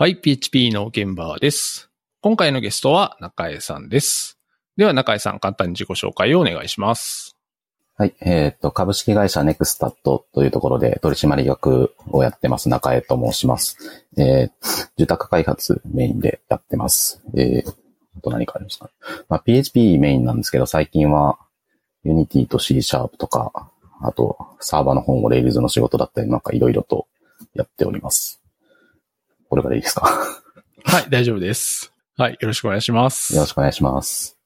[0.00, 1.90] はい、PHP の現場です。
[2.22, 4.38] 今回のゲストは中江さんです。
[4.78, 7.36] では中江さん、簡単に自己紹介をお願いします。
[7.98, 8.14] はい。
[8.22, 13.76] えっ、と、株式会社ネクスタットというところで取締役をやってます中江と申します。
[14.16, 17.22] えー、受託開発メインでやってます。
[17.36, 18.88] えー、あと何かありますか？
[19.28, 21.38] まあ、PHP メインなんですけど、最近は
[22.06, 23.70] Unity と C シャープとか、
[24.00, 27.06] あとサーバーの本を Rails の仕事だったりなんかいろいろと
[27.52, 28.39] やっております。
[29.50, 30.02] これからいいですか
[30.84, 31.92] はい、大丈夫です。
[32.16, 33.34] はい、よろしくお願いします。
[33.34, 34.38] よろしくお願いします。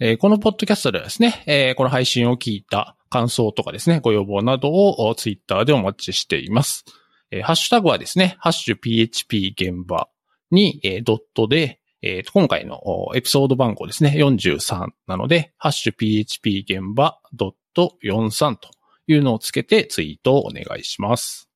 [0.00, 6.86] えーこのポッドキャストではですね、えーこの配信を聞いた感想とかですね、ご要望などをツイッターでお待ちしています。
[7.30, 10.08] えーハッシュタグはですね、ハッシュ PHP 現場
[10.50, 18.70] に、えードットで、えー今回のおエピソード番号ですね、43なので、ハッシュ PHP 現場ドット43と
[19.08, 21.47] いうのをつけてツイートをお願いします。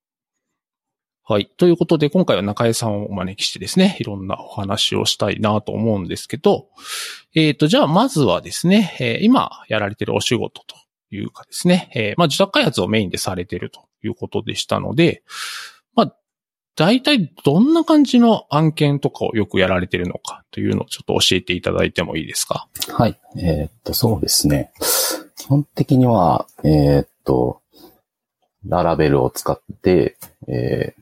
[1.32, 1.46] はい。
[1.56, 6.68] ということで、今回は中江さんをお招きしてですね、いろんなお話をしたいなと思うんですけど、
[7.34, 10.76] えっ、と、じゃあ、まずはですね、え今やられてるお仕事と
[11.10, 15.22] いうかですね、えまあ、自宅開発をメインでされてるということでしたので、
[15.94, 16.14] まあ、
[16.76, 22.68] 大体どんな感じの案件とかをよくやられてるのかというのをちょっと教えていただいてもいいですか？
[22.90, 23.18] はい。
[23.38, 24.70] えーっと、そうですね。
[25.38, 27.62] 基本的には、えーっと、
[28.66, 31.01] ララベルを使って、えー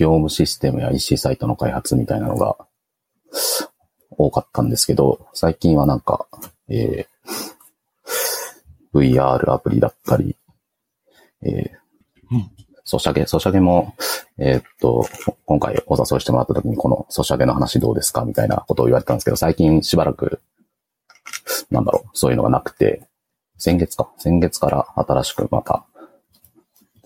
[0.00, 2.56] 業務システムや EC サイトの開発みたいなのが
[4.10, 6.26] 多かったんですけど、最近はなんか、
[6.68, 7.10] えー
[8.92, 10.34] VR アプリだったり、
[11.42, 12.50] えーうん
[12.82, 13.94] ソシャゲ、ソシャゲも、
[14.36, 15.06] えーっと、
[15.44, 20.40] 今回お誘いしてもらった時にこのソシャゲの話どうですかみたいなことを言われたんですけど、最近しばらく
[21.70, 23.06] なんだろう、そういうのがなくて、
[23.58, 24.10] 先月か。
[24.18, 25.84] 先月から新しくまた、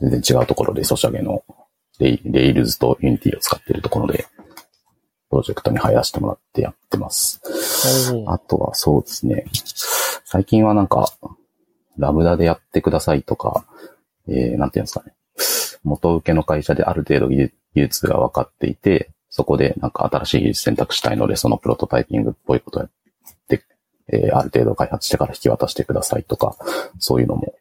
[0.00, 1.44] 全然違うところでソシャゲの
[1.98, 4.26] Rails と Unity を使っているところで、
[5.30, 7.40] プロジェクトに入らせてもらってやってます。
[8.26, 9.46] あとはそうですね。
[10.24, 11.12] 最近はなんか、
[11.96, 13.64] Lambda でやってくださいとか、
[14.28, 15.14] えー、なんていうんですかね。
[15.84, 22.90] 元請けの会社である程度技術技術が分かっていて、そこでなんか新しい技術選択したいので、そのプロトタイピングっぽいことをやっ
[23.48, 23.64] て、
[24.08, 26.56] えーある程度開発してから引き渡してくださいとか、
[26.98, 27.54] そういうのも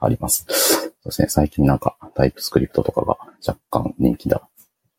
[0.00, 0.89] あります。
[1.02, 1.28] そうですね。
[1.28, 3.16] 最近なんかタイプスクリプトとかが
[3.46, 4.48] 若干人気だ、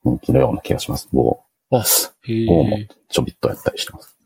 [0.03, 1.07] 人気のような気がします。
[1.13, 1.41] Go、
[1.71, 1.83] あ、
[2.23, 2.45] へえ。
[2.45, 2.77] Go も
[3.09, 4.17] ちょびっとやったりしてます。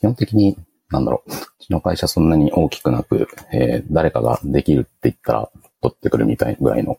[0.00, 0.56] 基本的に、
[0.90, 5.50] なんだろう、うちの会社そんなに大きくなく、えー誰かができるって言ったら
[5.80, 6.98] 取ってくるみたいぐらいの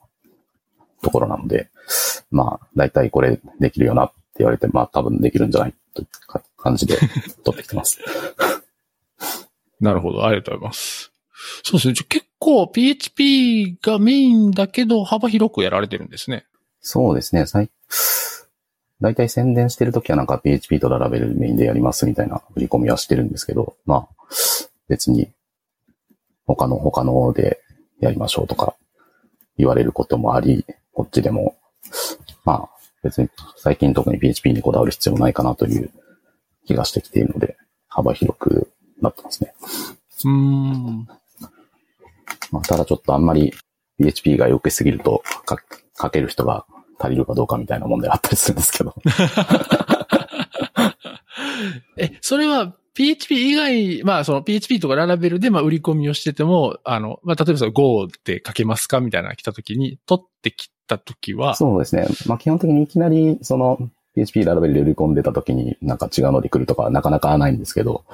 [1.02, 1.70] ところなので、
[2.32, 6.98] まあ、だいたいこれできるよなって言われて、まあ多分できるんじゃないというか感じで
[7.44, 8.00] 取ってきてます。
[9.80, 10.26] なるほど。
[10.26, 11.03] ありがとうございます。
[11.64, 11.94] そうですね。
[11.94, 16.46] じゃあ結構 PHP がメインだけど幅広くやられてるんですね。
[16.82, 17.70] そうですね、最、
[19.00, 24.26] だいたい宣伝してるときはなんか PHP とララベルメインでやりますみたいな振り込みはしてるんですけど、まあ、
[24.90, 25.30] 別に
[26.46, 27.62] 他の他ので
[28.00, 28.76] やりましょうとか
[29.58, 31.56] 言われることもあり、こっちでも、
[32.44, 32.70] まあ、
[33.04, 35.90] 別に最近特に PHP にこだわる必要ないかなという
[36.66, 38.72] 気がしてきているので、幅広く
[39.02, 39.54] なってますね。
[40.26, 41.08] うーん。
[42.54, 43.52] まあ、ただちょっとあんまり
[43.98, 45.58] PHP が良けすぎるとか
[46.00, 46.68] 書ける人が
[47.00, 48.94] 足りるかどうかみたいな問題があったりするんですけど。
[51.98, 62.08] え、それは PHP 以外、まあその PHP とかララベルでまあ売り込みをしてても、あの、まあ例えばその Go で書けますかみたいなのが来た時に、取ってきた時は、そうですね。
[62.28, 63.80] まあ基本的にいきなりその
[64.14, 68.06] PHP ララベルで売り込んでた時になんか違うので来るとかはなかなかないんですけど、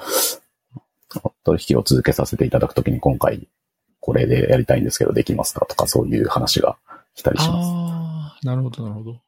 [1.44, 3.48] 取引を続けさせていただくときに今回
[4.00, 6.76] これでやりたいんですけどできますかとかそういう話が
[7.14, 7.68] 来たりします。
[7.70, 9.20] ああ、なるほど、なるほど。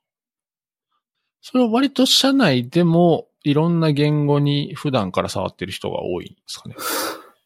[1.41, 6.77] それは割と社内でもいろんな言語に普段から触ってる人が多いんですかね？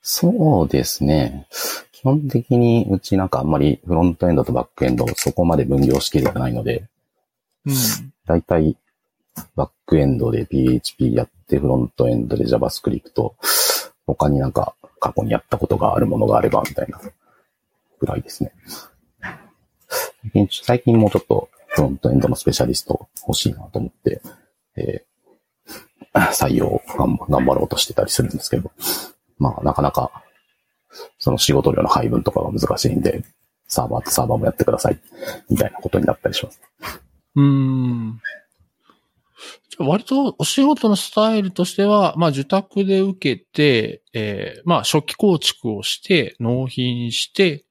[0.03, 1.49] そうですね。
[1.93, 6.87] 基本的にうちなんかあんまりフロントエンドとバックエンドをそこまで分業しきれてないので、
[7.65, 7.75] うん。
[8.27, 8.77] だいたい
[9.57, 13.33] バックエンドで PHP やって、フロントエンドで JavaScript、
[14.07, 17.01] 他になんか過去にやったことがあるものがあればみたいな
[18.01, 18.53] ぐらいですね。
[20.51, 24.21] 最近もうちょっとフロントエンドのスペシャリスト欲しいなと思って、
[24.77, 25.17] えー
[26.33, 28.71] 採用を頑張頑張ろうとしてたりするんですけど、
[29.39, 30.11] まあなかなか
[31.19, 33.23] その仕事量の配分とかが難しいんで、
[33.69, 34.99] サーバーとサーバーもやってください、
[35.51, 36.61] みたいなことになったりします。
[37.35, 38.21] うーん。
[39.79, 47.65] 割とお仕事のスタイルとしては、まあ受託で受けて、えーまあ初期構築をして、納品して、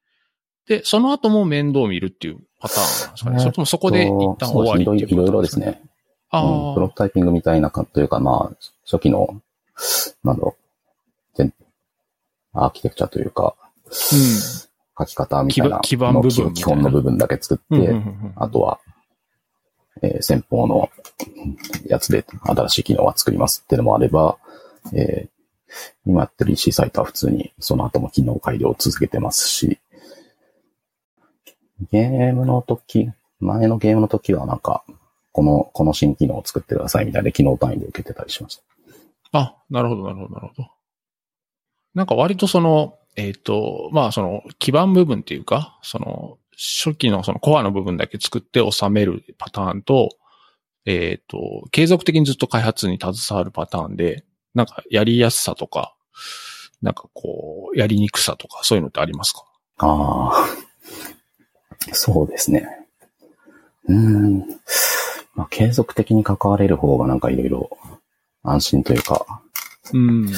[0.67, 3.39] で、その後も面倒を見るっていうパターンなんですかね。
[3.39, 5.65] それともそこで一旦終わりそうですねいろいろですね。
[5.67, 5.81] ね。
[6.29, 9.41] あうん、プロあ、トタイピングみたいなかというか、まあ、初期の、
[10.23, 11.53] なんだろう、全
[12.53, 13.56] アーキテクチャというか、
[14.97, 17.81] 書き方みたいな基盤基盤部分基本の部分だけ作って、うん。
[17.81, 18.79] うんうんうんあとは、
[20.01, 20.89] えー先方の
[21.88, 24.38] やつで新しい機能は作りますっていうのもあれば、
[24.94, 25.36] えー
[26.06, 29.80] 今やってる EC サイトは普通にその後も機能改良を続けてますし、
[31.92, 34.83] ゲームの時、前のゲームの時はなんか、
[35.31, 38.62] この、この新機能を作ってくださいみたいで機能単位で受けてたりしまし
[39.31, 39.38] た。
[39.38, 40.69] あ、なるほど、なるほど、なるほど。
[41.94, 50.09] なんか割とその、えっ、と、まあその基盤部分っていうか、その初期のそのコアの部分だけ作って収めるパターンと、
[50.85, 54.23] えっ、と、継続的にずっと開発に携わるパターンで、
[54.53, 55.95] なんかやりやすさとか、
[56.81, 59.45] なんかこう、やりにくさとか、そういうのってありますか？
[59.77, 60.47] ああ、
[61.94, 62.67] そうですね。
[63.88, 64.39] うーん。
[65.33, 67.77] まあ、継続的に関われる方がなんかいろいろ
[68.44, 69.41] 安心というか、
[69.91, 70.25] うん。
[70.25, 70.35] なん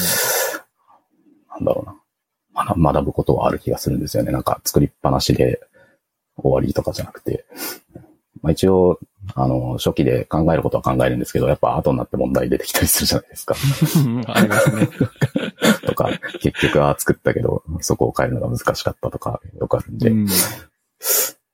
[1.64, 1.97] だろうな。
[2.66, 4.32] 学学ぶことはある気がするんですよね。
[4.32, 5.60] なんか作りっぱなしで
[6.36, 7.44] 終わりとかじゃなくて。
[8.42, 9.00] まあ一応、
[9.34, 13.54] あの、初期で考えることは考えるんですけど、やっぱ後になって問題出てきたりするじゃないですか。
[14.32, 14.88] ありますね。
[15.86, 16.10] とか、
[16.40, 20.10] 結局は作ったけど、そこを変えるのが難しかったとか、よくあるんで。
[20.10, 20.26] うん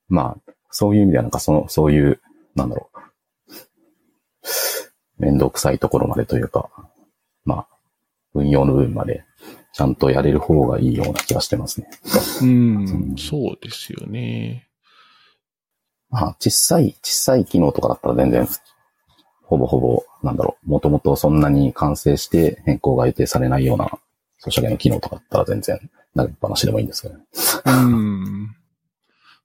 [0.09, 2.21] まあ、そういう意味ではなんかその、そういう、
[2.55, 2.99] なんだろう。
[5.19, 6.69] 面倒くさいところまでというか、
[7.45, 7.69] まあ、
[8.35, 9.25] 運用の部分まで、
[9.75, 11.91] ちゃんとやれる方がいいような気がしてますね。
[12.43, 14.69] うん、そうですよね。
[16.11, 18.47] まあ、小さい、小さい機能とかだったら全然、
[19.43, 23.91] ほぼほぼ、なんだろう、もともとそんなに完成して変更が予定されないような、
[24.39, 27.25] ソシャゲの機能とかだったら全然、投げっぱなしでもいいんですけどね。
[27.67, 28.57] うん。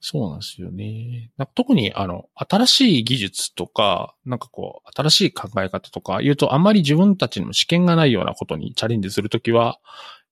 [0.01, 1.31] そうなんですよね。
[1.37, 9.79] なんか特に、あの、新しい技術とか、なんかこう、新しい考え方とか言うと、あんまり自分たちの試験がないようなことにチャレンジするときは、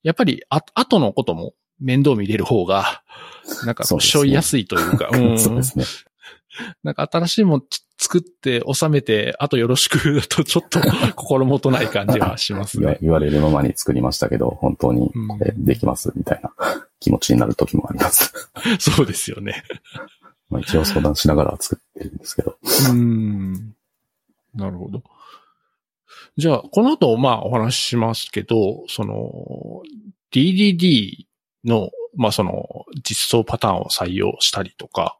[0.03, 3.03] やっぱり、あ、後のことも面倒見れる方が、
[3.65, 5.39] なんかしょいやすいというか、 うん。
[5.39, 5.85] そうですね。
[6.83, 10.79] なんか新しいもんち作って収めて、あとよろしくだ とちょっと
[11.15, 12.97] 心もとない感じはしますね。
[13.01, 16.51] 言われるままに作りましたけど、本当にこれできますみたいな
[16.99, 18.33] 気持ちになる時もあります。
[18.79, 19.63] そうですよね。
[20.49, 22.57] まあ一応相談しながら作ってるんですけど。
[22.89, 23.75] うん。
[24.53, 25.03] なるほど。
[26.37, 29.81] じゃあ、この後、まあ、お話ししますけど、その、
[30.31, 31.25] DDD
[31.65, 35.17] の、まあ、その、実装パターンを採用したりとか、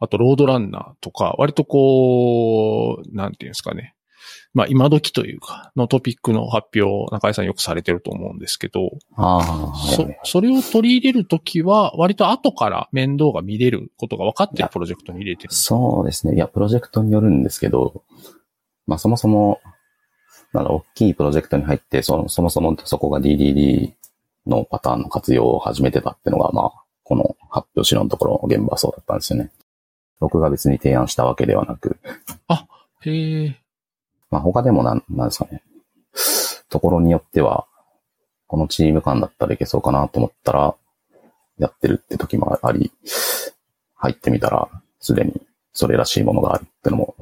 [0.00, 3.94] あと、ロードランナーとか、割とこう、なんていうんですかね。
[4.54, 15.54] まあ、今時というか、のトピックの発表を中井さんよくされてると思うんですけど、あそ、それを取り入れるときは、割と後から面倒が見れることが分かってるプロジェクトに入れてる。
[15.54, 16.34] そうですね。
[16.34, 18.04] いや、プロジェクトによるんですけど、
[18.86, 19.60] まあそもそも、
[20.52, 23.92] なんだ、大きいプロジェクトに入って、そのそもそもそこが DDD
[24.46, 26.72] のパターンの活用を始めてたっていうのが、まあ、
[27.04, 29.50] この発表資料のところの現場はそうだったんですよね。
[30.20, 31.98] 僕が別に提案したわけではなく、
[33.00, 33.60] へえ。
[34.30, 35.62] まあ他でもなん、なんですかね。
[36.68, 37.66] ところによっては、
[38.46, 40.74] このチーム間だったらいけそうかなと思ったら、
[41.58, 42.92] やってるって時もあり、
[43.96, 44.68] 入ってみたら、
[45.00, 45.40] すでに
[45.72, 47.14] それらしいものがあるってのも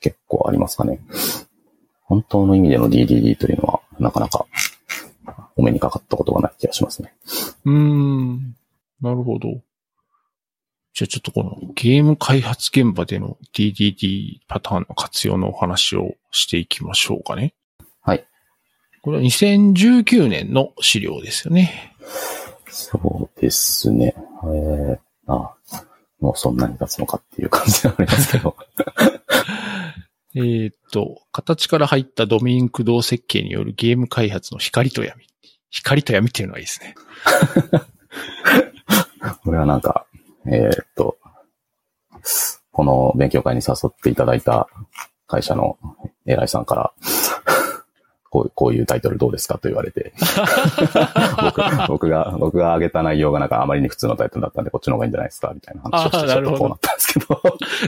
[0.00, 1.00] 結構ありますかね。
[2.06, 4.46] 本当の意味での DDD というのは、なかなか
[5.56, 7.14] お目にかかったことがない気がしますね。
[7.64, 8.56] うーん。
[9.00, 9.60] なるほど。
[10.94, 17.54] じゃあちょっとこのゲーム開発現場での DDD パターンの活用のお話をしていきましょうかね。
[18.00, 18.26] はい。
[19.02, 21.94] これは2019年の資料ですよね。
[22.68, 24.14] そうですね。
[24.16, 25.54] えー、あ
[26.20, 28.56] もうそんなに経つのかっていう感じでありますけど。
[30.36, 35.26] えーっと、形から入ったドメイン駆動設計によるゲーム開発の光と闇。
[35.70, 36.94] 光と闇っていうのはいいですね。
[39.42, 40.04] これはなんか、
[40.46, 41.16] えーっと、
[42.70, 44.68] この勉強会に誘っていただいた
[45.26, 45.78] 会社の
[46.26, 46.92] 偉いさんから、
[48.36, 50.12] こうこういうタイトルどうですかと言われて
[51.42, 57.42] 僕、 僕が、僕が挙げた内容がなんかあまりに普通のタイトルだったんで、こっちの方がいいんじゃないですかみたいな話をして、ちょっとこうなったんですけど。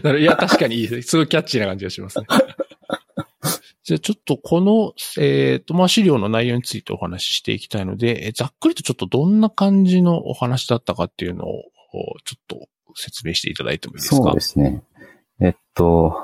[0.05, 1.03] なるいや、確かにいいですね。
[1.03, 2.27] すごいキャッチーな感じがしますね。
[3.85, 11.65] じゃあちょっとこの、えっ、と、まあ、資料の内容についてお話ししていきたいので、えざっくりとちょっとどんな感じのお話だったかっていうのを、
[12.25, 14.17] ちょっと説明していただいてもいいですか？
[14.17, 14.83] そうですね。
[15.41, 16.15] えっと、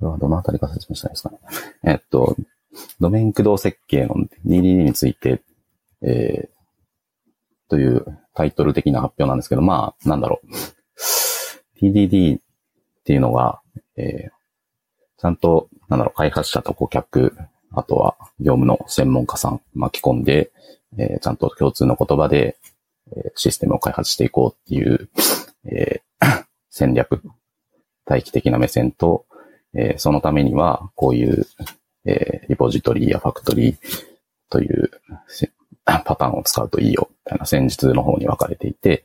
[0.00, 1.38] どのあたりから説明したいですかね。
[1.84, 2.36] えっと、
[3.00, 4.14] ドメイン駆動設計の
[4.46, 5.42] DDD について、
[6.02, 8.04] えー、という
[8.34, 10.46] タイトル的な発表なんですけど、まあ、なんだろう。
[11.80, 12.40] TDD っ
[13.04, 13.60] ていうのが、
[13.96, 17.36] えー、ちゃんと、なんだろう、開発者と顧客、
[17.72, 20.52] あとは業務の専門家さん巻き込んで、
[20.96, 22.56] えー、ちゃんと共通の言葉で、
[23.16, 25.08] え、システムを開発していこうっていう、
[25.64, 27.22] えー、戦略、
[28.06, 29.26] 待機的な目線と、
[29.74, 31.46] えー、そのためには、こういう、
[32.04, 33.76] えー、リポジトリやファクトリー
[34.50, 34.90] という
[35.84, 39.04] パターンを使うといいよ、みたいな戦術の方に分かれていて、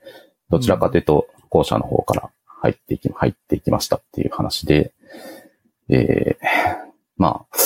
[0.50, 4.94] どちらかというと、後者の方から入っていき、入っていきましたっていう話で、
[5.90, 6.46] えー、
[7.18, 7.58] まあ、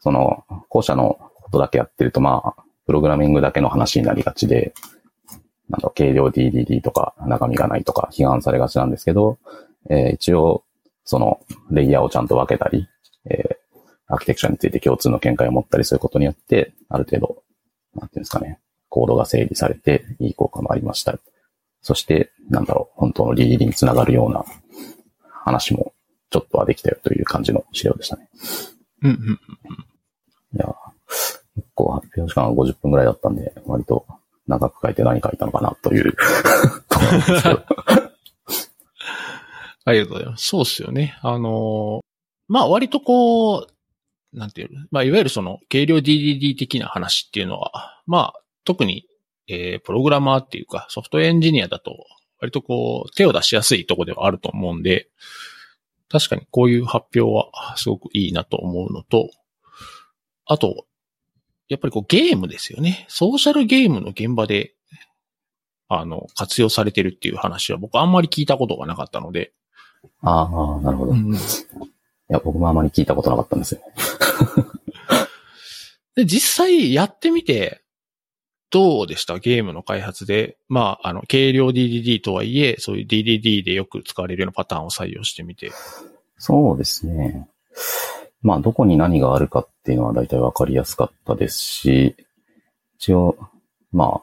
[0.00, 4.74] その、後者のことだけやってると、まあ、プログラミングだけの話になりがちで、
[5.68, 9.38] なんだ、軽量 DDD とか中身がないとか批判されがちなんですけど、
[9.90, 10.64] えー、一応、
[11.04, 12.88] その、レイヤーをちゃんと分けたり、
[13.28, 13.56] えー、
[14.08, 17.42] アーキテクチャについて共通の見解を持ったりすることによって、ある程度、
[17.94, 21.18] なんていうんですかね、コードが整理されて、いい効果もありました。
[21.82, 24.44] そして、なんだろう、本当の DDD につながるような
[25.44, 25.92] 話も
[26.30, 28.28] ちょっとはできたよという感じの資料でしたね。
[29.02, 29.38] うんうんうん。
[30.54, 30.74] いや、
[31.54, 34.06] 結構発表時間は50分くらいだったんで、割と
[34.46, 36.14] 長く書いて何書いたのかなという
[39.84, 40.48] ありがとうございます。
[40.48, 41.16] そうっすよね。
[41.22, 42.04] あのー、
[42.48, 43.66] まあ割とこう、
[44.36, 49.06] なんていうまあいわゆるその軽量 DDD 的な話っていうのは、まあ特に、
[49.48, 52.06] えー、プログラマーっていうかソフトエンジニアだと
[52.40, 55.08] 割とこう手を出しやすいとこではあると思うんで、
[56.08, 59.30] 確かにこういう発表はすごくいいなと思うのと、
[60.44, 60.86] あと、
[61.68, 63.06] やっぱりこうゲームですよね。
[63.08, 64.74] ソーシャルゲームの現場で、
[65.88, 69.52] あの、活用されてるっていう話は僕あんまり聞いたことがなかったので。
[70.20, 71.12] ああ、なるほど。
[71.12, 71.36] うん、
[72.28, 73.80] いや、僕もあまり聞いたことなかったんですよ。
[76.16, 77.82] で、実際やってみて、
[78.70, 79.38] どうでした？
[79.38, 80.56] ゲームの開発で。
[80.68, 85.70] まあ、あの、軽量 DDD とはいえ、そういう DDD でよく使われるようなパターンを採用してみて。
[86.36, 87.48] そうですね。
[88.42, 92.16] まあ、どこに何があるかっていうのは大体わかりやすかったですし、
[92.98, 93.36] 一応、
[93.92, 94.20] ま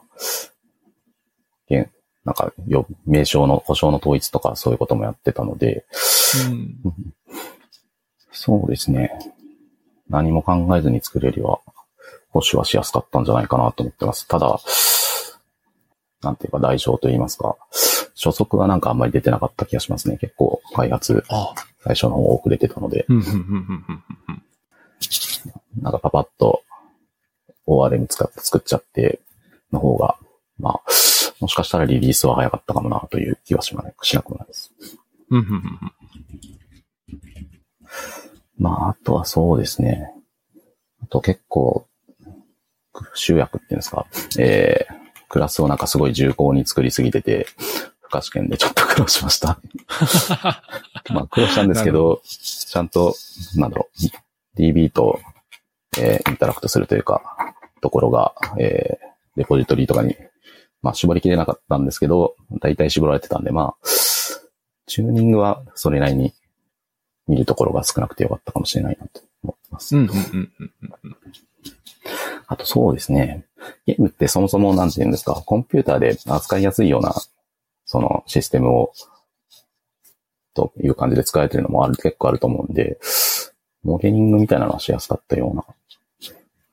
[2.24, 2.52] なんか、
[3.04, 5.84] 名称の故障の統一とかそういうこともやってたので、
[6.48, 6.76] うん、
[8.34, 9.10] そうですね。
[10.10, 11.62] 何も考えずに作れるよ
[12.30, 14.26] 保守はしやすかったんじゃないかなと思ってます。
[14.26, 14.58] ただ、
[16.20, 17.56] なんていうか代償と言いますか、
[18.16, 20.18] 初速はなんかあんまり出てなかった気がしますね。
[20.18, 21.24] 結構開発、
[21.84, 23.06] 最初の方遅れてたので。
[25.80, 26.62] なんかパパッと
[27.66, 29.20] ORM 使って作っちゃって
[29.72, 30.16] の方が、
[30.58, 30.80] まあ、
[31.40, 33.82] もしかしたらリリースは早かったかもなという気はしな
[34.22, 34.72] くもないです。
[38.58, 40.10] まあ、あとはそうですね。
[41.02, 41.86] あと結構
[43.14, 44.06] 集約っていうんですか、
[44.38, 44.94] えー、
[45.28, 47.46] クラスをなんかすごい重厚に作りすぎてて、
[48.00, 49.58] 不可試験でちょっと苦労しました。
[51.12, 53.14] まあ苦労したんですけど、ちゃんと、
[53.56, 53.88] なんだろ
[54.56, 55.20] う、DB と、
[55.98, 57.22] えー、インタラクトするというか、
[57.80, 60.16] ところが、えー、レポジトリとかに、
[60.82, 63.86] まあ絞りきれなかったんですけど、大体絞られてたんで、まあ、
[64.86, 66.34] チューニングはそれなりに
[67.26, 69.96] 見るところが少なくてよかったかもしれないなと思ってます。
[72.46, 73.46] あとそうですね。
[73.86, 77.14] ゲームってそもそもなんて言うんですか、コンピューターで扱いやすいような、
[77.86, 78.92] そのシステムを、
[80.52, 82.98] という感じで使えてるのもある、結構あると思うんで、
[83.82, 85.64] モデリングみたいなのはしやすかったような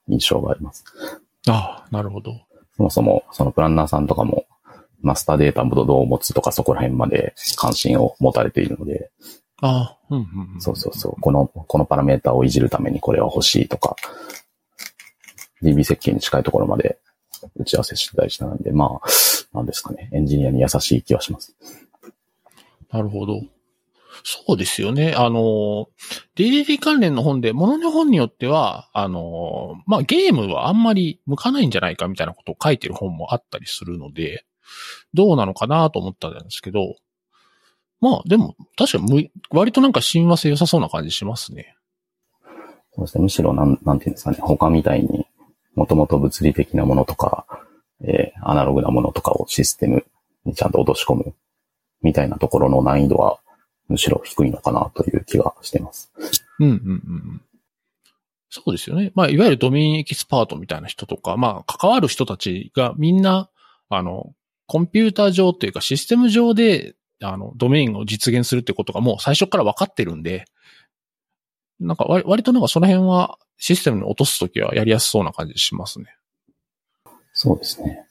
[0.08, 0.84] 印象があります。
[1.48, 2.34] ああ、なるほど。
[2.78, 4.46] そもそも、そのプランナーさんとかも、
[5.02, 9.10] マスターデータもどう持つとかそこら辺まで関心を持たれているので、
[9.62, 11.22] ああ、うんうんうん、そうそうそう。
[11.22, 13.96] この、このパラメータをいじるためにこれは欲しいとか、
[15.62, 16.98] DB 設計に近いところまで
[17.56, 19.08] 打ち合わせしてたりしたので、まあ、
[19.54, 20.10] なんですかね。
[20.12, 21.56] エンジニアに優しい気はします。
[22.92, 23.42] なるほど。
[24.24, 25.14] そうですよね。
[25.16, 25.88] あの、
[26.36, 34.46] DDD 関連の本で、ものの本によっては、あの、まあ、ゲームはあんまり向かないんじゃないかみたいなことを書いてる本もあったりするので、
[35.14, 36.96] どうなのかなと思ったんですけど、
[38.02, 41.78] まあ、でも、確かに、割となんか親和性良さそうな感じしますね。
[42.94, 43.24] そうですね。
[43.24, 44.38] むしろ、なん、なんていうんですかね。
[44.42, 45.26] 他みたいに、
[45.76, 47.46] もともと物理的なものとか、
[48.04, 50.06] えー、アナログなものとかをシステム
[50.46, 51.34] にちゃんと落とし込む
[52.02, 53.40] みたいなところの難易度は
[53.88, 56.12] むしろ低いのかなという気がしています。
[56.60, 57.42] うんうんうん。
[58.50, 59.12] そうですよね。
[59.16, 63.50] まあ、いわゆるドメインエキスパートみたいな人とか、まあ、関わる人たちがみんな、
[63.90, 64.34] あの、
[64.68, 70.46] コンピューター上というかシステム上で、あの、ドメインを実現するってことがもう最初から分かってるんで、
[71.80, 76.16] なんか割割となんかその辺はシステムに落とすときはやりやすそうな感じしますね。
[77.34, 78.06] そうですね。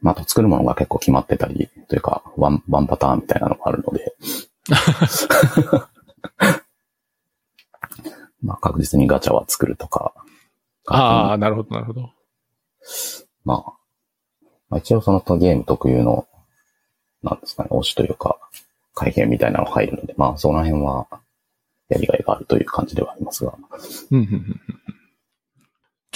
[0.00, 4.14] まあ、あと作るものが結構決まってたり、というか、ワン、ワンパターンみたいなのがあるので、
[8.42, 10.12] まあ、確実にガチャは作るとか。
[10.86, 12.10] ああ、なるほど、なるほど。
[13.44, 13.72] まあ、
[14.68, 16.26] まあ、一応そのゲーム特有の、
[17.24, 18.38] なんですかね、推しというか、
[18.94, 21.06] 改変みたいなのが入るので、まあ、その辺は、
[21.88, 23.54] やりがいがあるという感じではありますが。
[24.10, 24.60] うんうんうんうん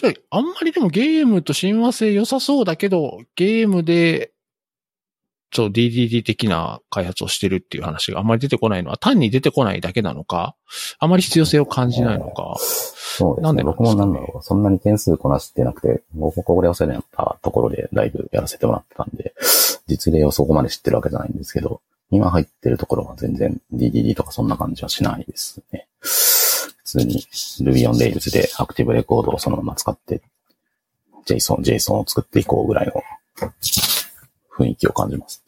[0.01, 4.31] じゃあ、あんまりでもゲームと親和性良さそうだけど、ゲームで、
[5.53, 10.55] そう DDD 的な開発をしてるっていう話があんまり出てこないのは単に出てこないだけなのか、
[11.01, 12.55] あまり必要性を感じないのか。
[12.61, 13.43] そうですね。
[13.43, 14.43] なんで僕もなんだろう。
[14.43, 19.35] そんなに点数こなしてなくて、僕ここでお世話になったところでライブやらせてもらってたんで、
[19.89, 21.81] 実例をそこまで知ってるわけじゃないんですけど、
[22.11, 25.89] 今入ってるところは全然 DDD とかそんな感じはしないですね。
[26.01, 27.21] 普通に
[27.61, 30.23] Ruby on Rails でアクティブレコードをそのまま使って
[31.27, 33.03] JSON、JSON を作っていこうぐらいの
[34.57, 35.43] 雰囲気を感じます。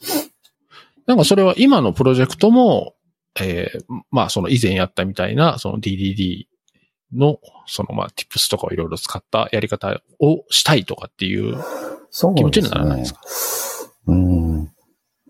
[1.06, 2.94] なんかそれは今のプロジェクトも、
[3.40, 6.44] えーまあその以前やったみたいな、その DDD
[7.14, 11.56] の、そのまあ tips とかをいろいろ使ったやり方をしたいとかっていう
[12.12, 13.14] 気持ちにですねならないです。
[13.14, 13.20] か？
[13.24, 14.72] うーん。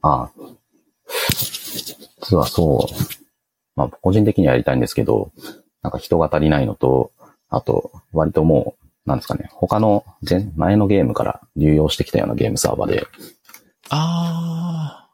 [0.03, 0.31] ああ。
[2.21, 2.95] 実はそう。
[3.77, 5.33] まあ、個人的にはやりたいんですけど、
[5.83, 7.13] なんか人が足りないのと、
[7.49, 13.07] あと、割ともう、なんですかね、他の前、前のゲームから流用してきたようなゲームサーバーで、
[13.89, 15.11] ああ。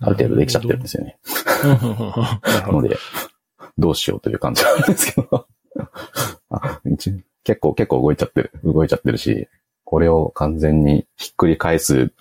[0.00, 1.18] ある程度できちゃってるんですよね。
[2.72, 2.96] ので、
[3.76, 5.46] どうしようという感じなんですけど。
[6.50, 9.48] あ一結構、結構動いちゃってる、動いちゃってるし、
[9.84, 12.12] これを完全にひっくり返す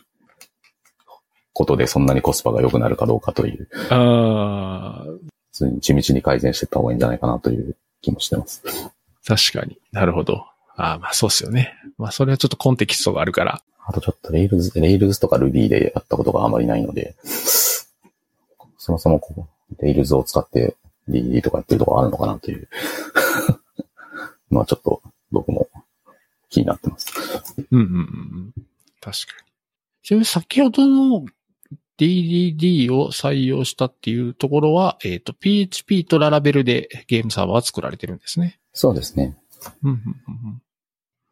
[1.58, 5.06] ことでそんなにコスパが良くなるかどうかという、ああ、
[5.52, 8.62] 地道に改善していった方がいいんじゃないかなという気もしてます。
[9.26, 10.46] 確かになるほど。
[10.76, 11.74] ああ、まあそうっすよね。
[11.98, 13.64] まあそれはちょっとコンテキストがあるから。
[13.88, 17.16] あとちょっと Rails、Rails とか Ruby でやったことがあまりないので、
[18.78, 20.76] そもそもこう、Rails を使って
[21.10, 22.70] DD とかやってるところあるのかなという。
[24.52, 25.67] まあちょっと僕も
[26.50, 27.12] 気になってます。
[27.72, 28.54] うんうんうんうん。
[29.02, 29.48] 確かに。
[30.04, 31.26] ちなみに先ほどの
[31.97, 38.60] DDD を採用したっていうところは、えっ、と、PHP とララベルでゲームサーバーは作られてるんですね。
[38.73, 39.38] そうですね。
[39.83, 40.62] うんうんうんうん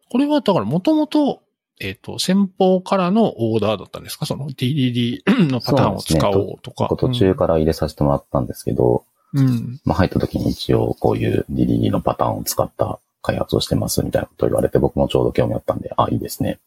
[0.07, 1.41] これはだからもともと、
[1.81, 4.25] えっ、と、先方からのオーダーだったんですか？
[4.27, 6.87] その DDD のパターンを使おうとか。
[6.95, 9.81] 途中から入れさせてもらったんですけど、うん。
[9.83, 16.59] まあ入った時に一応こういう DDD のパターンを使った開発をしてますみたいなことを言われて僕もちょうど興味あったんで、あ、いいですね。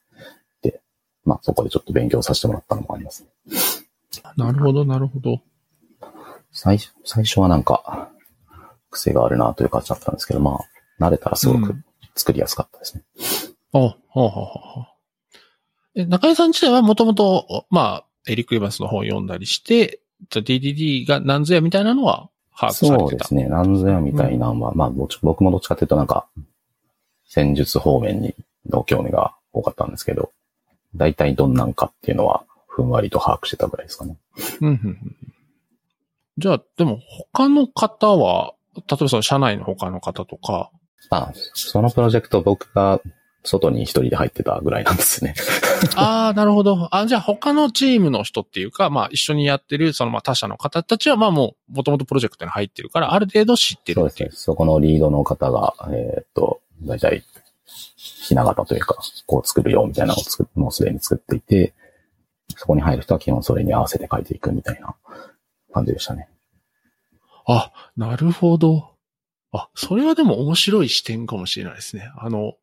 [0.61, 0.81] で、
[1.25, 3.29] まあそこでちょっと勉強させてもらったのもありますね。
[4.37, 5.43] なるほど、なるほど。
[6.53, 8.11] 最初、最初はなんか、
[8.91, 10.61] 癖があるなという感じだったんですけど、ま
[10.99, 13.05] あ、慣れたらすごくうん作りやすかったですね。
[13.73, 14.41] あ、はあ、はあ、
[14.81, 14.95] はあ。
[15.95, 22.99] え、中井さん自体はもともと、まあ、エリック・エヴァンスの本を読んだりして、じゃあ DDD が何ぞやみたいなのは把握されてた？
[22.99, 23.47] そうですね。
[23.49, 26.27] なんぞやみたいなのは、まあぼち僕もどっちかというとなんか、
[27.25, 28.35] 戦術方面に
[28.69, 30.33] の興味が多かったんですけど、
[30.97, 32.45] 大体どんなんかっていうのは、
[32.79, 34.17] ふんわりと把握してたぐらいですかね。
[34.61, 35.17] うん
[36.39, 37.01] じゃあ、でも
[37.33, 40.71] 他の方は、例えばその社内の他の方とか、
[41.11, 43.01] あ、そのプロジェクト僕が
[43.43, 45.35] 外に一人で入ってたぐらいなんですね。
[45.97, 46.89] ああ、なるほど。
[46.93, 54.01] あじゃあ他のチームの人っていうか、まあ一緒にやってる、そのまあ他社の方たちはまあもう、もともとプロジェクトに入ってるから、ある程度知ってる。
[54.01, 54.29] そうですね。
[54.33, 57.25] そこのリードの方が、えーっと、大体、
[57.97, 61.75] ひな形というか、こう作るよみたいなのを作っもうすでに作っていて、
[62.59, 64.97] そこに入る人は基本それに合わせて書いていくみたいな
[65.73, 66.29] 感じでしたね。
[67.47, 68.97] あ、なるほど。
[69.53, 72.11] あ、それはでも面白い視点かもしれないですね。
[72.19, 72.55] あの、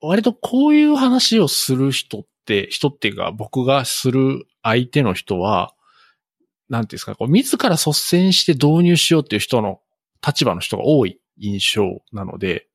[0.00, 5.72] 割とこういう話をする人って、人っていうか僕がする相手の人は、
[6.68, 9.80] なんていうんですか、こう自ら率先して導入しようっていう人の
[10.26, 12.66] 立場の人が多い印象なので、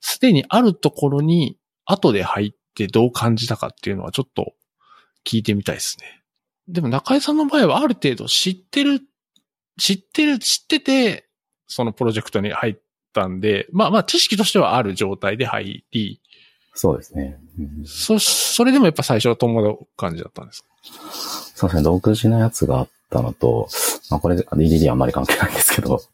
[0.00, 4.54] すでにあるところに後で入ってどう感じたかっていうのはちょっと
[5.26, 6.22] 聞いてみたいですね。
[6.68, 9.00] でも中井さんの場合はある程度知ってる
[9.78, 11.26] 知ってる、知ってて、
[11.66, 12.76] そのプロジェクトに入っ
[13.14, 16.20] たんで、まあまあ知識としてはある状態で入り、
[16.74, 17.40] そうですね。
[17.58, 20.68] うんそ、それでもやっぱ最初は戸惑う感じだったんですか？
[21.54, 21.82] そうですね。
[21.82, 23.68] 独自のやつがあったのと、
[24.10, 26.04] まあこれ DDD はあんまり関係ないんですけど、フ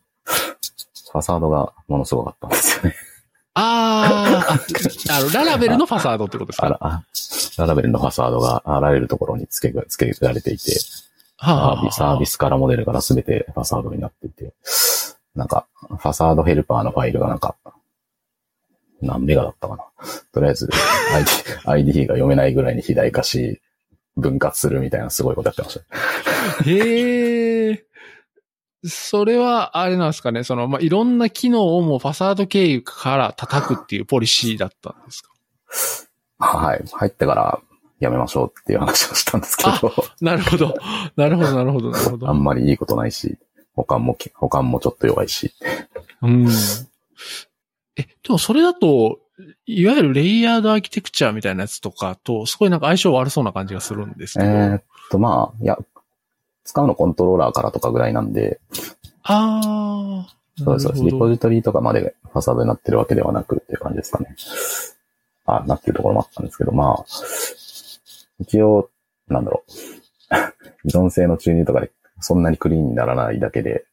[1.19, 2.95] ァサードがものすごかったんですよね。
[3.55, 6.67] あーあ、あの、ララベルのファサードってことですか？
[6.67, 7.03] あら、あ
[7.59, 10.79] ララベルのファサードがあらゆるところに付け、付けられていて、
[11.39, 12.33] サービス、サービス。
[12.33, 14.53] スからモデルからすべてファサードになっていて、
[15.35, 17.57] なんか、ファサードヘルパーのファイルがなんか、
[19.03, 19.85] 何メガだったかな。
[20.33, 20.69] とりあえず
[21.67, 23.61] ID, ID が読めないぐらいに肥大化し、
[24.17, 25.79] 分割するみたいなすごいことやってまし
[26.65, 26.71] た。
[26.71, 27.85] へえ。
[28.89, 35.31] それは、あれなんですかね、その、まあ、いろんな機能をもうファサード経由から叩くっていうポリシーだったんですか？
[36.39, 36.85] はい。
[36.93, 37.61] 入ってから
[38.01, 40.75] やめましょうっていう話をしたんですけど、なるほど。
[41.17, 42.29] なるほど、なるほど、なるほど。
[42.29, 43.39] あんまりいいことないし、
[43.75, 45.53] 保管もき、保管もちょっと弱いし。
[46.23, 46.49] うん。
[47.97, 49.19] え、でもそれだと、
[49.67, 54.55] いわゆるレイヤードアーキテクチャみたいなやつとかと、すごいなんか相性悪そうな感じがするんですえけど。
[54.55, 55.79] ーっと、まあ、いや、
[56.65, 58.61] 使うのコントローラーからとかぐらいなんで、
[59.23, 60.37] ああ。
[60.59, 61.05] そうです、そうです。
[61.05, 64.35] リポジトリとかまでファサードになってるわけではなくっていう感じですかね。
[65.47, 67.05] あ、なってるところもあったんですけど、まあ、
[68.41, 68.91] 一応、
[69.29, 69.73] なんだろう。
[70.85, 73.87] 依存性の注入とかでそんなにクリーンにならないだけで、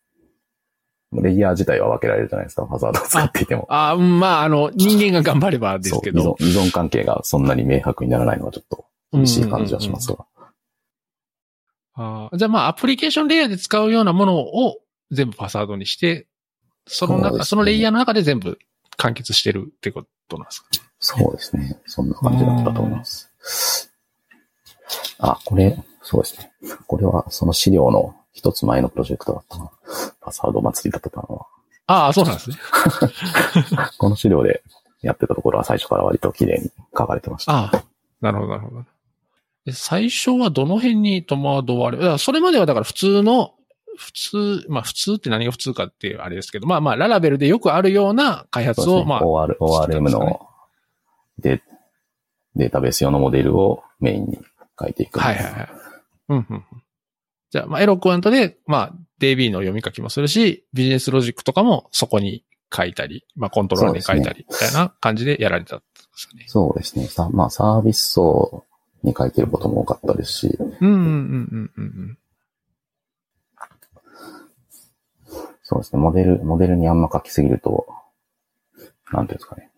[1.11, 3.67] レイヤー自体は分けられるじゃないですか、ファサードを使っていても。
[3.69, 6.35] ああ、うんまあ、あの、人間が頑張ればですけど。
[6.39, 10.25] 依存依存関係がそんなに明白にならないのはちょっと厳しい感じはしますが。
[11.95, 14.79] あーじゃあまあ、アプリケーションレイヤーで使うようなものを
[15.11, 16.27] 全部ファサードにして、
[16.87, 18.57] その中、そねそのレイヤーの中で全部
[18.97, 20.69] 完結してるってことなんですか
[21.03, 21.77] そうですね。
[21.85, 23.29] そんな感じだったと思います。
[25.19, 26.51] あ、これ、そうですね。
[26.87, 29.69] これはその資料の一つ前のプロジェクトだったな。
[30.21, 31.45] パスワード祭りだったのは。
[31.87, 32.55] ああ、そうなんですね。
[33.99, 34.63] この資料で
[35.01, 37.51] やってたところは最初から割と綺麗に書かれてました。
[37.51, 37.83] ああ、
[38.21, 38.85] なるほど、なるほど。
[39.65, 43.55] で最初はどの辺に戸惑われ、それまではだから普通の、
[43.97, 49.05] 普通、まあ普通って何が普通かっていうあれですけど、まあまあララベルでよくあるような開発を、ね。
[49.05, 50.47] まあ、OR、ORM の
[51.39, 51.61] デ
[52.55, 54.39] データベース用のモデルをメインに
[54.79, 55.19] 書いていく。
[55.19, 55.69] はいはいはい。
[56.29, 56.63] うんうんうん。
[57.49, 62.43] じゃあ、まあ、エロクエントで、まあ、DB の読み書きもするし、ビジネスロジックとかもそこに
[62.75, 66.45] 書いたり、まあ、コントローラーに書いたり、みたいな感じでやられたんですかね。
[66.47, 67.07] そうですね。
[67.07, 68.65] さまあサービス層
[69.03, 72.17] に書いてることも多かったですし、うんうんうんうんうん
[75.65, 76.01] そうですね。
[76.01, 77.87] モデル、モデルにあんま書きすぎると、
[79.11, 79.71] なんていうんですかね。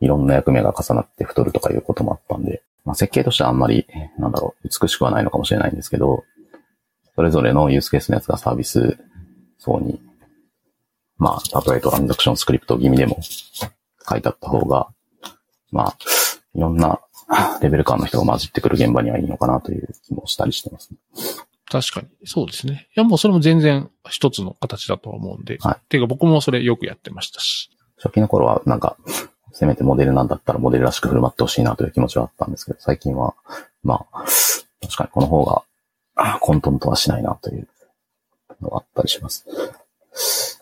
[0.00, 3.86] いろんな役目が重なって太るとかいうこともあったんで、まあ、設計としてはあんまり、
[4.18, 6.24] なんだろう、美しくはないのかもしれないんですけど、
[7.14, 8.98] それぞれのユースケースのやつがサービス
[9.58, 10.00] 層に、
[11.18, 13.18] まあ、たとえトランザクションスクリプト気味でも
[14.08, 14.88] 書いてあった方が、
[15.70, 15.96] まあ、
[16.54, 17.00] いろんな
[17.60, 20.98] レベル感の人が混じってくる現場にはいいのかなという気もしたりしてます、ね。
[21.70, 22.08] 確かに。
[22.24, 22.88] そうですね。
[22.96, 25.58] いや、もうそれも全然一つの形だとは思うんで。
[25.60, 27.70] はいていうか僕もそれよくやってましたし。
[28.02, 28.96] 初期の頃はなんか、
[29.60, 33.34] せめてモデルなんだったらモデルらしく振る舞ってほしいなという気持ちはあったんですけど、最近は、
[33.84, 34.24] まあ、
[34.80, 35.62] 確かにこの方が
[36.14, 37.68] あ混沌とはしないなという
[38.62, 39.44] のがあったりします。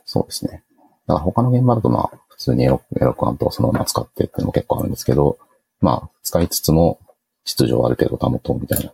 [0.05, 0.65] そうですね。
[1.07, 5.39] だから他の現場だとまあ、普通にエロエロクアントをそのまま使ってっていうのも結構あるんですけど、
[5.81, 6.99] まあ、使いつつも
[7.45, 8.93] 秩序をある程度保とうみたいな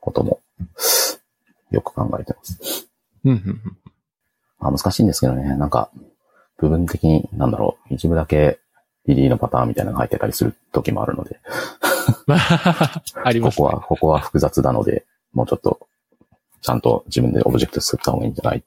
[0.00, 0.40] ことも
[1.70, 2.88] よく考えてます。
[3.24, 3.76] うんうんうん。
[4.58, 5.56] まあ、難しいんですけどね。
[5.56, 5.90] なんか、
[6.58, 8.59] 部分的に、なんだろう、一部だけ
[9.14, 11.40] リリーのパターンみたいなのが入ってたりする時もあるので、
[12.26, 13.66] まあ、ありますね。
[13.66, 15.86] ここは、ここは複雑なので、もうちょっと、
[16.62, 18.62] ちゃんと自分でオブジェクト作った方がいいんじゃない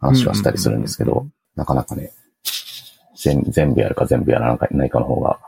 [0.00, 2.12] 話はしたりするんですけどうんうんうん、なかなかね、
[3.16, 5.40] 全全部やるか全部やらないかの方が、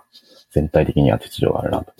[0.52, 1.94] 全体的には秩序があるなと。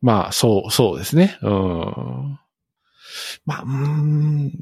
[0.00, 1.38] まあ、そう、そうですね。
[1.42, 2.38] うん。
[3.44, 4.52] まあ、うーん。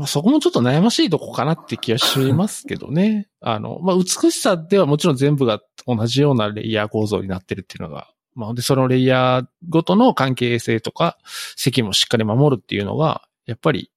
[0.00, 3.28] まあ、そこもちょっと悩ましいとこかなって気がしますけどね。
[3.42, 11.18] あの、まあ、美しさではもちろん全部が同じようなレイヤー構造になってるっていうのが、まあ、で、そのレイヤーごとの関係性とか、
[11.54, 13.90] 責務をしっかり守るっていうのが、やっぱり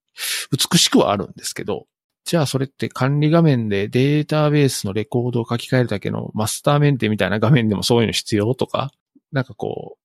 [0.51, 1.87] 美しくはあるんですけど、
[2.25, 8.91] じゃあそれって管理画面でデータベースのレコードを書き換えるだけのマスターメンテみたいな画面でもそういうの必要とか、
[9.31, 10.02] なんかこう、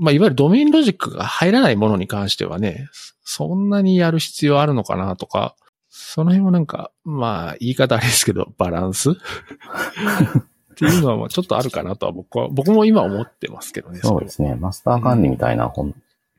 [0.00, 2.88] まあ、いわゆるドメインロジックが入らないものに関してはね、
[3.22, 5.54] そんなにやる必要あるのかなとか、
[5.90, 9.10] その辺はなんか、まあ、言い方あれですけど、バランス？
[9.10, 9.14] っ
[10.76, 14.00] ていうのはまあちょっとあるかなとは僕は、僕も今思ってますけどね。
[14.00, 14.54] そうですね。
[14.54, 15.94] マスター管理みたいな本、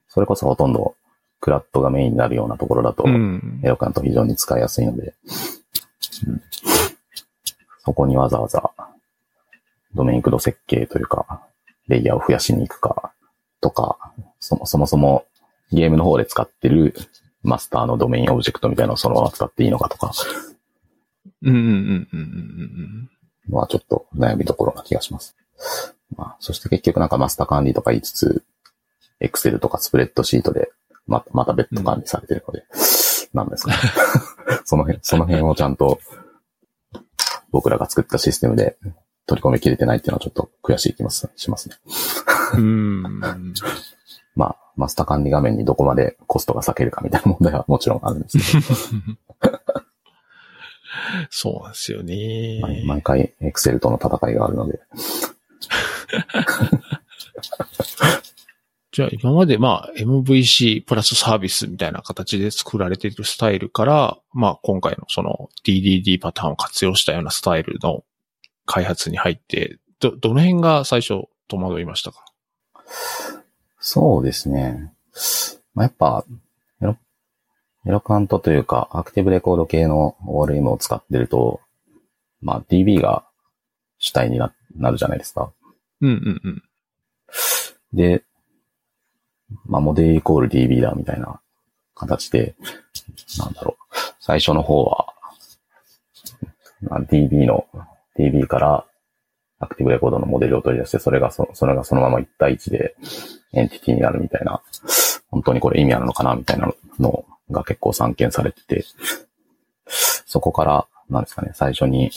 [0.10, 0.96] それこそほとんど
[1.40, 3.70] クラッドがメインになるようなところだと、うんエ。
[3.70, 5.14] ロカント非常に使いやすいので、
[6.26, 6.42] うん
[7.84, 8.72] そこにわざわざ
[9.96, 11.42] ドメイン駆動設計というか、
[11.88, 13.12] レイヤーを増やしに行くか
[13.62, 13.98] とか、
[14.40, 15.26] そもそもそも
[15.72, 16.96] ゲームの方で使ってる
[17.44, 20.12] マスターのドメインオブジェクトみたいなのをそのまま使っていいのかとか、
[21.44, 23.10] うんうんうんうんうん
[23.50, 25.36] のはちょっと悩みどころな気がします。
[26.16, 28.44] まあ、そして結局なんかマスター管理とか言いつつ、
[29.20, 30.72] Excel とかスプレッドシートで
[31.08, 32.64] ままた別途管理されてるので、
[33.34, 33.78] なんですかね。
[34.66, 36.00] その辺、その辺をちゃんと
[37.52, 38.78] 僕らが作ったシステムで
[39.26, 41.76] 取り込みきれてないっていうのはちょっと悔しい気もしますね。
[44.36, 49.52] まあ、マスター管理画面にどこまでコストが避けるかみたいな問題はもちろんあるんですけど、
[51.30, 52.60] そうなんですよね。
[52.62, 54.80] 毎毎回 Excel との戦いがあるので、
[58.92, 68.04] じゃあ今までまあ MVC プラスサービスみたいな形で作られているスタイルから、まあ今回のその DDD パターンを活用したようなスタイルの
[68.66, 72.26] 開発に入って、ど、どの辺が最初戸惑いましたか？
[73.80, 74.94] そうですね。
[75.74, 76.26] まあ、やっぱ、
[76.82, 76.98] エロ、
[77.86, 81.62] エロカントというか、アクティブレコード系の ORM を使ってると、
[82.42, 83.26] まあ、DB が
[83.98, 85.52] 主体にななるじゃないですか。
[86.02, 86.64] うんうんうん。
[87.94, 88.24] で、
[89.66, 91.42] まあ、モデルイコール DB だみたいな
[91.96, 92.56] 形で、
[93.38, 93.96] なんだろう。
[94.20, 95.14] 最初の方は、
[96.82, 97.68] まあ、DB の、
[98.18, 98.86] DB から
[99.62, 102.96] アクティブレコードのモデルを取り出して、それがそ、それがそのまま1対1で
[103.54, 104.62] エンティティになるみたいな、
[105.30, 108.86] 本当にこれ意味あるのかなみたいなのが結構散見されてて、
[110.26, 112.10] そこから、なんですかね、最初に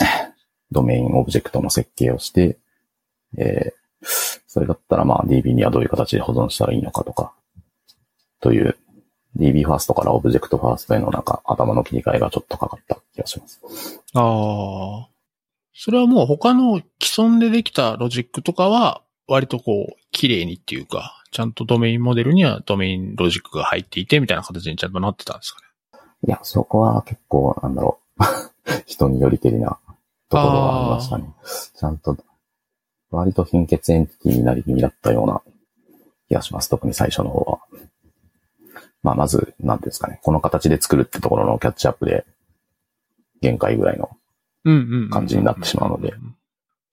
[0.70, 2.58] ドメインオブジェクトの設計をして、
[3.36, 3.78] えー
[4.46, 7.32] それだったらまあ DB にはどういう形で保存したらいいのかとか、
[8.40, 8.76] という
[9.36, 13.60] DB ファーストからオブジェクトファーストへのなんか頭の切り替えがちょっとかかった気がします。
[14.14, 14.20] あ
[15.04, 15.08] あ。
[15.74, 26.00] それはもう他の既存でできたロジックとかは、割とこう、綺麗にっていうか、ちゃんとドメインモデルにはドメインロジックが入っていて、みたいな形にちゃんとなってたんですかね。
[26.26, 28.22] いや、そこは結構、なんだろう、
[28.86, 29.78] 人によりけりな
[30.30, 31.32] ところがありましたね。
[31.78, 32.16] ちゃんと、
[33.10, 35.42] 割と貧血エンティティになり気味だったような
[36.28, 36.68] 気がします。
[36.68, 37.60] 特に最初の方は。
[39.02, 40.20] まあ、まず、なんていうんですかね。
[40.22, 42.26] この形で作るってところのキャッチアップで、
[43.40, 44.10] 限界ぐらいの。
[45.10, 46.14] 感じになってしまうので。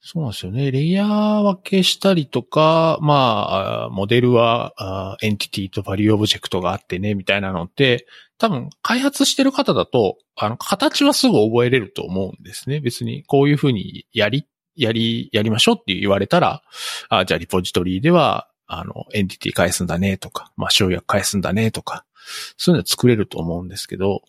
[0.07, 0.71] そうなんですよね。
[0.71, 8.05] レイヤー分けしたりとか、まあモデルは、エンティティとバリューオブジェクトがあってね、みたいなのって、
[8.37, 12.81] 多分、開発してる方だと、あの、形はすぐ覚えれると思うんですね。
[12.81, 16.61] 別に、こういうふうにやり、やり、やりましょうって言われたら、
[17.09, 22.05] あじゃあリポジトリでは、あの、エンティティ返すんだねとか、まあ、省略返すんだねとか、
[22.57, 24.21] そういうの作れると思うんですけど、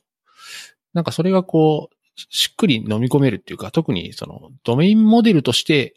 [0.95, 5.95] なんかそれがこう、しっくり飲み込めるっていうか、特にそのドメインモデルとして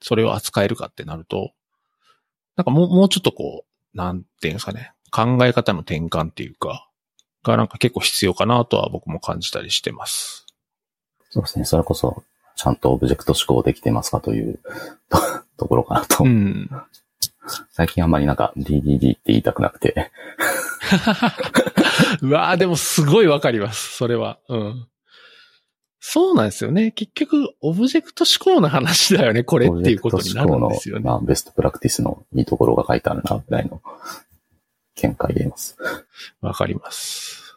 [0.00, 1.52] それを扱えるかってなると、
[2.56, 6.88] なんかもう、もうちょっとこう、なんていうんですかね、考え方の転換っていうか、
[7.42, 10.46] がなんか結構必要かなとは僕も感じたりしてます。
[11.30, 11.64] そうですね。
[11.64, 12.22] それこそ、
[12.56, 14.60] ちゃんとオブジェクト思考できてますかという
[15.08, 15.18] と
[15.58, 16.24] ところかなと。
[16.24, 16.70] うん。
[17.70, 20.10] 最近あんまりなんか DDD って言いたくなくて、
[22.22, 23.96] うわーでもすごいわかります。
[23.96, 24.38] それは。
[24.48, 24.88] うん。
[26.06, 26.90] そうなんですよね。
[26.90, 31.02] 結局、オブジェクト思考の話だよね、これっていうことになるんですよね。
[31.02, 33.80] まあ、ベストプラクティスのいいところが書いてあるな、ぐらいの
[34.96, 35.78] 見解で言います。
[36.42, 37.56] わかります。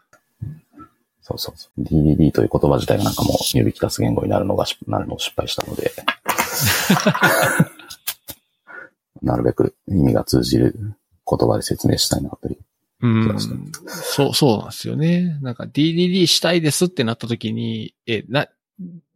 [1.22, 1.82] そうそうそう。
[1.82, 5.92] DDD という言葉自体がなんかもう指き出す言語になるのがし、なるのを失敗したので、
[9.22, 10.96] なるべく意味が通じる
[11.30, 12.58] 言葉で説明したいなという。
[13.02, 13.40] うん
[13.88, 15.38] そうそう、なんですよね。
[15.42, 18.48] なんか DDD したいですってなった時に、え、な、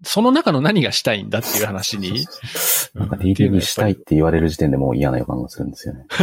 [0.03, 2.25] その中の何がしたいんだっていう話に。
[2.93, 6.05] なんか DDD したいって言われる時点でもう嫌な予感がするんですよね。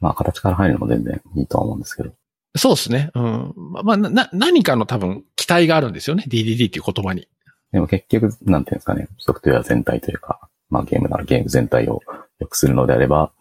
[0.00, 2.12] まあ、形から入るのも全然いいとは思うんですけど。
[2.56, 3.10] そうですね。
[3.14, 3.52] うん。
[3.56, 6.24] ままあ、な、何かの多分期待があるんですよね。
[6.26, 7.28] DDD っていう言葉に。
[7.72, 12.00] でも結局、なんていうんですかね、ソフトウェア全体というか、まあゲームならゲーム全体を
[12.40, 13.32] 良くするのであれば、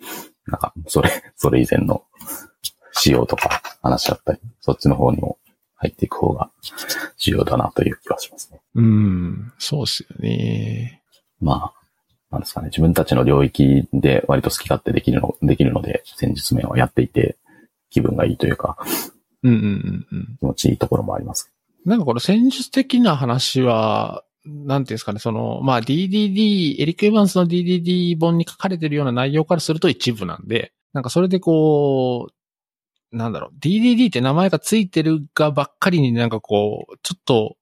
[0.49, 2.03] なんか、それ、 それ以前の
[2.93, 5.38] 仕様とか話し合ったり、そっちの方にも
[5.75, 6.51] 入っていく方が
[7.17, 8.59] 重要だなという気はしますね。
[8.75, 9.53] うん。
[9.57, 11.01] そうですよね。
[11.39, 11.79] まあ、
[12.31, 17.38] なんですかね、自分たちの領域で割と好き勝手できるの、できるので、戦術面をやっていて、
[17.89, 18.77] 気分がいいというか、
[19.41, 20.38] うんうんうんうん。
[20.39, 21.51] 気持ちいいところもあります。
[21.85, 37.57] なんかこの戦術的な話は、なんていうんですかね、その、まあ DDD、エリック・エヴァンスの DDD 本に書かれてるような内容からすると一部なんで、なんかそれでこう、なんだろう、DDD って名前がついてるがばっかりになんかこう、ちょっと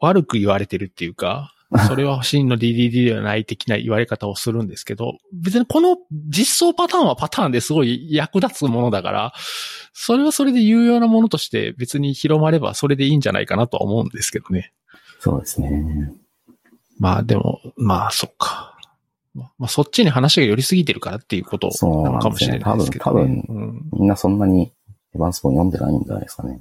[0.00, 1.54] 悪く言われてるっていうか、
[1.86, 9.32] それは真の DDD ではない的な言われ方をするんですけど、別にこの実装パターンはパターンですごい役立つものだから、
[9.92, 14.72] それはそれで有用なものとして別に広まればそれでいいんじゃないかなとは思うんですけどね。
[15.20, 16.12] そうですね。
[16.98, 18.76] まあでも、まあそっか。
[19.34, 23.10] まあそっちに話が寄りすぎてるからっていうことなのかもしれないですけど、ね。
[23.10, 24.72] 多分うんみんなそんなに
[25.14, 26.60] エヴァンス本読んでないんじゃないですかね。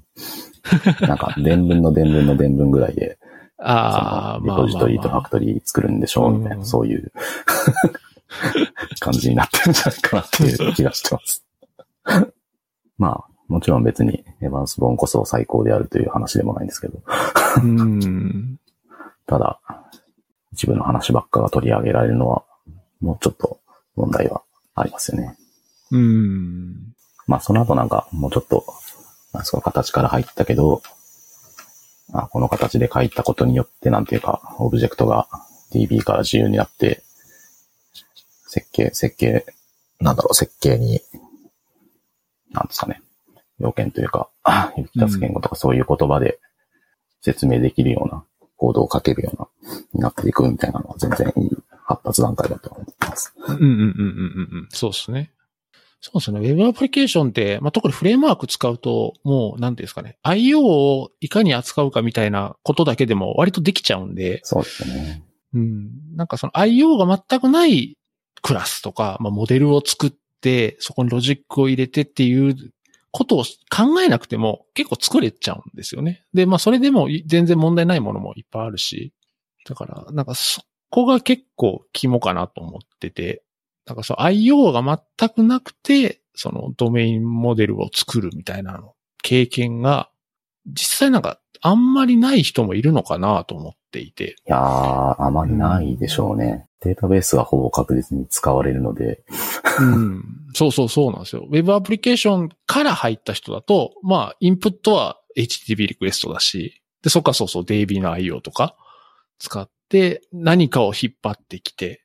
[1.01, 3.17] なんか、伝文の伝文の伝文ぐらいで、
[3.57, 7.11] ああ、リポジトリとファクトリー作るんでしょうみたいな、うんそういう
[8.99, 11.45] 感じになってるんじゃないかなっていう気がしてます。
[12.97, 17.01] まあ、もちろん別にエヴァンス・ボーンこそ最高であるという話でもないんですけど、
[17.63, 18.59] うん。
[19.25, 19.59] ただ、
[20.53, 22.43] 一部の話ばっかが取り上げられるのは、
[23.01, 23.59] もうちょっと
[23.95, 24.43] 問題は
[24.75, 25.35] ありますよね。
[25.91, 26.93] うん。
[27.27, 28.65] まあ、その後なんか、もうちょっと、
[29.33, 30.83] なんですか、形から入ったけど、
[32.13, 35.27] あこの形で書いたことによって、なんていうか、オブジェクトが
[35.71, 37.03] DB から自由になって、
[38.47, 39.45] 設計、設計、
[39.99, 41.01] なんだろう、設計に、
[42.51, 43.01] なんですかね、
[43.59, 46.39] 要件というか、あ引き出す言語とかそういう言葉で
[47.21, 48.23] 説明できるような、
[48.57, 49.47] コードを書けるような、
[49.93, 51.49] になっていくみたいなのは全然いい
[51.85, 53.33] 発達段階だと思ってます。
[53.47, 54.67] うんうんうんうんうんうん。
[54.69, 55.31] そうですね。
[56.01, 56.39] そうですね。
[56.39, 60.17] ウェブアプリケーションって、まあ、特にフレームワーク使うと、もう、なんですかね。
[60.23, 65.23] IO をいかに扱うかみたいなことだけでも割とできちゃうんで、そうですよね。
[65.53, 66.15] うん。
[66.15, 67.97] なんかその IO が全くない
[68.41, 72.55] クラスとか、まあ、モデルを作って、そこにロジックを入れてっていう
[73.11, 76.25] ことを考えなくても結構作れちゃうんですよね。
[76.33, 79.13] で、まあ、それでも全然問題ないものもいっぱいあるし。
[79.67, 83.43] だから、なんかそこが結構肝かなと思ってて、
[83.85, 88.93] なんかそう IO が全くなくて、そのドメインモデルを作るみたいなの、
[89.23, 90.09] 経験が、
[90.65, 94.31] 実際なんかあんまりない人もいるのかなと思っていて。
[94.31, 96.67] いやー、あまりないでしょうね。
[96.81, 99.23] データベースはほぼ確実に使われるので、
[99.79, 100.23] うん。
[100.53, 101.45] そうそうそうなんですよ。
[101.49, 108.75] ウェブアプリケーションから入った人だと、まあ、インプットは HTTP リクエストだし、で、そっかそうそう DB の IO とか
[109.39, 112.03] 使って何かを引っ張ってきて、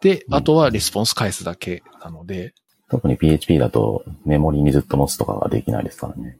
[0.00, 2.54] で、うんあとはレスポンス返すだけなので、
[2.90, 6.38] 特に PHP だとメモリにずっと持つとかができないですからね。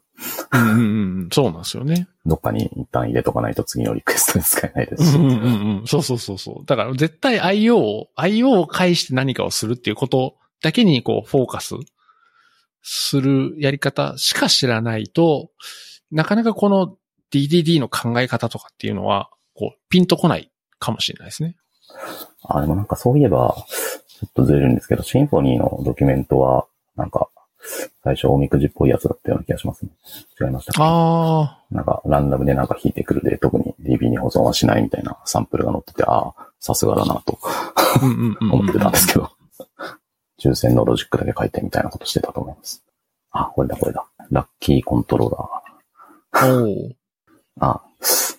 [0.52, 0.78] うんうん
[1.22, 2.09] うん、そうなんですよね。
[2.26, 5.16] どっかに一旦入れとかないと次のリクエストに使えないでうんすし。
[5.16, 5.87] うんうんうん。
[5.87, 6.66] そうそうそうそう。
[6.66, 11.76] だから絶対 IO を、IO を介して何かをするっていうことだけにこうフォーカス
[12.83, 15.50] するやり方しか知らないと、
[16.11, 16.96] なかなかこの
[17.33, 21.57] DDD の考え方とかっていうのは、こう、ピンとこないかもしれないですね。
[22.44, 23.54] あ、でもなんかそういえば、
[24.09, 27.28] ちょっとずれるんですけど、シンフォニーのドキュメントは、なんか、
[28.09, 29.90] 最初おみくじっぽいやつだったような気がしますね。
[30.40, 37.38] 違いましたかあなんか、ランダムでなんか引いてくるで、特に DB に保存はしないみたいなサンプルが載ってて、ああ、さすがだなと。
[38.40, 39.31] 思ってたんですけど、
[40.40, 42.83] 抽選のロジックだけ書いてみたいなことしてたと思います。
[43.31, 44.07] あ、これだこれだ。
[44.31, 46.64] ラッキーコントローラー。
[46.64, 46.94] おー
[47.61, 47.83] あ、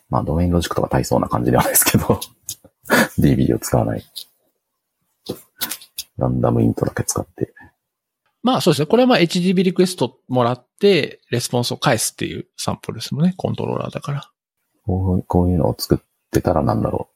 [0.10, 2.20] まあ、ドメインロジックとか大層な感じではないですけど、
[3.20, 4.04] DB を使わない。
[6.18, 7.54] ランダムイントだけ使って。
[8.42, 8.86] まあそうですね。
[8.86, 13.34] これはまあ HTTP リクエストもらって、レスポンスを返すっていうサンプルですもんね。
[13.38, 14.32] コントローラーだから。
[14.86, 16.00] こうこういうのを作っ
[16.32, 17.10] てたらなんだろ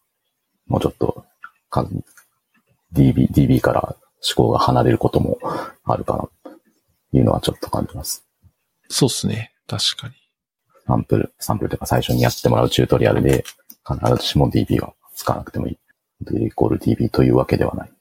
[0.67, 0.71] う。
[0.71, 1.25] もうちょっと、
[1.69, 1.87] か
[2.93, 3.95] DB、DB から
[4.35, 5.37] 思考が離れることも
[5.83, 6.51] あるかな、
[7.11, 8.25] というのはちょっと感じます。
[8.89, 9.53] そうですね。
[9.67, 10.15] 確かに。
[10.85, 13.43] サンプル、サンプルというか最初にやってもらうチュートリアルで、
[13.85, 15.77] 必ずしも DB は使わなくてもいい。
[16.21, 17.92] で、イコール DB というわけではない。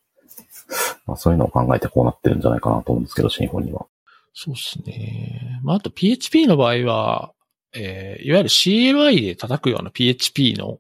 [1.07, 3.87] まあ、そういうのを考えてこうなってるんじゃないかなと思うんですけど、シンフォニーは。
[4.35, 5.61] そうですね。
[5.63, 7.33] まあ、あと PHP の場合は、
[7.75, 10.79] えーいわゆる CLI で叩くような PHP の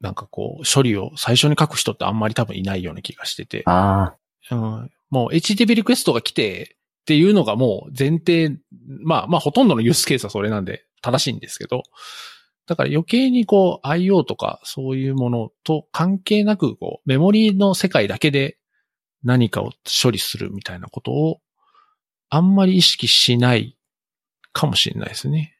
[0.00, 3.62] なんかこう、処理を最初に書く人ってあんまり多分いないような気がしてて。
[3.66, 4.14] あ
[4.50, 8.58] うん、もう HTTP リクエストが来てっていうのがもう前提、
[9.00, 11.84] まあまあほとんどのユースケースはそれなんで正しいんですけど、
[12.66, 18.56] だから余計にこう IO とかそういうものと関係なくこうメモリの世界だけで
[19.24, 21.40] 何かを処理するみたいなことを
[22.28, 23.76] あんまり意識しない
[24.52, 25.56] かもしれないですね。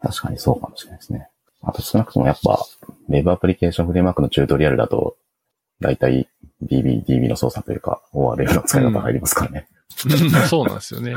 [0.00, 1.28] あ、確かにそうかもしれないですね。
[1.62, 2.64] あと少なくともやっぱ、
[3.08, 5.16] ウェブアプリケーションフレームワークのチュートリアルだと、
[5.80, 6.28] だいたい
[6.62, 9.68] DB、DB の操作というか、ORM の使い方が入りますからね。
[10.48, 11.14] そうなんですよね。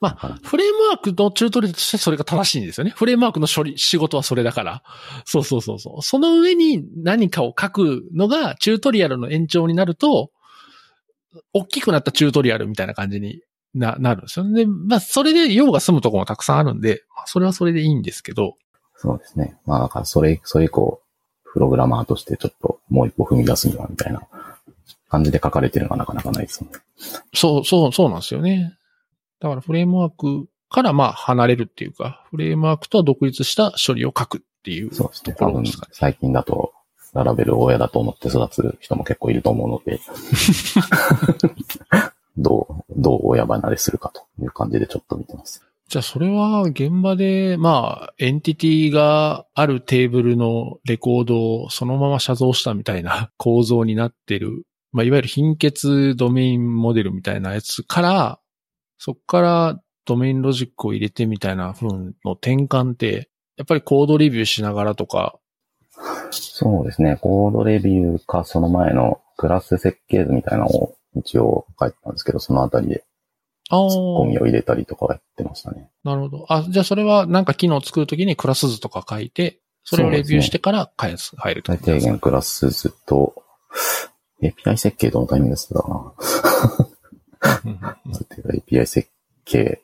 [0.00, 2.90] まあ、フレームワークのチュートリアルとしてそれが正しいんですよね。
[2.90, 4.82] フレームワークの処理、仕事はそれだから。
[5.24, 6.02] そうそうそうそう。
[6.02, 10.32] その上に何かを書くのがチュートリアルの延長になると、
[11.52, 13.42] 大きくなったチュートリアルみたいな感じに
[13.74, 14.64] な、なるんですよね。
[14.64, 18.56] で、まあ、それで用が済むところもたくさんあるんで、まあ、それはそれでいいんですけど、
[18.96, 19.56] そうですね。
[19.66, 21.00] まあ、だからそれ、それ以降、
[21.52, 24.22] プログラマーとしてちょっともう一歩踏み出すには、みたいな
[25.08, 26.80] 感じで書かれてるのがなかなかないですもんね。
[27.34, 28.76] そう、そう、そうなんですよね。
[29.40, 35.34] だからフレームワークからまあ離れるっていうか、フレームワークとは独立した処理を書くっていうそうですね。
[35.34, 35.92] ところですかね。
[35.92, 36.72] 最近だと、
[37.14, 40.00] ララベルを親だと思って育つ人も結構いると思うので、
[42.38, 45.64] どう、どう親離れするかという感じでちょっと見てます。
[45.88, 58.40] じゃあそれは現場で、まあ、エンティティがあるテーブルのレコードをそのまま写像したみたいな構造になってるまあ、いわゆる貧血ドメインモデルみたいなやつから、
[58.98, 65.38] そこからドメインロジックを入れてみたいな風の転換って、やっぱりコードレビューしながらとか、
[66.30, 67.18] そうですね。
[67.20, 73.04] コードレビューか、その前のクラス設計図みたいなのを一応書いてたんですけど、そのあたりで
[73.70, 75.90] ああ、ツッコミを入れたりとかはやってましたね。
[76.04, 76.46] なるほど。
[76.48, 83.34] あ、じゃあそれはなんか機能を作るときにクラス図とか書いて、それをレビューしてから開発入ると、最低限クラス図と、
[84.42, 86.12] API 設計どのタイミングですだな。
[88.68, 89.08] API 設
[89.44, 89.80] 計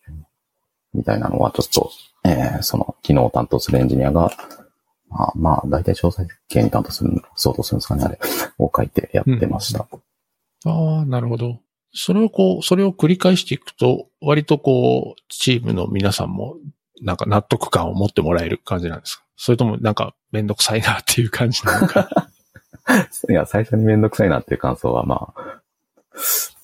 [0.93, 1.91] みたいなのはちょっと、
[2.25, 4.31] えーその機能を担当するエンジニアが、ま
[5.11, 8.19] あ、まあ、大体詳細設計に担当する、相当するんですかね、あれ、
[8.59, 9.87] を書いてやってました。
[10.67, 11.61] ああ、なるほど。
[11.93, 16.57] それをこう、それを繰り返していくと、割とこう、チームの皆さんも、
[17.01, 19.25] なんか納得感を持ってもらえる感じなんですか？
[19.37, 22.09] それともなんかめんどくさいなっていう感じなのか？
[23.31, 25.61] いや、最初にめんどくさいなっていう感想は、まあ、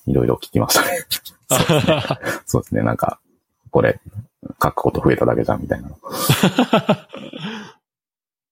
[0.07, 1.05] いろいろ聞きましたね。
[2.45, 3.19] そうですね、なんか、
[3.71, 3.99] これ、
[4.61, 5.89] 書くこと増えただけじゃん、みたいな。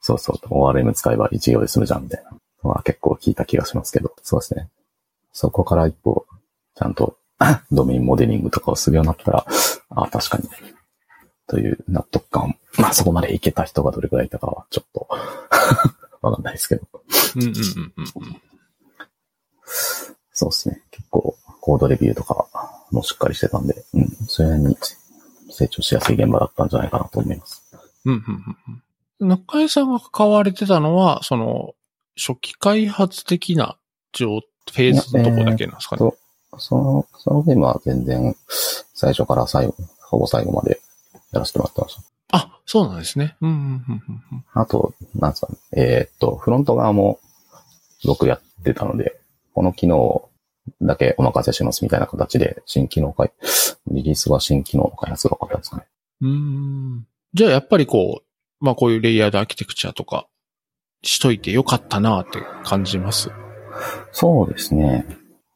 [0.05, 2.31] そうそう、ORM 使えば一行で済むじゃん、みたいな
[2.61, 4.67] のは結構聞いた気がしますけど、そうですね。
[5.31, 6.25] そこから一歩、
[6.75, 7.17] ちゃんと
[7.71, 9.45] ドメインモデリングとかをするようになったら、
[9.91, 10.49] あ確かに、
[11.47, 12.57] という納得感。
[12.77, 15.07] まあそこまでいけた人がどれくらいいたかは、ちょっと、
[16.21, 16.85] わかんないですけど。
[17.35, 18.41] うんうんうんうんうん。
[20.33, 20.83] そうですね。
[20.91, 22.45] 結構、コードレビューとか
[22.91, 24.77] もしっかりしてたんで、うん、それなりに
[25.49, 27.63] 成長しやすい現場だったんじゃないかなと思います。
[28.03, 28.83] うんうんうんうん。
[29.19, 31.73] 中江さんが関われてたのは、その、
[32.15, 33.77] 初期開発的な
[34.13, 35.99] 状、フェーズのとこだけなんですかね。
[35.99, 36.17] と、
[36.57, 38.35] その、そのゲームは全然、
[38.93, 39.75] 最初から最後、
[40.09, 40.79] ほぼ最後まで
[41.31, 42.01] やらせてもらってました。
[42.31, 43.35] あ、そうなんですね。
[43.41, 43.55] うんうん
[44.31, 44.45] うん。
[44.53, 47.19] あと、なんですかね、えーっと、フロント側も
[48.05, 49.19] 僕やってたので、
[49.53, 50.29] この機能
[50.81, 53.31] だけお任せしますみたいな形で、新機能開、
[53.87, 55.83] リリースは新機能の開発が多かったんですかね。
[56.21, 57.07] うーん。
[57.33, 58.32] じゃあやっぱりこう、
[58.63, 60.25] まあこういうレイヤードアーキテクチャとか
[61.03, 63.29] しといてよかったなって感じます。
[64.13, 65.05] そうですね。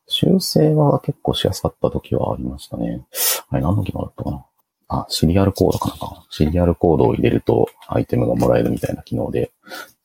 [0.07, 3.05] 修正は結構しやすかった時はありましたね。
[3.49, 4.45] あれ何の機能だったかな？
[4.89, 9.51] あ、シリアルコードかなシリアルコードを入れるとアイテムがもらえるみたいな機能で、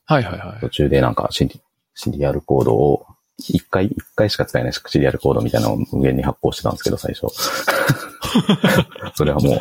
[0.05, 0.61] はいはいはい。
[0.61, 1.61] 途中でなんかシリ
[1.95, 3.07] シリアルコードを
[3.39, 7.27] 一回、一回しか使えないシリアルコードみたいなのを無限に発行してたんですけど、最初。
[9.15, 9.61] それはもう、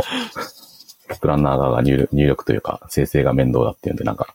[1.20, 4.34] プランナー側が入力というか、生成が面倒だっていうんで、なんか、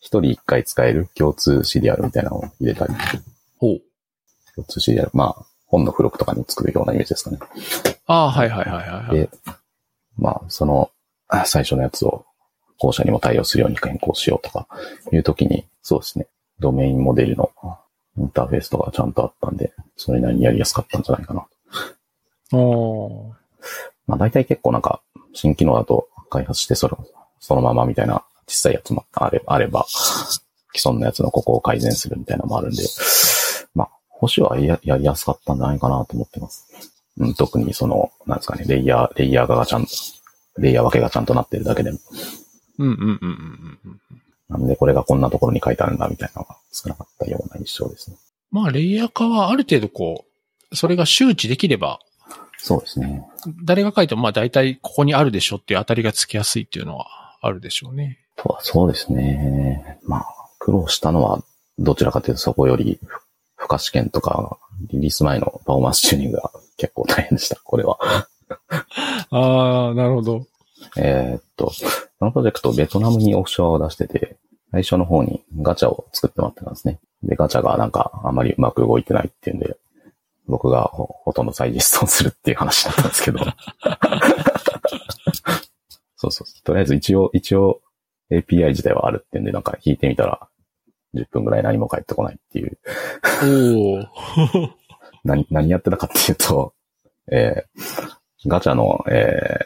[0.00, 2.94] 一人一回使える共通シリアルみたいなのを入れたり、
[3.58, 3.82] ほう。
[4.54, 7.38] 共通シリアル、まあ、本の付録とかに作るようなイメージですかね。
[8.06, 9.18] ああ、はいはいはいはいはい。
[9.18, 9.30] で、
[10.16, 10.90] まあ、その、
[11.28, 12.24] あ最初のやつを
[12.78, 14.68] 後者にも対応するように変更しようとか
[15.12, 16.28] いうときに、そうですね、
[16.60, 17.50] ドメインモデルの
[18.16, 21.46] インターフェースとかちゃんとあったんで、それなりにやりやすかったんじゃないかな。
[22.52, 23.34] おー
[24.06, 25.00] まあ大体結構なんか、
[25.36, 27.06] 新機能だと開発してその、
[27.40, 29.86] そのままみたいな小さいやつもあれあれば、
[30.74, 32.82] 既存のやつのここを改善するみたいなのもあるんで、
[33.74, 36.66] まあ、保守はややりやすかったんじゃないかなと思ってます。
[37.18, 39.90] うん、特にその、なんですかね、レイヤー、レイヤーがちゃんと、
[40.58, 41.98] レイヤー分けがちゃんとなってるだけでも。
[42.78, 44.00] うんうんうんうんうんうん。
[44.48, 48.16] なので、これがこんなところに書いてあるんだみたいなのが少なかったような印象ですね。
[48.50, 50.24] まあ、レイヤー化はある程度こ
[50.70, 52.00] う、それが周知できれば、
[52.58, 53.26] そうですね。
[53.64, 58.18] 誰が書いてもまあ大体ここにあるでしょっていう当たりがつきやすいっていうのはあるでしょうね。
[58.36, 59.98] とはそうですね。
[60.04, 60.26] まあ、
[60.58, 61.42] 苦労したのは、
[61.78, 63.00] どちらかというとそこより、
[63.56, 64.58] 負荷試験とか、
[64.90, 67.98] リリース前のパフォーマンスチューニングが結構大変でした、これは。
[69.30, 70.46] ああ、なるほど。
[70.96, 71.72] えーっと、
[72.18, 74.36] このプロジェクトベトナムにオフショアを出してて、
[74.70, 76.98] 最初の方にガチャを作ってもらってたんですね。
[77.22, 79.76] で、ガチャがなんかあまりうまく動いてないっていうんで、
[80.46, 83.38] 僕がほほとんど再実装するっていう話だったんですけど。
[86.16, 86.62] そうそう。
[86.64, 87.80] とりあえず一応、一応
[88.30, 90.48] API 自体はあるっていうんで、なんか引いてみたら、
[91.14, 92.78] 10分ぐらい何も返ってこないっていう。
[93.44, 94.08] おお。
[95.24, 96.74] 何、何やってたかっていうと、
[97.30, 99.58] えー、ガチャの、え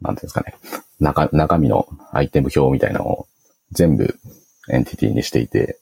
[0.00, 0.54] ー、なんていうんですかね、
[1.00, 3.26] 中、中身のアイテム表みたいなのを
[3.70, 4.18] 全部
[4.70, 5.78] エンティティにしていて、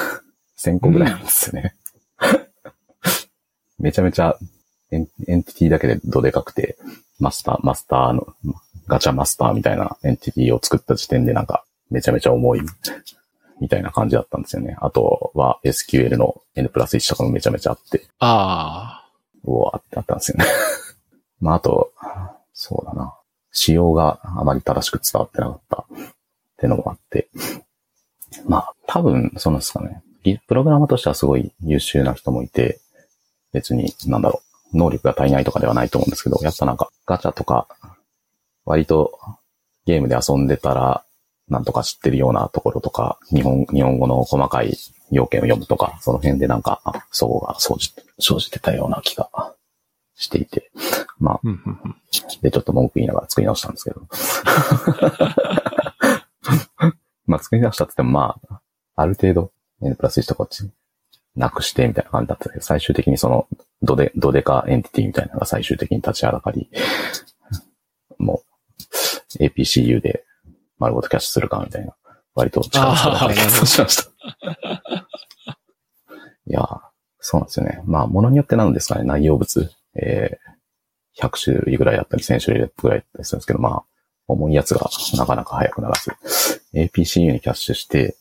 [0.58, 1.74] 1000個ぐらいなんですよね。
[3.84, 4.38] めちゃめちゃ
[4.90, 6.78] エンエンティティだけでどでかくて、
[7.20, 8.26] マスター、マスターの、
[8.86, 12.62] ガチャマスターみたいなエンティティを作った時点でなんか、めちゃめちゃ重い、
[13.60, 14.74] みたいな感じだったんですよね。
[14.80, 19.06] あとは SQL の N プラス1とかもめちゃめちゃあって、あ
[19.44, 20.46] うわーってあったんですよね。
[21.40, 21.92] まあ、あと、
[22.54, 23.14] そうだな。
[23.52, 26.06] 仕様があまり正しく伝わってなかったっ
[26.56, 27.28] てのもあって。
[28.46, 30.02] まあ、多分、そうなんですかね。
[30.22, 32.80] リプログラマーとしてはすごい優秀な人もいて、
[33.54, 34.42] 別に、なんだろ
[34.72, 37.68] う、能力が足りないとかではないと思うんですけど、やっぱなんかガチャとか、
[38.66, 39.18] 割と
[39.86, 41.04] ゲームで遊んでたら、
[41.48, 44.76] なんとか知ってるようなところとか、日本、日本語の細かい
[45.10, 49.54] 要件を読むとか、その辺でなんか、あそこが生じ生じてたような気が
[50.16, 50.70] していて、
[51.18, 51.40] まあ、
[52.42, 54.00] で、ちょっと文句言いながら作り直したんですけど。
[57.26, 58.60] まあ、作り直したって言っても、まあ、
[58.96, 59.52] ある程度、
[59.82, 60.68] N プラス1とこっち、
[61.36, 63.48] なくして、みたいな感じだったけど、最終的にその、
[63.82, 66.70] ドデ、ドデカエンティティみたいなのが最終的に立ち上がり、
[68.18, 68.42] も
[69.40, 70.24] う、APCU で
[70.78, 71.94] 丸ごとキャッシュするか、みたいな、
[72.34, 74.10] 割と力を解決しました。
[76.46, 76.80] いやー、
[77.18, 77.82] そうなんですよね。
[77.84, 83.84] まあ、ものによってなんですかね、内容物、えー、100種類ぐらいあったり、1000種類ぐらいあったりするんですけど、まあ、
[84.28, 86.12] 重いやつがなかなか早くならず、
[86.74, 88.16] APCU にキャッシュして、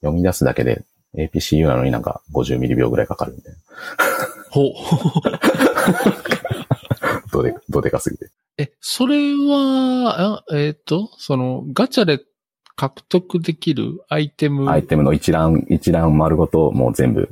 [0.00, 0.84] 読み出すだけで
[1.16, 3.58] APCU なのになんか50ミリ秒ぐらいかかるみたいな。
[4.50, 4.72] ほう。
[7.32, 8.30] どで、どでかすぎて。
[8.58, 12.20] え、それは、あえっ、と、その、ガチャで
[12.76, 14.70] 獲得できるアイテム？
[14.70, 17.28] アイテムの一覧、一覧丸ごともう全部、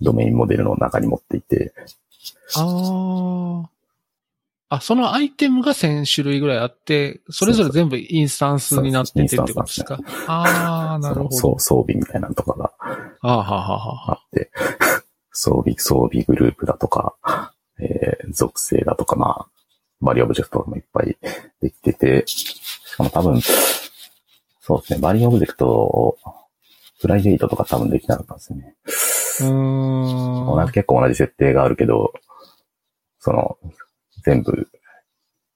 [0.00, 1.72] ドメインモデルの中に持っていて、
[2.56, 3.79] ああ。
[4.72, 9.98] あ、そのアイテムが1000種類ぐらいあって、それぞれ全部インスタンスになっててってことですか？
[10.28, 11.36] ああ、なるほど。
[11.36, 12.72] その装装備みたいなのとかが
[13.20, 14.12] ああ、はあはあはあ。
[14.12, 14.50] あって、
[15.32, 17.16] 装備、装備グループだとか、
[17.80, 19.48] えー、属性だとか、まあ、
[20.00, 21.16] バリューオブジェクトもいっぱい
[21.60, 23.40] できてて、しかも多分、
[24.60, 26.16] そうですね、バリューオブジェクト、
[27.00, 28.76] プライベートとか多分できなかったんですよね。
[29.40, 30.72] うーん。
[30.72, 32.12] 結構同じ設定があるけど、
[33.18, 33.58] その、
[34.24, 34.68] 全部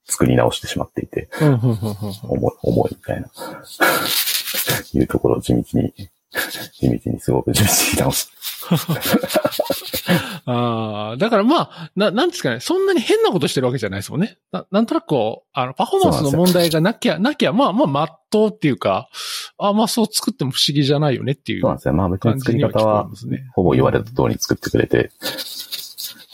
[0.05, 3.29] 作り直してしまっていて、重い、重いみたいな、
[4.93, 5.93] いうところを地道に、
[6.73, 8.31] 地道にすごく地道に直す。
[10.45, 14.37] ああ、だからまあ、な、なんですかね、そんなに変なことしてるわけじゃないですもんね。
[14.51, 19.09] ななんとなくこう、あの、パフォーマンスの問題がなきゃ、なきゃ、まあまあ、まっとうっていうか、
[19.57, 21.93] あまあそう作っても不思議じゃないよねっていうそうなんですよ。
[21.93, 23.09] まあ別に作り方は。
[23.53, 25.11] ほぼ言われた通りに作ってくれて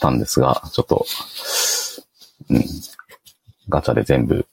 [0.00, 1.06] たんですが、ちょっと、
[2.48, 2.64] うん、
[3.68, 4.46] ガチャで全部、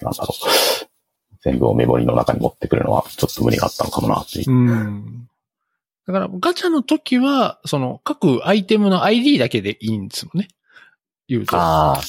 [0.00, 0.88] なんだろう、
[1.42, 4.50] 全部をメモリの中に持ってくるのはちょっと無理があったのかもなっていう。
[4.50, 5.28] うん。
[6.06, 10.48] だから、ガチャの時は、その、各アイテムの ID だけでいいんですもんね。
[11.28, 11.56] 言うと。
[11.56, 12.00] ああ、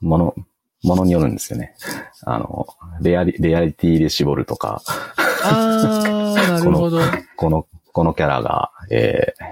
[0.00, 0.34] もの、
[0.82, 1.74] ものによるんですよね。
[2.24, 2.66] あの、
[3.00, 4.82] レアリ、レアリティで絞るとか、
[5.44, 7.00] あー、なるほど。
[7.36, 9.44] この、このキャラが、えー、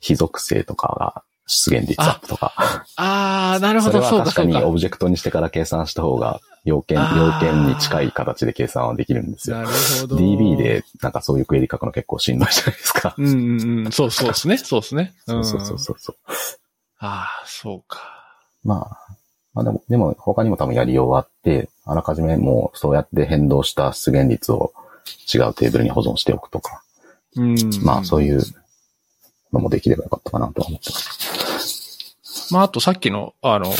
[0.00, 2.52] 非属性とかが出現率アップとか、
[2.96, 4.44] あー、なるほど、そうか、は確か。
[4.44, 9.58] にオブジェクトにしてから計算した方が、要件、要件に近い形で計算はできるんですよ。
[9.58, 9.68] なる
[10.00, 10.16] ほど。
[10.16, 10.56] DB。
[10.56, 13.14] で、なんかそういうクエリ書くの結構しんどいじゃないですか。
[13.18, 13.92] うんうんうん。
[13.92, 14.56] そうそうですね。
[14.56, 15.14] そうですね。
[15.26, 16.16] そうそうそうそうそう。
[17.00, 18.00] ああ、そうか。
[18.64, 19.14] まあ、
[19.52, 24.72] まあでも、でも他にも多分やりようがあって、あらかじめもうそうやって変動した出現率を
[25.32, 26.82] 違うテーブルに保存しておくとか、
[27.36, 27.56] うん。
[27.82, 28.40] まあそういう
[29.54, 30.98] のもできればよかったかなと思ってま
[31.58, 32.52] す。
[32.52, 33.72] まあ、あとさっきの、あの、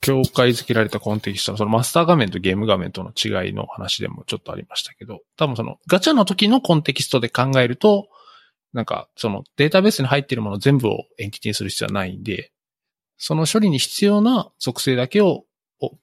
[0.00, 8.08] 境界づけられたコンテキストの、そのマスター画面とゲーム画面との違いの話でもちょっとありましたけど、多分そのガチャの時のコンテキストで考えると、
[8.72, 12.52] なんか、そのデータベースに入っているもの全部をエンティティにする必要はないんで、
[13.18, 15.44] その処理に必要な属性だけを、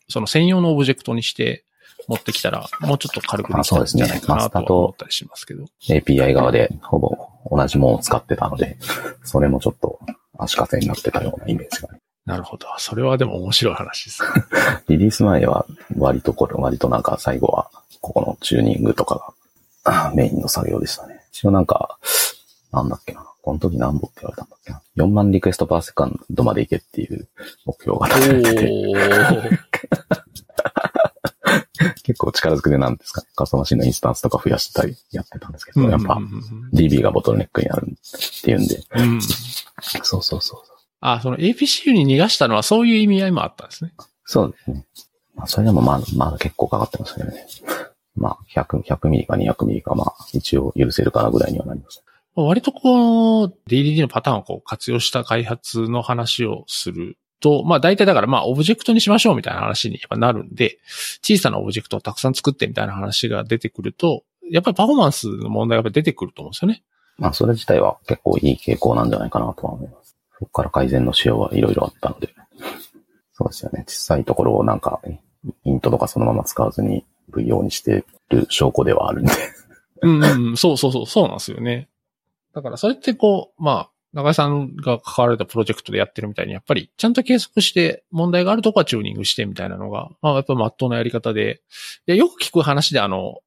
[0.07, 1.65] その専用のオブジェクトにして
[2.09, 5.65] 持ってきたら、もうちょっと軽くできたんじゃないかなとは思ったりしますけど。
[5.87, 7.15] API 側でほぼ
[7.51, 8.77] 同じものを使ってたので、
[9.23, 9.99] それもちょっと
[10.35, 11.99] 足かせになってたようなイメージがね。
[12.25, 12.65] なるほど。
[12.79, 14.29] それはでも面白い話ですね。
[14.89, 17.69] リリース前は割とこれ、割となんか最後は
[18.01, 19.33] ここのチューニングとか
[19.83, 21.21] があ メインの作業でしたね。
[21.31, 21.99] 一応なんか、
[22.71, 23.23] なんだっけな。
[23.43, 24.81] この時何本って言われたんだっけな。
[24.97, 27.27] 4万 request per second までいけっていう
[27.65, 28.69] 目標が立ててて。
[32.03, 33.27] 結構力ずくでなんですかね。
[33.35, 36.19] カスタマシンのインスタンスとか増やしたりやってたんですけど、やっぱ
[36.73, 39.21] DB がボトルネックになるっていうんで、うんうん。
[39.21, 40.59] そうそうそう。
[41.01, 43.93] あ、その APCU に逃がしたのはそういう意味合いもあったんですね。
[44.25, 44.85] そうですね。
[45.35, 47.47] まあ、それでもまあ、まだ結構かかってますけどね。
[48.15, 52.03] まあ、100、100ミリか200ミリか、まあ、一応許せるかなぐらいにはなります。
[52.35, 60.79] 割とこう、DDD のパターンをこう活用した開発の話をすると、まあ大体だからまあオブジェクトにしましょうみたいな話にやっぱなるんで、
[61.21, 66.83] 小さなオブジェクトをたくさん作ってみたいな話が出てくると、やっぱりパフォーマンスの問題がやっぱり出てくると思うんですよね。
[67.17, 70.15] まあ、それ自体は結構いい傾向なんじゃないかなとは思います。
[70.39, 72.33] そこから改善のしようはいろいろあったので。
[73.33, 73.83] そうですよね。
[73.87, 75.01] 小さいところをなんか、
[75.63, 79.31] イントとかそのまま使わずに VO にしてる証拠ではあるんで。
[80.01, 81.89] うん、そうそうそう、そうなんですよね。
[82.53, 91.61] だからそれってこう、まあ、中井さんが関わられたプロジェクトでやってるみたいに、やっぱりちゃんと計測して問題があるとこはチューニングしてみたいなのが、まあやっぱ真っ当なやり方で、
[92.07, 93.39] でよく聞く話であの、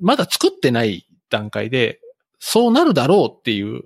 [0.00, 2.00] まだ作ってない段階で、
[2.38, 3.84] そうなるだろうっていう、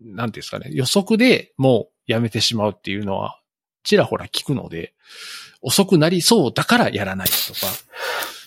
[0.00, 3.40] なんていうんですかね、予測でもうやめてしまうっていうのは、
[3.82, 4.92] ちらほら聞くので、
[5.60, 7.66] 遅くなりそうだからやらないとか。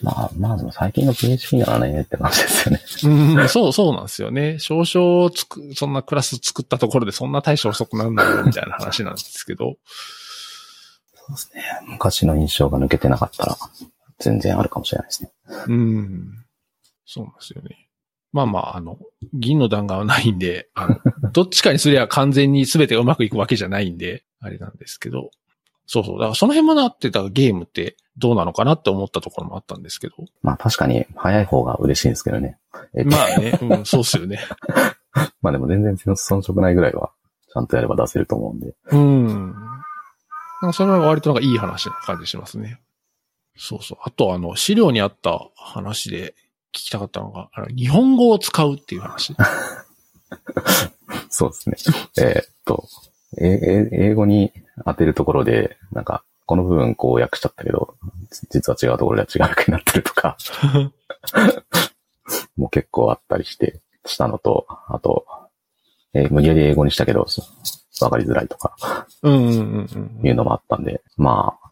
[0.01, 3.37] まあ、まあでも最近の PHP ならねって感じですよね。
[3.37, 4.59] うん、そうそうなんですよね。
[4.59, 9.77] 少々つく、そんなクラス作ったところでそんな大して遅くなるんだよみたいな話なんですけど。
[11.13, 11.63] そうですね。
[11.87, 13.57] 昔の印象が抜けてなかったら、
[14.19, 15.31] 全然あるかもしれないですね。
[15.67, 16.45] うん。
[17.05, 17.84] そうなんですよね。
[18.35, 18.99] まあまあ、あの、
[19.33, 20.99] 銀の弾丸はないんで、あの、
[21.31, 25.31] どっちかにすりゃ完全に全てがうまくいくわけじゃないんで、あれなんですけど。
[25.85, 26.19] そうそう。
[26.19, 30.15] だからその辺もなってたゲームってどうなのかなって思ったところもあったんですけど。
[30.41, 32.57] まあ確かに早い方が嬉しいんですけどね。
[32.93, 34.39] えまあね、うん、そうっすよね。
[35.41, 37.11] まあでも全然遜色ないぐらいは、
[37.53, 38.75] ちゃんとやれば出せると思うんで。
[38.91, 39.53] うん。
[40.61, 42.81] なんかそれは割となんかいい話な感じしますね。
[43.55, 43.97] そうそう。
[44.01, 46.44] あとあの、資料にあった話で聞
[46.81, 49.35] きたかったのが、あの日本語を使うっていう話。
[51.29, 51.75] そうですね。
[52.19, 52.87] えーっと、
[53.37, 54.51] ええ英語に
[54.85, 57.95] 当てるところで、なんか、この部分こう訳しちゃったけど、
[58.49, 60.37] 実は違うところでは違う訳になってるとか、
[62.55, 65.25] もう結構あったりして、したのと、あと、
[66.13, 67.27] えー無理やり英語にしたけど、
[68.01, 70.27] わかりづらいとか、うんうんうんうん。
[70.27, 71.71] いうのもあったんで、まあ、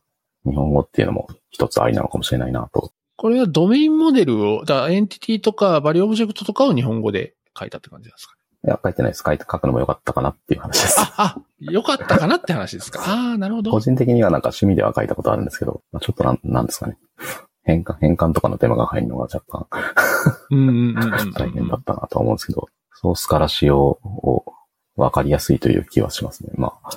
[0.50, 2.92] 日本語っていうのも一つありなのかもしれないなと。
[3.16, 8.40] これはドメインモデルを、だエンティティとかバリューオブジェクトとかを日本語で書いたって感じなんですかね？
[8.66, 9.24] いや、書いてないです。
[9.26, 11.00] 書いて、書くのも良かったかなっていう話です。
[11.00, 13.02] あ、あ、よかったかなって話ですか。
[13.06, 13.80] ああ、なるほど個。
[13.82, 16.98] 人的にはなんか趣味では書いたことあるんですけど、まあ、ちょっとなん、なんですかね。
[17.64, 19.68] 変換、変換とかの手間が入るのが若干
[20.50, 21.32] うんうんうんうん。
[21.34, 24.46] 大変だったなとは思うんですけど、ソースから仕様を
[24.96, 26.52] 分かりやすいという気はしますね。
[26.56, 26.90] まあ、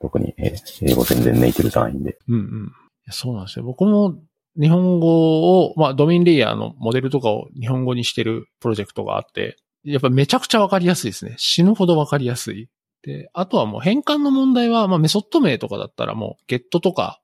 [0.00, 2.18] 特にえー英語全然ネイティブじゃないんで。
[2.28, 2.72] うんうん。
[3.10, 3.64] そうなんですよ。
[3.64, 4.16] 僕も
[4.58, 11.34] 日本語を、まあ、ドメインレイヤーのモデルとかを日本語にしてるプロジェクトがあって、やっぱめちゃくちゃわかりやすいですね。
[11.38, 12.68] 死ぬほどわかりやすい。
[13.02, 17.20] で、あとはもう変換の問題は、まあ、メソッド名とかだったらもう、ゲットとか、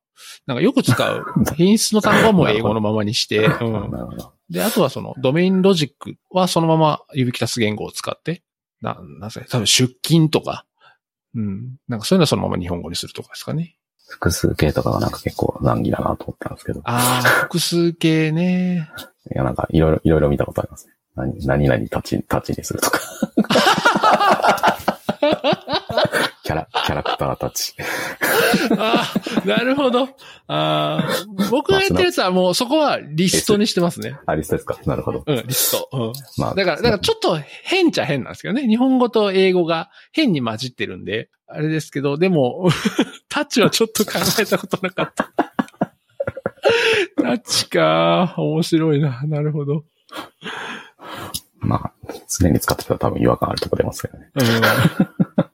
[0.46, 1.24] なんかよく使う
[1.56, 4.32] 品質の単語はもう英語のままにして、 うなるほど。
[4.50, 8.42] で、あとはそのドメインロジックはそのまま指キタス言語を使って、
[8.80, 10.64] な、なんすかね、多分出勤とか、
[11.34, 11.76] うん。
[11.86, 13.76] なんかそういうのはそのまま日本語にするとかですかね。
[14.08, 16.80] 複数形とかがなんか結構難儀だなと思ったんですけど。
[16.84, 18.90] ああ、複数形ね。
[19.32, 20.94] いや、なんかいろいろ、いろいろ見たことありますね。
[21.14, 23.00] 何、何々立ち、立ちにするとか。
[26.48, 27.76] キャラ、キャラクター立ち。
[28.78, 29.04] あ
[29.44, 30.04] あ、なるほど。
[30.04, 30.08] あ
[30.46, 31.08] あ、
[31.50, 34.16] 僕がやってるやつはもうそこはリストにしてますね。
[34.24, 34.78] あ、リストですか？
[34.86, 35.24] なるほど。
[35.26, 35.90] うん、リスト。
[35.92, 36.12] うん。
[36.38, 38.66] まあ、だから、だからちょっと変っちゃ変なんですけどね。
[38.66, 42.70] 日本語と英語が変に混じってるんで、あれですけど、でも、
[43.28, 45.30] タッチはちょっと考えたことなかった。
[47.22, 48.34] タッチか。
[48.38, 49.20] 面白いな。
[49.26, 49.84] なるほど。
[51.58, 51.92] まあ、
[52.26, 54.30] 常に使ってたら多分違和感あるとこ出ますけどね。
[54.34, 55.47] うん。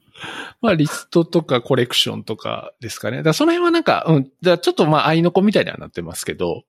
[0.64, 3.22] まあ、リストとかコレクションとかですかね。
[3.22, 4.30] だその辺はなんか、うん。
[4.40, 6.62] だちょっとまあ、愛の子みたいにはなってますけど、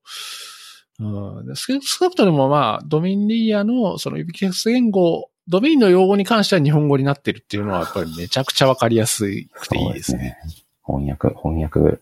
[1.00, 1.56] うん。
[1.56, 9.24] 少少なくともまあ、ドメインレイヤーのその指キス言語、ドメインの用語に関しては日本語になってるっていうのはやっぱりめちゃくちゃわかりやす
[9.54, 10.38] くていいですね。
[10.42, 10.66] すね。
[10.86, 12.02] 翻訳、翻訳、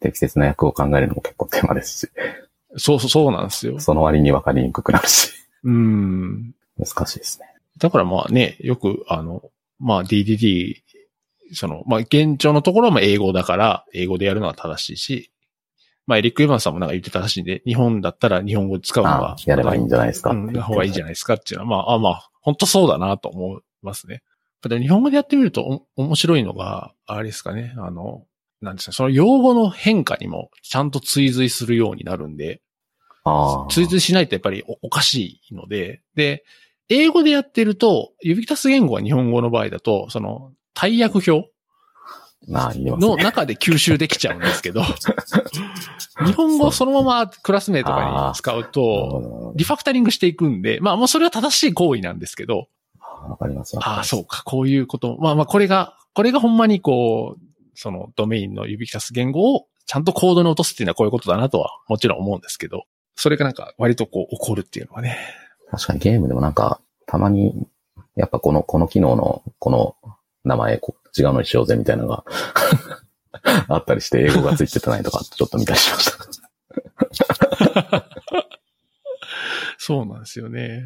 [0.00, 2.10] 適切な訳を考えるのも結構手間ですし、
[2.76, 3.80] そうそう、そうなんですよ。
[3.80, 5.32] その割に分かりにくくなるし、
[5.64, 6.54] うん。
[6.76, 7.46] 難しいですね。
[7.78, 10.82] だからまあね、よくあの、まあ DDD、
[11.52, 15.32] その、まあ現状のところはまあ英語だから、英語でやるのは正しいし、
[16.06, 20.30] まあエリック・エヴァンスさんもなんか言ってたらしいんで、日本だったら日本語使うのあは、やればいいんじゃないですか。
[20.30, 24.22] うん、方がいいんじゃないですかっていうのは、まあ、あまあ、本当そうだなと思いますね。
[24.68, 28.24] でも日本語でやってみるとお面白いのが、あれですかね、あの、
[28.60, 32.60] なんですか、その用語の変化にもちゃんと追随するようになるんで。
[33.70, 36.44] 追随しないとやっぱりおおかしいので、で、
[36.88, 41.50] 英語でやってると、指キタス言語は日本語の場合だと、その、大訳表？
[42.48, 43.22] まあ、のね。
[43.22, 44.82] 中で吸収できちゃうんですけど、
[46.24, 52.68] 日本語をそのままクラス名とかに使うと、リファクタリングしていくんで、まあもうそれは正しい行為なんですけど、
[53.28, 53.76] わかります。
[53.78, 55.16] ああ、そうか、こういうこと。
[55.20, 57.40] まあまあこれが、これがほんまにこう、
[57.74, 62.84] そのドメインの指キタス言語をちゃんとコードに落とすっていうのはこういうことだなとはもちろん思うんですけど、
[63.16, 65.18] それがなんか割とこう起こるっていうのはね。
[65.70, 67.66] 確かにゲームでもなんか、たまに、
[68.16, 69.96] やっぱこの、この機能の、この
[70.44, 72.24] 名前、こ違うのにしようぜみたいなのが
[73.68, 76.30] あったりして、英語がついててないとか、ちょっと見たりしました。
[79.78, 80.84] そうなんですよね。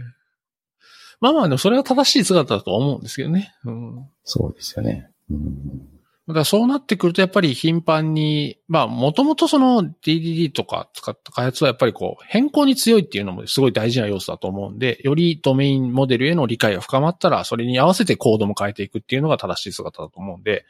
[1.20, 3.54] まあまあ、でもそれは正しい姿だと思うんですけどね。
[3.64, 4.08] うん。
[4.24, 5.10] そうですよね。
[5.30, 5.93] うん。
[6.26, 20.64] だからそうなってくるとやっぱり頻繁に、まあもともとその DDD とか使った開発はやっぱりこう変更に強いっていうのもすごい大事な要素だと思うんで、よりドメインモデルへの理解が深まったらそれに合わせてコードも変えていくっていうのが正しい姿だと思うんで、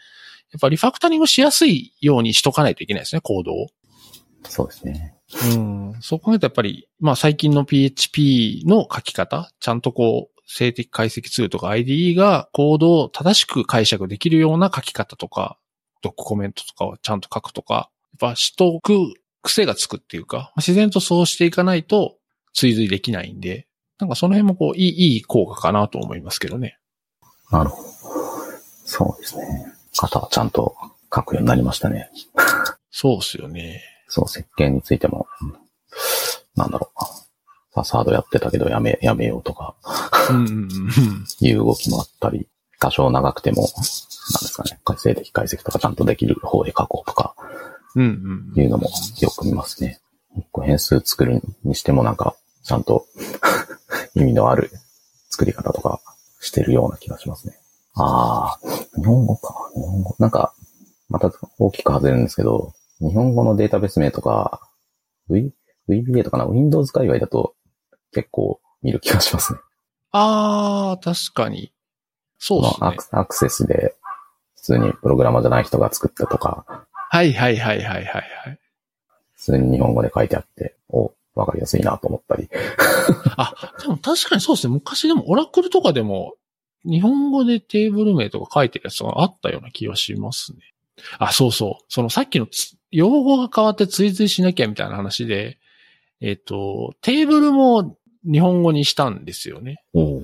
[0.50, 3.68] やっぱリファクタリングしやすいようにしとかないといけないですね、コードを。
[4.48, 5.14] そうですね。
[5.54, 5.94] うん。
[6.00, 15.58] そう考えるとやっぱり、まあ最近の PHP の書き方、ちゃんとこう、静的解析ツールとか IDE がコードを正しく解釈できるような書き方とか、
[16.02, 18.94] ドックコメントとかをちゃんと書くとか、やっぱしとく
[19.42, 22.16] 癖がつくっていうか、自然とそうしていかないと
[22.52, 23.66] 追随できないんで、
[23.98, 26.78] なんかその辺もこう、いい、いい効果かなと思いますけどね。
[27.50, 27.88] なるほど。
[28.84, 29.72] そうですね。
[29.96, 30.74] 型はちゃんと
[31.14, 32.10] 書くようになりましたね。
[32.90, 33.82] そうっすよね。
[34.08, 35.64] そう、設計についても、うん
[36.56, 37.23] なんだろう。
[37.74, 39.74] ファサードやってたけどやめ、やめようとか。
[41.40, 42.46] いう動きもあったり、
[42.78, 47.34] 多少長くても、なんですかね、静的解析とかちゃんとできる方で書こうとか。
[47.96, 50.00] いうのもよく見ますね。
[50.64, 53.06] 変数作るにしてもなんか、ちゃんと
[54.14, 54.70] 意味のある
[55.30, 56.00] 作り方とか
[56.40, 57.58] してるような気がしますね。
[57.94, 58.60] ああ、
[58.96, 59.54] 日本語か。
[59.74, 60.16] 日本語。
[60.18, 60.54] なんか、
[61.08, 64.60] また大きく外れるんですけど、日本語のデータベース名とか、
[65.28, 65.52] v、
[65.88, 67.54] VBA とかな、Windows 界隈だと
[68.14, 69.58] 結構見る気がしますね。
[70.12, 71.72] あー、確かに。
[72.38, 72.94] そうですねまあア。
[72.94, 73.94] クアクセスで、
[74.56, 78.58] 普通にプログラマーじゃない人が作ったとか、はいはいはいはいはいはい。
[79.34, 82.48] 普通に日本語で書いてあって、お、わかりやすいなと思ったり。
[83.36, 84.72] あ、でも確かにそうですね。
[84.72, 86.34] 昔でもオラクルとかでも
[86.84, 90.58] 日本語でテーブル名とか書いてるやつがあったような気がしますね。
[91.18, 91.84] あ、そうそう。
[91.88, 95.58] そのさっきのつ用語が変わって追随しなきゃみたいな話で、
[96.20, 99.82] えっ、と、テーブルも日本語にしたんですよね。
[99.94, 100.20] お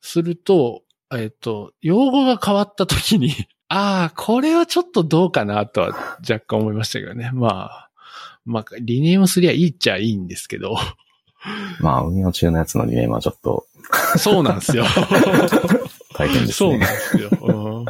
[0.00, 0.82] すると、
[1.14, 3.32] えっ、と、用語が変わった時に、
[3.68, 7.30] ああ、これはちょっとどうかなとは若干思いましたけどね。
[7.34, 7.90] まあ、
[8.44, 10.76] まあ、リネームすりゃいいっちゃいいんですけど。
[11.80, 13.66] まあ、運用中のやつのリネームはちょっと
[14.16, 14.84] そうなんですよ。
[16.14, 16.86] 大変ですそうなんね。
[16.86, 17.30] ですよ。
[17.40, 17.84] うん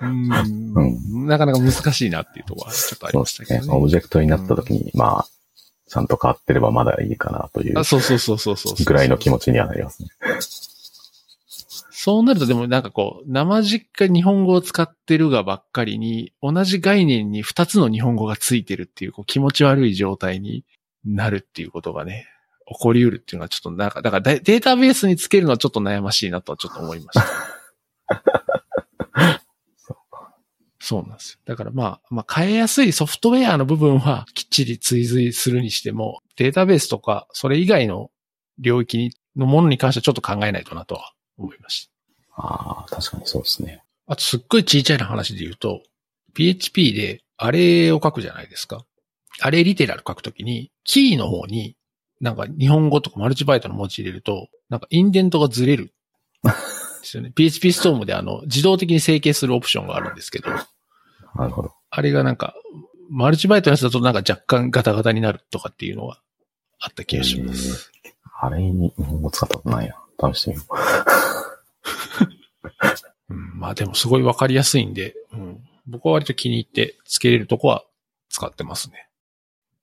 [0.00, 3.46] うんなかなか難しいなっていうところはちょっとありまですね。
[3.46, 3.78] したけどね。
[3.78, 5.26] オブジェクトになった時に、まあ、
[5.94, 8.84] ちゃんと変わってればまだいいかなというあそうそうそうそうそう。
[8.84, 10.08] ぐらいの気持ちにはなりますね。
[11.92, 20.64] そうなるとでもなんかこう、生実家日本語を使ってるがばっかりに、同じ概念に二つの日本語がついてるっていうこう気持ち悪い状態に
[21.04, 22.26] なるっていうことがね、
[22.66, 28.43] 起こり得るっていうのはちょっとなんか、だからデデータベースにつけるのはちょっと悩ましいなとはちょっと思いました。
[30.84, 31.38] そうなんですよ。
[31.46, 38.10] だからまあ、まあ変えやすいソフトウェアの部分はきっちり追随するにしても、データベースとかそれ以外の
[38.58, 41.92] 領域にのものに関してはちょっと考えないとなとは思いました。
[42.36, 43.82] ああ、確かにそうですね。
[44.06, 45.80] あとすっごい小さいな話で言うと、
[46.34, 48.84] PHP でアレを書くじゃないですか。
[49.40, 51.76] アレリテラル書くときに、キーの方に、
[52.20, 55.94] なんか日本語とかマルチバイトの文字入れると、なんかインデントがずれる。
[56.42, 56.50] で
[57.04, 57.32] すよね。
[57.34, 60.50] PHP ストームであの、自動的に整形するオプションがあるんですけど、
[61.36, 61.72] なるほど。
[61.90, 62.54] あれがなんか、
[63.10, 66.18] マルチバイトのやつだとなんか若干ガタガタになるとかっていうのが
[66.80, 67.92] あった気がします。
[68.40, 69.96] あれに日本語使ったことないな。
[70.32, 70.62] 試してみよ
[73.30, 77.84] うん、まあでもすごいわかりやすいんで、うん、僕は割と気に入ってつけれるとこは
[78.28, 79.08] 使ってますね。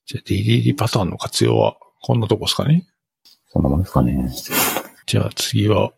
[0.05, 2.87] じゃあ DDD パターンの活用はこんなとこですかね。
[2.87, 3.29] う。
[3.49, 4.29] そんなもんですかね。
[5.05, 5.91] じゃあ次は、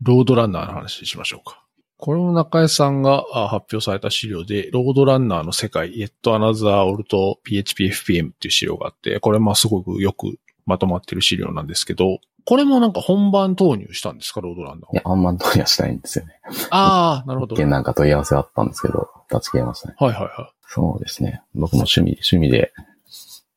[0.00, 1.63] ロードランナーの話しましょうか。
[2.04, 16.38] これも中江さんがあ発表された資料で、ロードランナーの世界、Yet Another Alt PHP FPM っていう資料があって、これまあすごくよくまとまってる資料なんですけど、これもなんか本番投入したんですか、ロードランナーいや、あんま通りはしないんですよね。
[16.68, 17.54] ああ、なるほど。
[17.54, 19.94] はい一見なんか問い合わせあったんですけど、立ち消えましたね。
[19.98, 21.40] はいはそうですね。
[21.54, 22.74] 僕も趣味、趣味で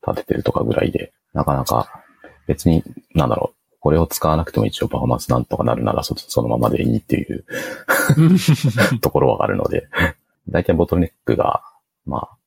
[0.08, 2.02] 立ててるとかぐらいで、なかなか
[2.48, 2.82] 別に、
[3.14, 7.46] なんだろう、これを使わなくても一応パフォーマンスなんとかなるならそそのままでいいっていう
[8.96, 9.00] い。
[9.00, 9.88] ところはあるので、
[10.50, 11.64] 大体ボトルネックが、
[12.06, 12.38] まあ、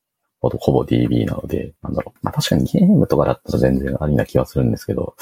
[0.40, 2.18] ほぼほぼ DB なので、なんだろう。
[2.22, 5.14] まあ確かにゲームとかだったら全然ありな気はするんですけど、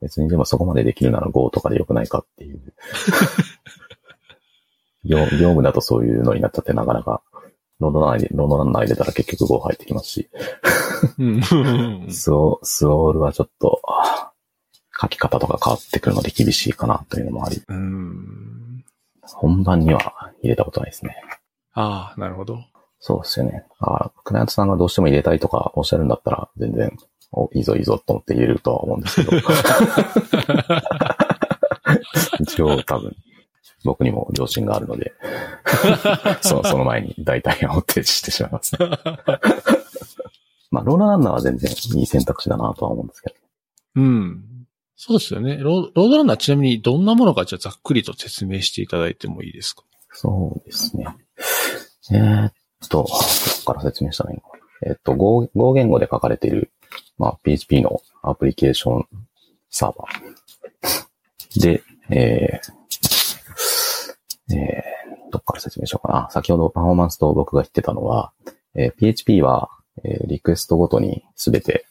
[0.00, 2.60] 別にでもそこまでできるなら Go とかでよくないかっていう。
[5.04, 7.20] 業業務だとそういうのになっちゃってなかなか、
[7.78, 10.30] ロードランナーで、ロードランナー入れたら結局 Go 入ってきますし、
[11.18, 11.42] うん
[12.10, 14.32] スオスオールはちょっと、あ
[15.00, 18.84] 書き方とか変わってくるので厳しいかなというのもあり、うん。
[19.22, 21.16] 本番には入れたことないですね。
[21.72, 22.64] ああ、なるほど。
[23.00, 23.64] そうですよね。
[23.80, 26.96] あクライアントさんがどうしても入れたいとかおっしゃるんだったら、全然、
[27.32, 29.36] おいいぞいいぞと思って入れるとは思うんですけど。
[32.40, 33.16] 一 一応多分、
[33.84, 35.12] 僕にも良心があるので、
[36.40, 38.88] そのその前に大体を提示してしまいます、ね。
[40.70, 43.36] まあ、ロードランナーは全然いい選択肢だなとは思うんですけど。
[43.96, 44.53] うん。
[44.96, 45.58] そうですよね。
[45.58, 49.82] ロードランナーちなみにどんなものかじゃあざっくりと説明していただいてもいいですか？
[50.12, 51.06] そうですね。
[52.12, 52.52] えー、っ
[52.88, 53.08] と、どこ
[53.66, 54.42] から説明したらいいの。
[54.82, 56.70] えーっと、Go, Go 言語で書かれている、
[57.18, 59.06] まあ、PHP のアプリケーション
[59.70, 61.60] サーバー。
[61.60, 66.28] で、えー、えー、どっから説明しようかな。
[66.30, 68.32] 先ほどパフォーマンスと僕が言ってたのは、
[68.74, 69.70] えー PHP は、
[70.04, 71.86] えーリクエストごとにすべて、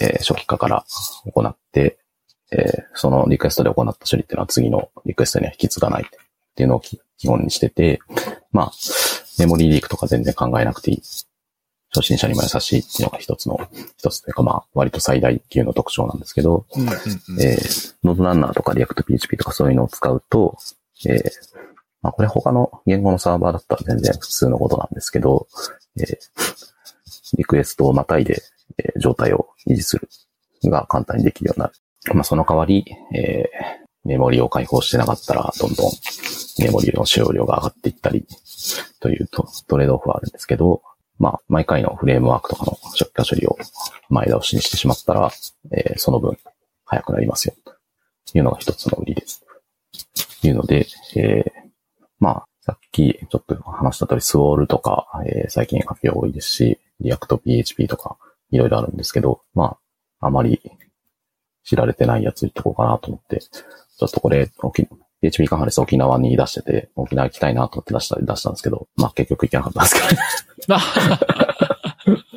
[0.00, 0.84] えー初期化から
[1.34, 1.98] 行って、
[2.52, 6.06] えーそのリクエストで行った処理っていうのは次のリクエストには引き継がないっ
[6.54, 8.00] ていうのをき基本にしてて、
[8.52, 8.72] まあ、
[9.38, 11.02] メモリーリークとか全然考えなくていい。
[11.94, 13.58] 初心者にも優しいっていうのが一つの、
[13.96, 17.42] 一つというかまあ、割と最大級の特徴なんですけど、うんうんうん。
[17.42, 20.58] えー、 RoadRunner とか React PHP とかそういうのを使うと、
[21.06, 21.22] えー、
[22.02, 25.46] まあこれ他の言語のサーバーだったら全然普通のことなんですけど、
[25.98, 26.16] えー、
[27.38, 28.42] リクエストをまたいで、
[28.78, 30.08] えー状態を維持するの
[30.64, 31.74] が簡単にできるようになる。
[32.14, 32.84] まあその代わり、
[33.14, 35.90] えー、メモリを開放してなかったら、どんどん
[36.58, 38.26] メモリの使用量が上がっていったり、
[39.00, 40.82] というトレードオフはあるんですけど、
[41.18, 43.56] まあ、毎回のフレームワークとかの初期化処理を
[44.10, 45.30] 前倒しにしてしまったら、
[45.72, 46.36] えーその分
[46.88, 47.54] 早くなりますよ。
[47.64, 49.44] というのが一つの売りです。
[50.40, 50.86] というので、
[51.16, 51.52] えー
[52.20, 58.16] まあ、さっきちょっと話した通り、 Swoole とか、えー最近発表多いですし、 React PHP とか、
[58.50, 59.78] いろいろあるんですけど、ま
[60.20, 60.60] あ、あまり
[61.66, 64.86] 知られてないやつ言っとこうかなと思って、ちょっとこれ、沖
[65.20, 70.82] PHP カンファレンス沖縄に出してて、沖縄行きたいなと思って出した、出したんですけど、まあ結局行けなかったんですけどね。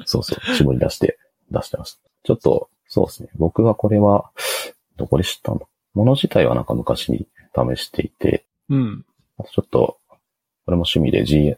[0.06, 1.20] そうそう、絞り出して
[1.52, 2.00] 出してました。
[2.24, 3.30] ちょっと、そうですね。
[3.36, 4.32] 僕はこれは、
[4.98, 5.62] どこで知ったの
[5.94, 9.06] もの自体はなんか昔に試していて、うん。
[9.38, 9.98] あとちょっと、
[10.66, 11.56] これも趣味で G、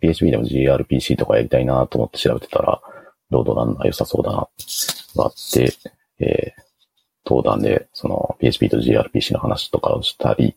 [0.00, 2.82] PHP でも gRPC とかやりたいなと思って調べてたら、
[3.30, 4.48] ロードランナー良さそうだな、
[5.16, 5.72] があって、
[6.18, 6.67] えー、
[7.28, 10.56] 登壇で、その PHP と gRPC の話とかをしたり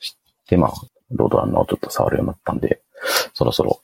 [0.00, 0.72] して、まあ、
[1.10, 2.82] ロードランナーをちょっと触るようになったんで、
[3.32, 3.80] そろそろ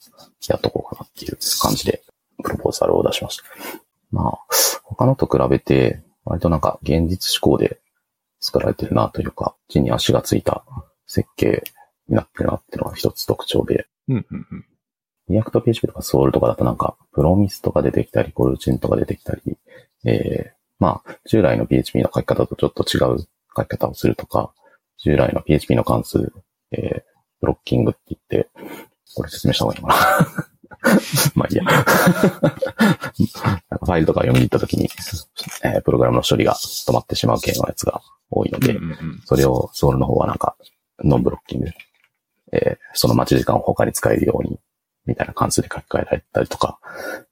[0.48, 2.02] やっとこうかなっていう感じで、
[2.42, 3.44] プロポーザルを出しました。
[4.10, 4.38] まあ、
[4.84, 7.80] 他のと比べて、割となんか現実志向で
[8.40, 10.64] 作られてるなというか、地に足がついた
[11.06, 11.62] 設計
[12.08, 14.64] になってるなっていうのが一つ特徴で、うんうんうん。
[15.28, 19.56] リアクト PHP とかソウルとかだとなんか、プロミスとか出てきたり、コルーチンとか出てきたり、
[20.04, 24.52] えー、まあ、従来の PHP の書き方とちょっと違う書き方をするとか、
[24.98, 26.32] 従来の PHP の関数、
[26.72, 27.02] えー、
[27.40, 28.50] ブロッキングって言って、
[29.14, 30.50] これ説明した方がいいのかな
[31.34, 31.64] まあいいや。
[31.68, 31.90] なんか
[33.82, 34.88] ファイルとか読みに行った時に、
[35.62, 38.00] えープログラムの処理が止まってしまう系のやつが
[38.30, 40.56] 多いので、うんうんうんそれをソウルの方はなんか、
[41.02, 41.70] ノンブロッキング。
[42.52, 44.58] えーその待ち時間を他に使えるように、
[45.06, 46.78] みたいな関数で書き換えられたりとか、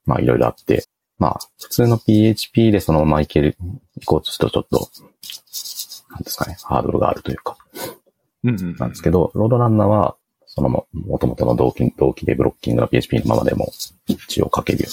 [0.04, 0.84] まあいろいろあって、
[1.18, 3.56] まあ普通の PHP でそのままいける、
[4.00, 4.90] いこうとするとちょっと、
[6.10, 7.56] なんですかね、ハードルがあるというか、
[8.44, 8.76] うんうんうん。
[8.76, 10.16] なんですけど、ロードランナーは、
[10.46, 13.70] そのも、元々の動機、動機でブロッキングの PHP のままでも
[14.06, 14.86] 一応書ける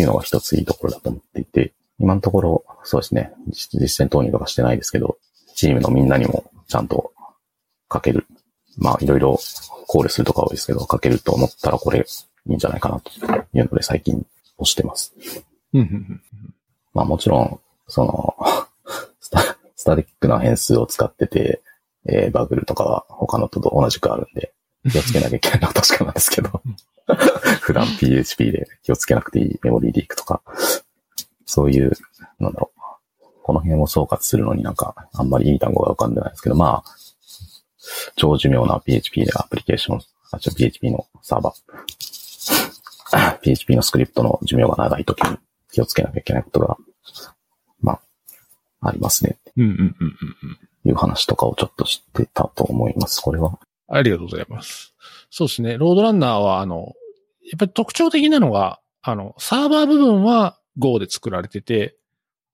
[0.00, 5.18] いうのが一ついいところだと思っていて、今のところ、そうですね、実実践投入とかしてないですけど、
[5.54, 7.12] チームのみんなにもちゃんと
[7.92, 8.26] 書ける。
[8.78, 9.38] まあ、いろいろ
[9.86, 12.06] 考慮するとか多いですけど、書けると思ったらこれ
[12.46, 13.10] いいんじゃないかなと
[13.52, 14.24] いうので最近
[14.58, 15.14] 押してます。
[16.94, 18.36] まあもちろん、その、
[19.20, 21.62] スタスタティックな変数を使ってて、
[22.06, 24.52] えーバグルとかは他のと同じくあるんで、
[24.90, 26.62] 気をつけなきゃいけないのは確かなんですけど、
[27.60, 30.42] 普段 PHP で気をつけなくていいメモリーリークとか、
[31.46, 31.92] そういう、
[32.38, 36.96] なんだろう、この辺を総括するのになんか、あんまりいい単語が浮かんでないですけど、まあ、
[38.16, 40.00] 超寿命な PHP でアプリケーション、
[40.32, 41.54] あ、違う PHP のサーバー、
[43.42, 45.36] PHP のスクリプトの寿命が長いときに
[45.72, 46.76] 気をつけなきゃいけないことが、
[47.80, 47.92] ま
[48.80, 49.38] あ、ありますね。
[49.56, 50.58] うんうんうんうん。
[50.84, 53.20] いう話とかをちょっと知ってたと思います。
[53.20, 53.58] これは。
[53.88, 54.94] ありがとうございます。
[55.30, 55.78] そうですね。
[55.78, 56.92] ロードランナーは、あの、
[57.44, 61.96] やっぱり特徴的なのが、あの、サーバー部分は Go で作られてて、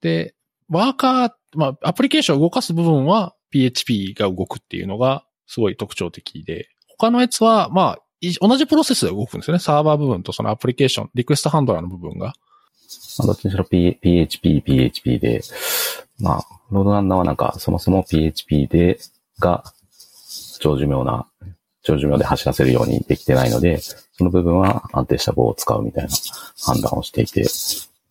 [0.01, 0.35] で、
[0.69, 6.69] ワーカー、まあ、アプリケーションを動かす部分は PHP が動くっていうのがすごい特徴的で、
[6.99, 7.99] 他のやつは、まあ、
[8.41, 9.61] 同じプロセスで動くんですよね。
[9.61, 12.35] サーバー部分とそのアプリケーション、リクエストハンドラーの部分が。
[13.19, 15.43] まあ、どっちにしろ P PHP、PHP で、
[16.21, 18.99] まあ、ロードランナーはなんか、そもそも PHP で、
[19.39, 19.65] が、
[20.61, 21.27] 長寿命な、
[21.83, 26.11] 長寿命で走らせるようにできてないので、その部分は安定した棒を使うみたいな
[26.65, 27.45] 判断をしていて、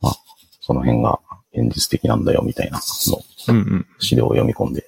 [0.02, 0.16] まあ、
[0.62, 1.20] その辺が
[1.54, 2.82] 現実的なんだよみたいなの。
[4.00, 4.86] 資料を読み込んで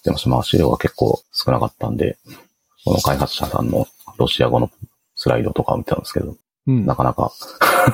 [0.00, 0.30] ってました。
[0.30, 2.18] まあ資料が結構少なかったんで、
[2.84, 3.86] この開発者さんの
[4.18, 4.70] ロシア語の
[5.14, 6.86] スライドとかを見てたんですけど、うん。
[6.86, 7.32] なかなか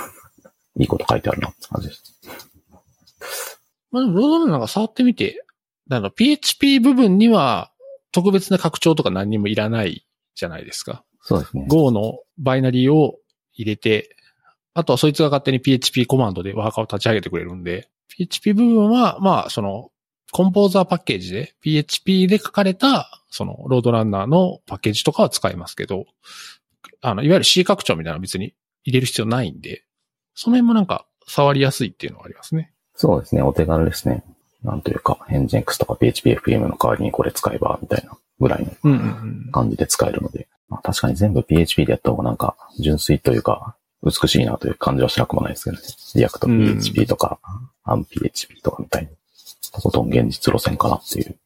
[0.78, 3.60] いいこと書いてあるなって感じです。
[3.90, 5.44] まあでも、ロードランナーが触ってみて、
[5.90, 7.70] あの、PHP 部分には
[8.12, 11.04] 特別な拡張とか何にもいらないじゃないですか。
[11.22, 11.66] そうですね。
[11.68, 13.18] Go のバイナリーを
[13.54, 14.16] 入れて、
[14.74, 19.90] あとはそいつが勝手に PHP コマンドでワーカーを立ち上げてくれるんで、PHP 部分は、まあ、その、
[20.32, 26.06] コンポーザーパッケージで PHP で書かれた、その、ロードランナーのパッケージとかは使えますけど、
[27.00, 28.54] あの、いわゆる C 拡張みたいなのは別に
[28.84, 29.84] 入れる必要ないんで、
[30.34, 32.72] その辺もなんか触りやすいっていうのはありますね。
[32.94, 33.42] そうですね。
[33.42, 34.24] お手軽ですね。
[34.62, 39.50] なんというか、 nginx とか PHP-FPM の代わりにこれ使えば、みたいなぐらいの。
[39.52, 45.82] 感じで使えるので、まあ、確かに全部 PHP でやった方がなんか純粋というか、美しいなという感じはしなくもないですけどね。
[46.14, 47.38] React PHP とか、
[47.84, 49.08] Amp PHP とかみたいに、
[49.72, 51.36] とことん現実路線かなっていう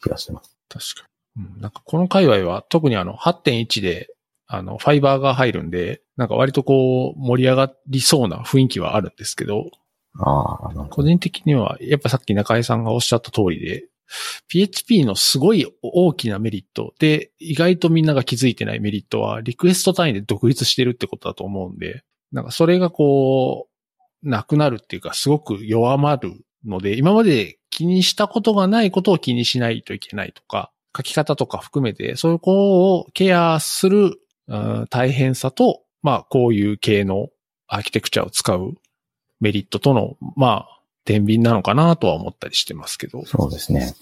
[0.00, 0.56] 気がしてます。
[0.68, 1.11] 確かに。
[1.36, 4.08] うん、なんかこの界隈は特にあの8.1で
[4.46, 9.70] あのファイバーが入るんで、なんか割とこう盛り上がりそうな雰囲気はあるんですけど、
[10.18, 10.58] あ
[10.90, 13.84] 個人的にはやっぱさっき中井さんがおっしゃった通りで、
[14.48, 23.68] PHP のすごい大きなメリットで、意外とみんなが気づいてないメリットは、リクエスト単位で独立してるってことだと思うんで、なんかそれがこ
[24.22, 34.18] う、なくなるっていうか、すごく弱まるので、今まで気にしたことがないことを気にしないといけないとか、書き方とか含めて、そういう子をケアする、
[34.48, 37.28] うん大変さと、まあ、こういう系の
[37.68, 38.74] アーキテクチャを使う
[39.40, 43.24] メリットとの、まあ、天秤なのかなとは思ったりしてますけど。
[43.24, 43.94] そうですね。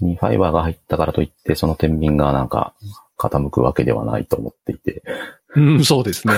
[0.00, 2.74] にファイバーが入ったからといって、その天秤がなんか
[3.18, 5.02] 傾くわけではないと思っていて、
[5.54, 6.34] うん、そうですね。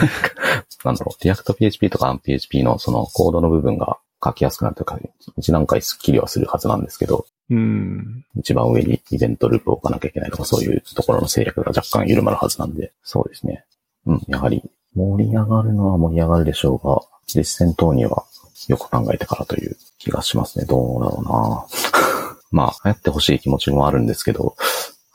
[0.85, 4.99] なんだろう、 React PHP とか Amp PHP のそのコードの部分が書きやすくなるというか、
[5.37, 8.25] 一段階スッキリはするはずなんですけど、うん。
[8.37, 13.65] 一番上にイベントループを置かなきゃいけないとか、そういうところの制約が若干緩まるはずなんで、そうですね。
[14.07, 14.63] うん、やはり
[14.95, 18.25] 盛り上がるのは盛り上がるでしょうが、実践等には
[18.69, 20.65] よく考えてからという気がしますね。
[20.67, 21.67] どうだろうな
[22.51, 24.57] まあ、流行ってほしい気持ちもあるんですけど、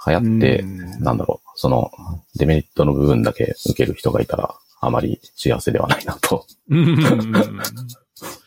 [0.06, 1.92] 流行って、うんなんだろう、その
[2.36, 6.98] デメリットの部分だけ受ける人がいたら、あまり幸せではないなとうん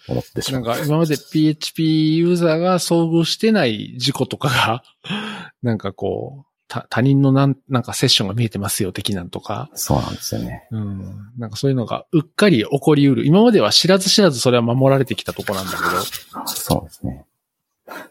[0.09, 0.63] 思ってしまう。
[0.63, 4.83] なんか今まで PHP ユーザーが遭遇してない事故とかが、
[5.63, 10.67] なんかこう、た他人のなんなんかセッションが見えてますよ的なんとか、そうなんですよね。
[10.73, 13.25] うん、なんかそういうのがうっかり起こりうる。
[13.27, 17.25] 今までは知らず知らずそれは守られてきたとこなんだけど、そうですね。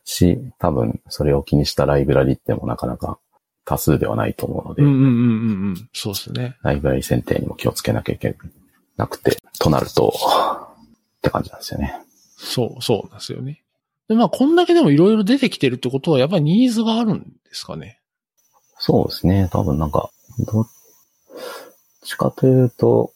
[0.04, 3.20] し、多分、それを気にしたライブラリってもなかなか
[3.66, 5.90] 多数ではないと思うので、うんうんうんうんうん。
[5.94, 6.58] そうですね。
[6.62, 8.36] ライブラリ選定にも気をつけなきゃいけ
[8.98, 10.14] なくて、となると、
[11.26, 11.96] って感じなんですよね。
[12.38, 13.64] そう、そうなんですよね。
[14.08, 18.00] で、まあこんだけでもいろいろ出てきてるってことはやっぱりニーズがあるんですかね？
[18.78, 19.50] そうですね。
[19.52, 20.68] 多分なんか、どっ
[22.04, 23.14] ちかというと、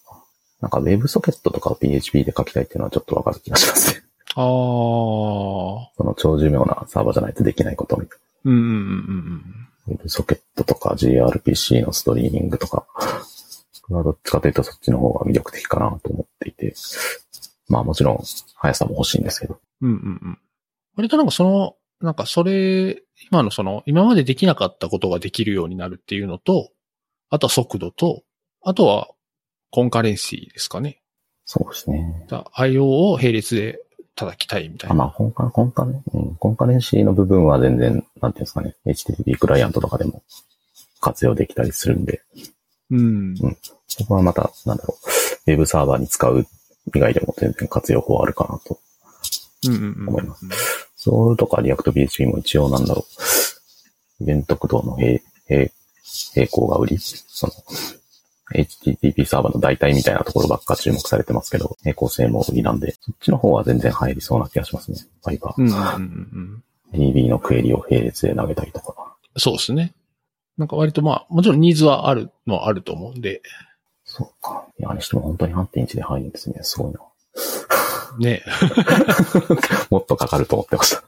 [0.62, 4.02] なんか WebSocket とかを PHP で書きたいっていうのはちょっとわかる気がしますね。
[4.36, 4.42] ああ。
[4.42, 8.70] その超寿命なサーバーじゃないとできないことみたいうんうんうん
[9.88, 10.04] うんな。
[10.04, 12.88] WebSocket とか gRPC のストリーミングとか、
[13.90, 16.74] どっちかというとそっちの方が魅力的かなと思っていて、
[17.70, 18.24] まあもちろん
[18.56, 19.92] 速さも欲しいんですけど、うん。
[19.92, 20.40] うんうんうん。
[20.98, 23.02] 割となんかその、なんかそれ、
[23.32, 26.72] 今のその、今までできなかったことができるようになるっていうのと、
[27.30, 28.24] あとは速度と、
[28.62, 29.10] あとは
[29.72, 31.02] コンカレンシーですかね。
[31.46, 32.26] そうですね。
[32.30, 33.80] だ IO を並列で
[34.16, 35.06] 叩きたいみたいあな。
[35.06, 40.24] まあ、コンカ、コンカね、うん、コンカレンシーの部分は全然、なんていうんですかね、HTTP クライアントとかでも
[41.00, 42.22] 活用できたりするんで、
[42.92, 43.36] うん。
[43.88, 44.98] そこはまた、なんだろ
[45.48, 46.46] う、ウェブサーバーに使う
[46.94, 48.80] 以外でも全然活用法あるかなと。
[49.68, 50.10] うんうんうん。
[50.10, 50.46] 思います
[50.96, 53.06] Swoole とか React PHP も一応なんだろ
[54.20, 55.72] う、イベント駆動の並並
[56.36, 57.54] 並行が売り、その、
[58.52, 64.98] HTTP サーバーの代替みたいなところばっか注目されてますけど、並行性も売りなんで、そっちの方は全然入りそうな気がしますね。
[65.24, 66.62] ファイバー。
[66.94, 69.16] DB のクエリを並列で投げたりとか。
[69.38, 69.94] そうですね。
[70.58, 73.42] なんか割とまあ、もちろんニーズはあるのはあると思うんで、
[74.12, 74.66] そうか。
[74.80, 76.60] いや、にしても本当に8.1で入るんですね。
[76.64, 77.00] すごいな。
[78.18, 78.44] ね。
[79.92, 81.04] もっとかかると思ってました。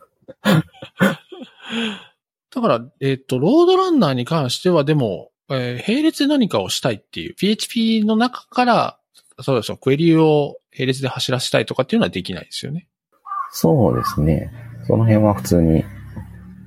[2.54, 8.99] だから、えっ、と、ロードランナーに関してはでも、えー並列で何かをしたいっていう、PHP の中から、
[9.41, 12.88] そうですよ、クエリを並列で走らせたいとかっていうのはできないですよね。
[13.49, 14.52] そうですね。
[14.86, 15.84] その辺は普通に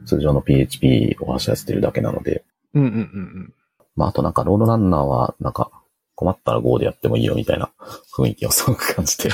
[0.05, 3.55] 通常の PHP を走らせてるだけなので、うんうんうん
[3.95, 5.70] まあ、あとなんかロードランナーは、なんか、
[6.15, 7.71] 困ったら Go でやってもいいよみたいな
[8.17, 9.29] 雰囲気をすごく感じて。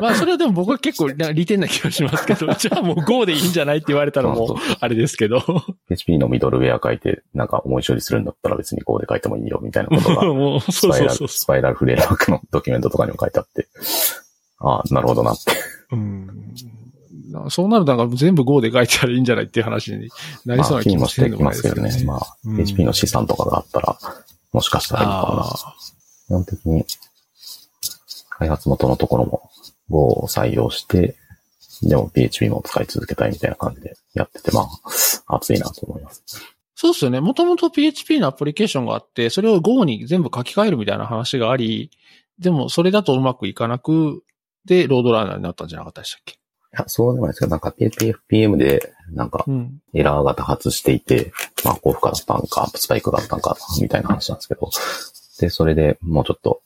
[0.00, 5.42] まあ、それはでも僕は結構な利点な気がしますけど、 じゃあもう Go でいいんじゃないって言われたらもうそう、あれですけど。
[5.88, 13.68] PHP のミドルウェア書いて、なんか思い処理するんだったら別に Go で書いてもいいよみたいなことが、 スそうパイラル、そうそうスパイラルフレームワークのドキュメントとかにも書いてあって、
[14.60, 15.52] ああ、なるほどなって。
[15.92, 16.54] うん。
[17.30, 20.10] なそうなるとなんか全部 Go で書いてたらいいんじゃないっていう話に
[20.44, 22.04] なりまあ、そうな気気もしてるもしてきますけどね。
[22.04, 23.98] まあ、うん PHP の資産とかがあったら、
[24.54, 25.74] もしかしたらいいのかな。
[26.26, 26.86] 基本的に、
[28.30, 29.50] 開発元のところも
[29.90, 31.16] Go を採用して、
[31.82, 36.22] でも PHP も使い続けたいみたいな感じでやってて、まあ、熱いなと思います。
[36.76, 37.20] そうですよね。
[37.20, 41.90] もともと PHP のアプリケーションがあって、それを Go に全部書き換えるみたいな話があり、
[42.38, 44.22] でもそれだとうまくいかなく、
[44.64, 46.34] で、ロードランナーになったんじゃなかったでしたっけ？
[46.34, 46.36] い
[46.72, 49.80] や、そうでもないですけど、なんか PHPFPM で、なんかうん。
[49.92, 51.32] エラーが多発していて、
[51.64, 54.70] まあ、高負荷だったんか、スパイクがあったんか、みたいな話なんですけど、
[55.40, 56.62] で、それでもうちょっと、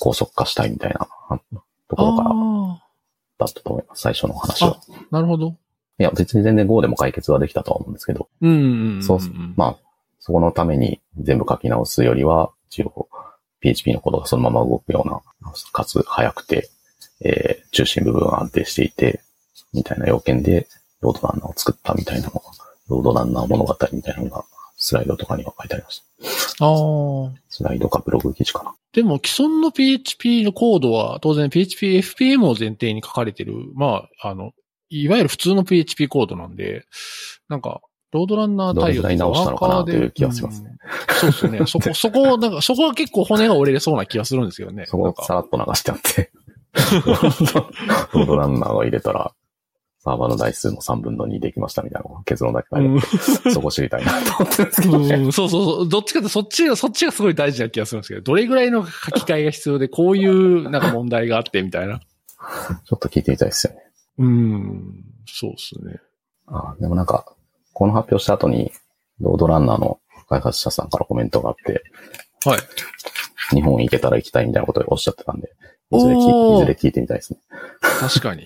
[0.00, 1.40] 高速化したいみたいなあ
[1.88, 2.82] ところからあ
[3.38, 4.78] だったと思います、最初の話は。
[4.78, 4.80] あ、
[5.10, 5.56] なるほど。
[5.98, 9.02] いや、別に全然 Go でも解決はできたとは思うんですけど、うんうんんん。
[9.02, 9.18] そう
[9.56, 9.76] まあ、
[10.18, 13.08] そこのために全部書き直すよりは、一応、
[13.60, 15.20] PHP のコードがそのまま動くような、
[15.72, 16.68] かつ早くて、
[17.20, 19.20] えー中心部分が安定していて、
[19.72, 20.68] みたいな要件で、
[21.04, 22.40] ロードランナーを作ったみたいなのが、
[22.88, 24.44] ロードランナー物語みたいなのが、
[24.76, 26.02] スライドとかには書いてありまし
[26.58, 26.66] た。
[26.66, 27.30] ああ。
[27.48, 28.74] スライドかブログ記事かな。
[28.92, 34.52] でも既存の PHP のコードは当然 PHP FPM を前提に書かれてる、まあ、あの、
[34.88, 36.84] いわゆる普通の PHP コードなんで、
[37.48, 37.80] なんか、
[38.12, 40.74] ロードランナー対応どれぐらい直したのかなという気がしますねうん
[41.14, 41.66] そうですよね。
[41.66, 44.86] そこ、 そこ、なんか、そこは結構骨が折れれそうな気がするんですよね。
[44.86, 46.30] そこなんかさらっと流してあって、
[48.14, 49.32] ロードランナーを入れたら、
[50.04, 55.14] サーバーの台数の3分の2できましたみたいな結論だけ書いてあって、そこ知りたいなと思ってるんですけどね。
[55.14, 55.88] うん、そうそうそう。
[55.88, 62.00] どっちかってそっちが、そっちがすごい大事な気がするんですけど、どれぐらいの書き換えが必要で、こういうなんか問題があってみたいな。
[62.00, 63.78] ちょっと聞いてみたいですよね。
[64.18, 65.98] うん、そうですね。
[66.48, 67.24] あでもなんか、
[67.72, 68.72] この発表した後に、
[69.20, 71.82] ロードランナーの開発者さんからコメントがあって、
[72.44, 72.60] はい。
[73.54, 75.50] 日本行けたら行きたいみたいなことをおっしゃってたんで、
[75.92, 77.38] いずれ聞おーいいずれ聞いてみたいですね。
[77.80, 78.42] 確かに。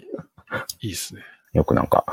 [0.81, 1.23] いいですね。
[1.53, 2.05] よくなんか、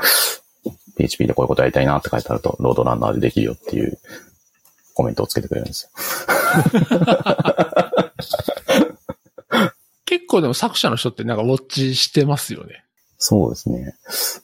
[0.96, 3.98] PHP でこういうことやりたいなって書いてあると、ロードランナーでできるよっていう
[4.94, 5.90] コメントをつけてくれるんですよ。
[10.06, 12.84] 結構でも作者の人ってなんかウォッチしてますよね。
[13.18, 13.94] そうですね。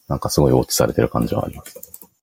[0.08, 1.80] なんかすごいウォッチされてる感じはあります。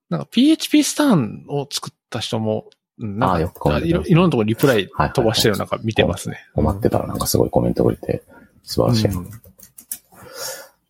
[0.09, 6.45] なんか PHP スタンを作った人も、うんなんかあよくコメントいろいろんなところリプライはい飛ばしてるのなんか見てますね。
[6.53, 8.24] 困ってたらなんかすごいコメントくれて、
[8.63, 9.17] 素晴らしいな。
[9.17, 9.30] うん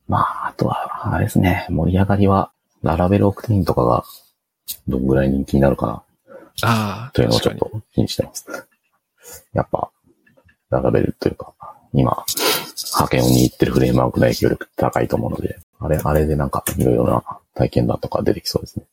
[0.10, 2.52] まあ、あとは、あれですね、盛り上がりは、
[2.82, 4.04] ララベルオクティンとかが、
[4.88, 6.04] どんぐらい人気になるかな、
[6.64, 7.52] ああ、というのをちょ。
[7.52, 8.46] っと気にしてます。
[9.54, 9.92] やっぱ、
[10.72, 11.54] ララベルというか、
[11.94, 12.26] 今、
[12.96, 18.86] 派遣を握ってるフレームワークの影響力高いと思うので、あれ、あれでなんか、いろいろな体験談とか出てきそうですね。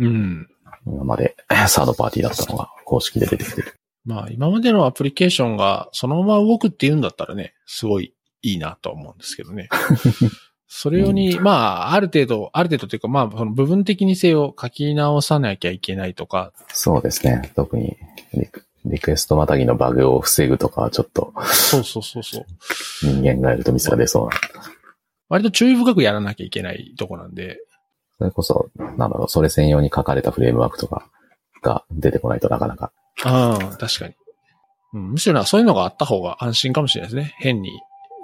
[0.00, 0.48] うん。
[0.86, 1.36] 今まで、
[1.68, 3.74] サードパーティーだったのが、公式で出てきてる。
[4.04, 9.68] まあ今までのアプリケーションがそのまま動くっていうんだったらね、すごいいいなとは思うんですけどね。
[10.72, 17.50] それ用に、まあ、ある程度、ある程度というか、まあ、その部分的にせよ書き直さなきゃいけないとか、そうですね。
[17.56, 17.96] 特に
[18.34, 22.46] リク、リクエストまたぎのバグを防ぐとかはちょっとそうそうそうそう。
[23.02, 24.30] 人間がやるとミスが出そうな。
[25.28, 27.58] 割と注意深くやらなきゃいけないとこなんで、
[28.18, 31.10] それこそ、なんだろう、それ専用に書かれたフレームワークとか
[31.62, 32.92] が出てこないとなかなか。
[33.24, 34.14] ああ、確かに。
[34.92, 37.34] うん、むしろなそういうのがあった方が安心かもしれないですね。
[37.38, 37.70] 変に、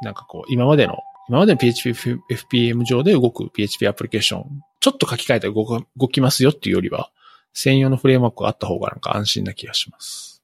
[0.03, 0.99] なんかこう、今までの、
[1.29, 1.91] 今までの PHP、
[2.31, 7.11] FPM 上で動く PHP アプリケーション、ちょっと書き換えて動か動きますよっていうよりは、
[7.53, 10.43] 専用のフレームワークがあった方がなんか安心な気がします。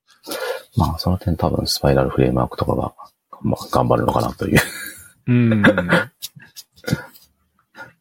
[0.76, 2.94] まあ、その点多分スパイラルフレームワークとかが、
[3.42, 4.60] まあ、頑張るのかなという
[5.26, 5.62] うん。
[5.62, 6.10] 感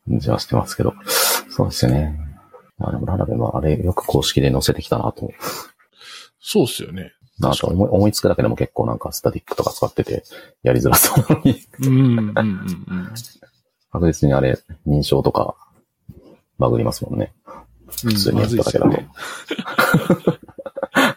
[0.07, 0.93] じはしてますけど。
[1.49, 2.17] そうですよね。
[2.77, 5.31] まあ、でもララベはあれよく公式で載せてきたなと。
[6.39, 7.13] そうっすよね。
[7.41, 10.23] なんか思い思いつくだけでも結構なんかスタティックとか使ってて、
[10.63, 12.01] やりづらそうなのに、うん、うん、う
[12.33, 13.13] ん、うん。
[13.91, 14.57] 確実にあれ、
[14.87, 15.55] 認証とか、
[16.57, 17.33] バグりますもんね。
[17.87, 18.97] 普通にやっただけだと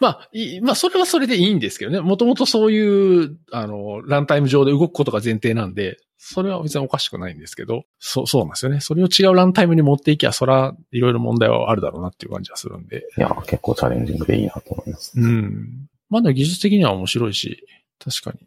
[0.01, 2.01] まあ、いいまあ、それはそれでいいんですけどね。
[2.01, 8.79] もともとそういう、あの、ランタイム上で動くことが前提なんで、それは別におかしくないんですけど、そう、そうなんですよね。
[8.79, 13.05] それを違うランタイムに持っていきゃ、そら、いろいろ問題はあるだろうなっていう感じがするんで。
[13.17, 15.13] いや、結構チャレンジングでいいなと思います。
[15.15, 15.87] うん。
[16.09, 17.65] まだ技術的には面白いし、
[17.99, 18.37] 確か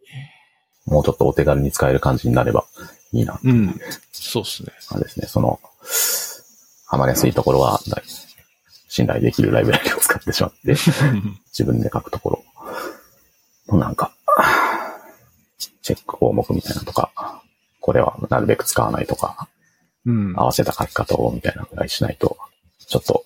[0.86, 0.92] に。
[0.92, 2.64] もうちょっとお手軽に使える感じになれば
[3.12, 3.38] いいな。
[3.42, 3.80] うん。
[4.12, 4.72] そうですね。
[4.90, 5.60] あれですね、その、
[6.86, 7.80] ハマりやすいところは、
[8.88, 10.74] 信頼できるライブラリを使ってしまって、
[11.52, 12.44] 自分で書くところ。
[13.68, 14.12] のなんか、
[15.82, 17.42] チェック項目みたいなとか、
[17.80, 19.48] これはなるべく使わないとか、
[20.06, 20.34] うん。
[20.36, 22.38] 合わせた書き方をみたいなぐらいしないと、
[22.86, 23.24] ちょっと、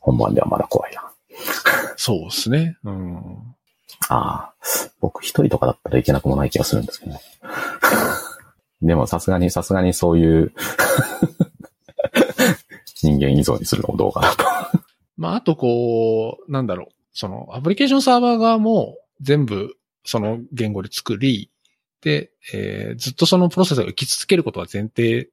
[0.00, 1.11] 本番ではまだ怖いな。
[1.96, 2.76] そうですね。
[2.84, 3.54] うん。
[4.08, 4.54] ああ、
[5.00, 7.20] 僕一人とかだったらいけなくもない気がするんですけどね。
[8.82, 10.52] でもさすがに、さすがにそういう
[12.96, 14.44] 人間依存にするのもどうかなと。
[15.16, 16.94] まあ、あとこう、なんだろう。
[17.12, 21.50] その、アプリケーションサーバー側も全部、その言語で作り、
[22.00, 25.28] で、えーずっとそのプロセスを生き続けることが前提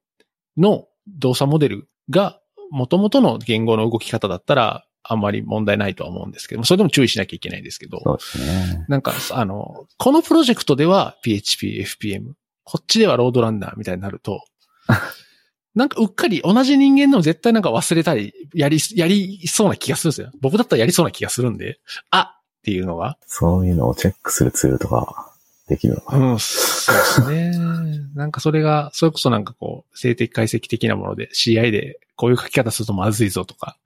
[0.57, 8.85] の動作モデルが、元々の言語の動き方だったら、あんまり問題ないとは思うんですけども、それでも注意しなきゃいけないんですけど、そうですね。
[8.87, 14.43] なんか、あの、このプロジェクトでは PHP、FPM、こっちではロードランナーみたいになると、
[15.75, 20.31] なんかうっかり同じ人間でも絶対なんか忘れたり、やり、やりそうな気がするんですよ。
[20.41, 21.79] 僕だったらやりそうな気がするんで、
[22.11, 23.17] あっていうのが。
[23.25, 25.33] そういうのをチェックするツールとか
[25.69, 26.31] できるのかな。
[26.31, 27.51] うん、そうですね。
[28.15, 33.77] なんかそれが、それこそなんかこう、静的解析的なもので CI でこういう書き方するとまずいぞとか。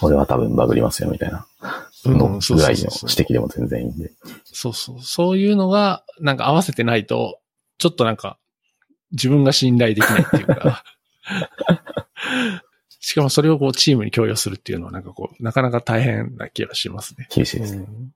[0.00, 1.46] これは多分バグりますよみたいな。
[2.06, 4.12] うんのそうぐらいの指摘でも全然いいんで。
[4.44, 5.00] そうそう。
[5.00, 7.40] そういうのが、なんか合わせてないと、
[7.78, 8.38] ちょっとなんか、
[9.12, 10.84] 自分が信頼できないっていうか。
[13.00, 17.26] しかもそれをこうチームに共有するっていうのはなんかこう、なかなか大変な気がしますね。
[17.30, 17.86] 厳しいですね。
[17.88, 18.12] うん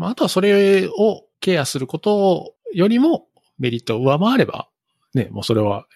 [0.00, 3.26] まあ、あとはそれをケアすることよりも
[3.58, 4.68] メリットを上回れば、
[5.14, 5.86] ね、もうそれは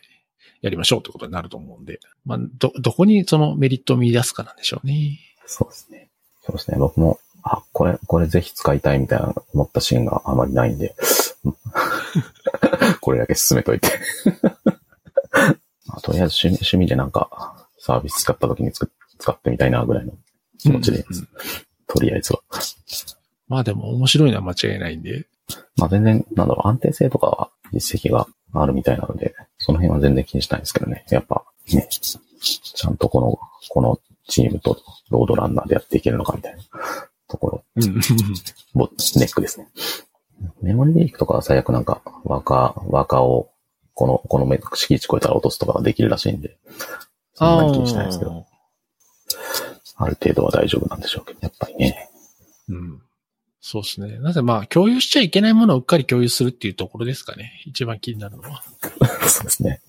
[0.61, 5.19] やりましょうってことになると思うんで、まあ、ど、どこにそのメリットを見出すかなんでしょうね。
[5.47, 6.11] そうですね。
[6.43, 6.79] そうですね。
[6.79, 10.95] 僕も、あ、これ、これぜひ使いたいみたいな思ったシーンがあまりないんで、
[13.01, 13.89] これだけ進めといて。
[15.87, 18.87] まあ、とりあえず趣味趣味でなんかサービス使った時に使
[19.31, 20.13] ってみたいなぐらいの
[20.59, 21.29] 気持ちで、うんうん
[21.87, 22.41] とりあえずは。
[23.47, 25.27] まあでも面白いのは間違いないんで、
[25.77, 31.05] まあ全然、なんだろう、安定性とかは実績があるみたいなので、その辺は全然気にしないんですけどね。
[31.11, 33.39] やっぱね、ちゃんとこの、
[33.71, 33.99] この
[34.29, 34.79] チームと
[35.11, 36.63] ロードランナーでやっていけるのかみたいな
[37.29, 38.01] ところ、うん。
[38.75, 39.69] ボネックですね。
[40.63, 43.51] メモリリークとかは最悪なんか、ワーカー、ワーカーを、
[43.95, 46.57] この、このメ敷地超えたら落とすとかができるらしいんで、
[47.35, 48.47] そんなに気にしないですけど、
[49.97, 52.11] ある程度は大丈夫なんでしょうけど、やっぱりね。
[52.69, 53.03] うん。
[53.67, 54.19] そうですね。
[54.19, 57.63] なぜまあ、共有しちゃいけないものをうっかり共有するっていうところですかね。
[57.65, 58.63] 一番気になるのは。
[59.27, 59.81] そうですね。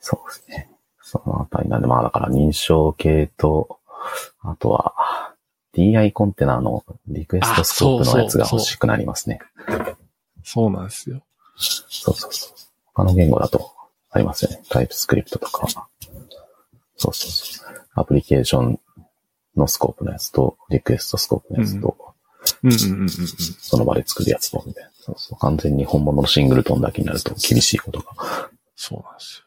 [0.00, 0.68] そうですね。
[1.00, 3.78] そのあたりなんで、まあだから認証系と、
[4.40, 5.32] あとは、
[5.74, 9.38] DI コンテナのリクエストスコープのやつが欲しくなりますね。
[10.42, 11.22] そうなんですよ。
[11.56, 12.52] そうそうそう。
[12.94, 13.70] 他の言語だと
[14.10, 14.64] ありますよね。
[14.70, 15.68] タイプスクリプトとか。
[16.96, 17.76] そうそうそう。
[17.94, 18.80] アプリケーション
[19.58, 21.96] のスコープのやつと、リクエストスコープのやつと、
[22.62, 23.08] うんうんうんうん。
[23.08, 24.90] その場で作るやつと、みたいな。
[24.94, 25.38] そうそう。
[25.38, 28.06] 完全に本物のシングルトンだけになると厳しいことが。
[28.76, 29.44] そうなんです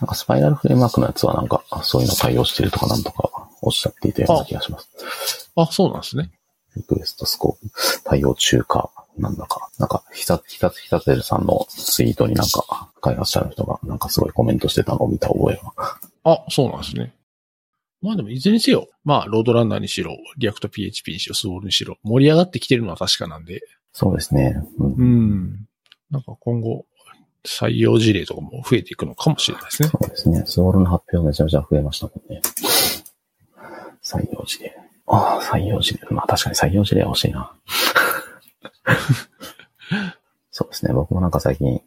[0.00, 3.30] なんかスパイラルフレームワークのやつはなんか、そういうの対応してるとかなんとか
[3.62, 5.50] おっしゃっていたような気がします。
[5.56, 5.62] よ。
[5.62, 6.30] あ、そうなんですね。
[6.76, 7.70] リクエストスコープ
[8.04, 9.70] 対応中か、なんだか。
[9.78, 15.98] なんか、ひた、ひた、ひたてるさんのツイートになんか、開発者の人がなんかすごいコメントしてたのを見た覚えが。
[16.24, 17.14] あ、そうなんですね。
[18.02, 23.62] まあでもいずれにせよ、まあ、 RoadRunner にしろ、 React PHP にしろ、 Swoole にしろ、盛り上がってきてるのは確かなんで、
[23.92, 24.56] そうですね。
[24.78, 25.66] うんうん。
[26.10, 26.86] なんか今後、
[27.44, 29.88] 採用事例とかも増えていくのかもしれないですね。
[29.88, 30.42] そうですね。
[30.46, 32.40] Swoole の発表めちゃめちゃ増えましたもんね。
[34.02, 34.76] 採用事例。
[35.06, 36.00] ああ、採用事例。
[36.10, 37.52] まあ確かに採用事例は欲しいな。
[40.50, 40.92] そうですね。
[40.92, 41.80] 僕もなんか最近、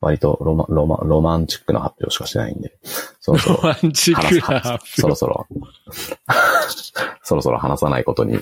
[0.00, 2.78] 割とロマロマロマンチックな発表しかしてないんで、
[3.20, 5.18] そろそろロマンチックな話発すそろ表。
[5.18, 5.46] そろ、
[7.22, 8.38] そろそろ話さないことに、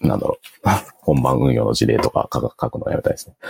[0.00, 0.68] なんだろう、
[1.02, 3.36] 本番運用の事例とか書く書くのをやめたいですね。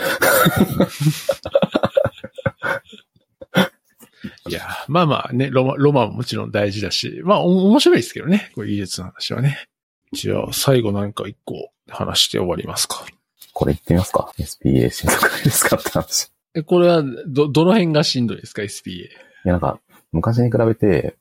[4.48, 9.68] いや、まあまあね、ロマロマンももちろん大事だし、まあお面白いですけどね、こういう技術の話はね。
[10.12, 13.04] じゃあ、最後なんか一個話して終わりますか。
[13.52, 16.32] これ言ってみますか ?SPA 新作ですかって話。
[16.58, 18.90] え、これは、ど、どの辺がしんどいですか ?SPA。
[18.90, 19.08] い
[19.44, 19.80] や、なんか、
[20.12, 21.16] 昔に比べて、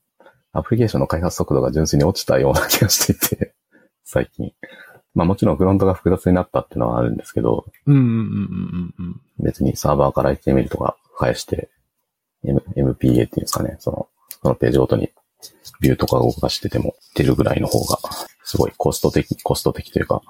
[0.53, 3.53] アプリケーションの開発速度が純粋に落ちたような気がしていて、
[4.03, 4.53] 最近。
[5.13, 8.13] まあもちろんフロントが複雑になったっていうのはあるんですけど、うんうんうん
[8.99, 9.21] うんうん。
[9.39, 11.69] 別にサーバーから HTML とか返して、
[12.43, 14.07] M、MPA っていうんですかね、その、
[14.41, 15.11] そのページごとに
[15.81, 17.99] ビューとか動かしてても出るぐらいの方が、
[18.43, 20.21] すごいコスト的、コスト的というか、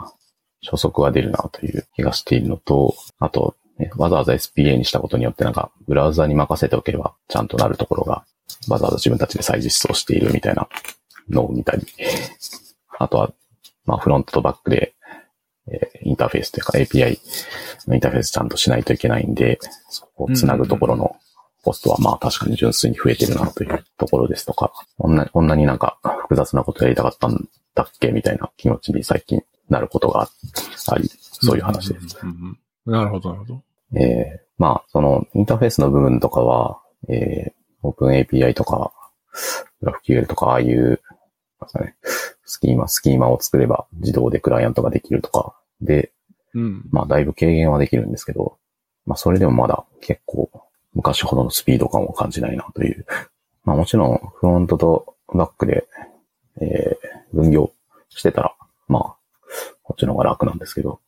[0.63, 8.25] 初速が出るなという気がしているのと、あと、ね、わざわざ SPA にしたことによってなんか、ブラウザに任せておけばちゃんとなるところが、
[8.67, 10.67] わざわざ自分たちで再実装しているみたいな
[11.29, 11.85] のを見たり、
[12.97, 13.31] あとは、
[13.85, 14.93] まあフロントとバックで、
[15.67, 17.19] えーインターフェースというか API
[17.87, 19.59] のインターフェースちゃんとしないといけないんで、
[19.89, 21.17] そこをつなぐところの
[21.63, 30.29] コストはまあ確かに純粋に増えてるなというところですとか、こんなこんなになんか複雑なことやりたかったんだっけみたいな気持ちに最近なることが
[30.89, 32.17] あり、そういう話です。
[32.85, 33.61] なるほど、なるほど。
[33.95, 37.53] えーまあ、そのインターフェースの部分とかは、えー、
[37.83, 38.91] オープン API とか、
[39.81, 41.01] グラフ QL とか、ああいう、
[41.79, 41.95] ね、
[42.45, 46.11] スキーマ、スキーマを作れば自動でクライアントができるとか、で、
[46.53, 46.83] うん。
[46.91, 48.57] まあ、だいぶ軽減はできるんですけど、
[49.05, 50.49] まあ、それでもまだ結構、
[50.93, 53.05] 昔ほどのスピード感を感じないなという。
[53.63, 55.87] まあ、もちろん、フロントとバックで、
[56.59, 57.71] えー、分業
[58.09, 58.55] してたら、
[58.87, 59.15] まあ、
[59.83, 60.99] こっちの方が楽なんですけど、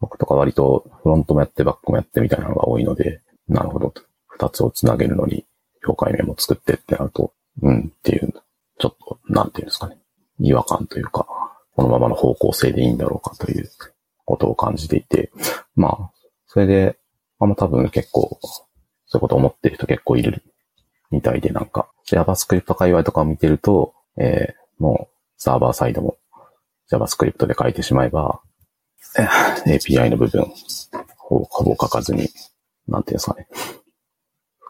[0.00, 3.92] 僕とか割とフロントもやってバックもやってみたいなのが多いので、なるほど。
[4.28, 5.46] 二つをつなげるのに、
[5.84, 7.32] 境界面も作ってってなると、
[7.62, 8.32] うんっていう、
[8.78, 9.98] ちょっと、なんていうんですかね。
[10.38, 11.26] 違和感というか、
[11.74, 13.70] このままの方向性でいいんだろうかという
[14.24, 15.30] ことを感じていて、
[15.74, 16.10] まあ、
[16.46, 16.98] それで、
[17.38, 18.38] まあ多分結構、
[19.06, 20.42] そういうこと思ってる人結構いる
[21.10, 26.16] みたいで、なんか、JavaScript 界隈とかを見てると、えー、もう、サーバーサイドも
[26.90, 28.40] JavaScript で書いてしまえば、
[29.66, 30.44] API の部分、
[31.16, 32.28] ほぼほぼ書かずに、
[32.88, 33.48] なんていうんですかね。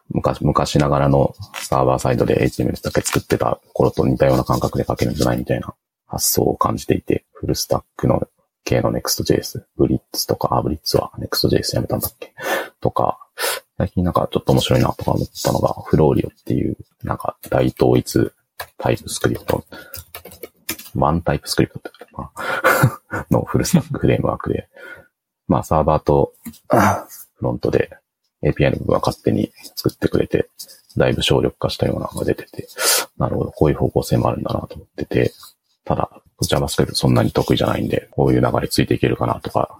[0.08, 5.74] 昔、昔ながらのサーバーサイドで HTML だけ作ってた頃と似たような感覚で書けるんじゃないみたいな
[6.06, 8.22] 発想を感じていて、フルスタックの
[8.64, 12.34] 系の Next.js、ブリッツとか、あ、ブリッツは Next.js やめたんだっけ
[12.80, 13.18] とか、
[13.78, 18.32] 最近なんかちょっと面白いなとか思ったのが、フローリオっていう、なんか大統一
[18.78, 19.64] タイプスクリプト、
[20.96, 22.32] ワンタイプスクリプトってか
[23.10, 24.68] な のフルスタック フレームワークで、
[25.48, 26.32] まあサーバーと
[27.36, 27.90] フロントで
[28.42, 30.48] API の部分は勝手に作ってくれて、
[30.96, 32.68] だいぶ省力化したようなのが出てて、
[33.18, 35.32] なるほど、こういう方向性もあるんだなと思ってて、
[35.84, 36.10] ただ、
[36.42, 39.78] JavaScript そんなに得意じゃないんで、こういう流れついていけるかなとか、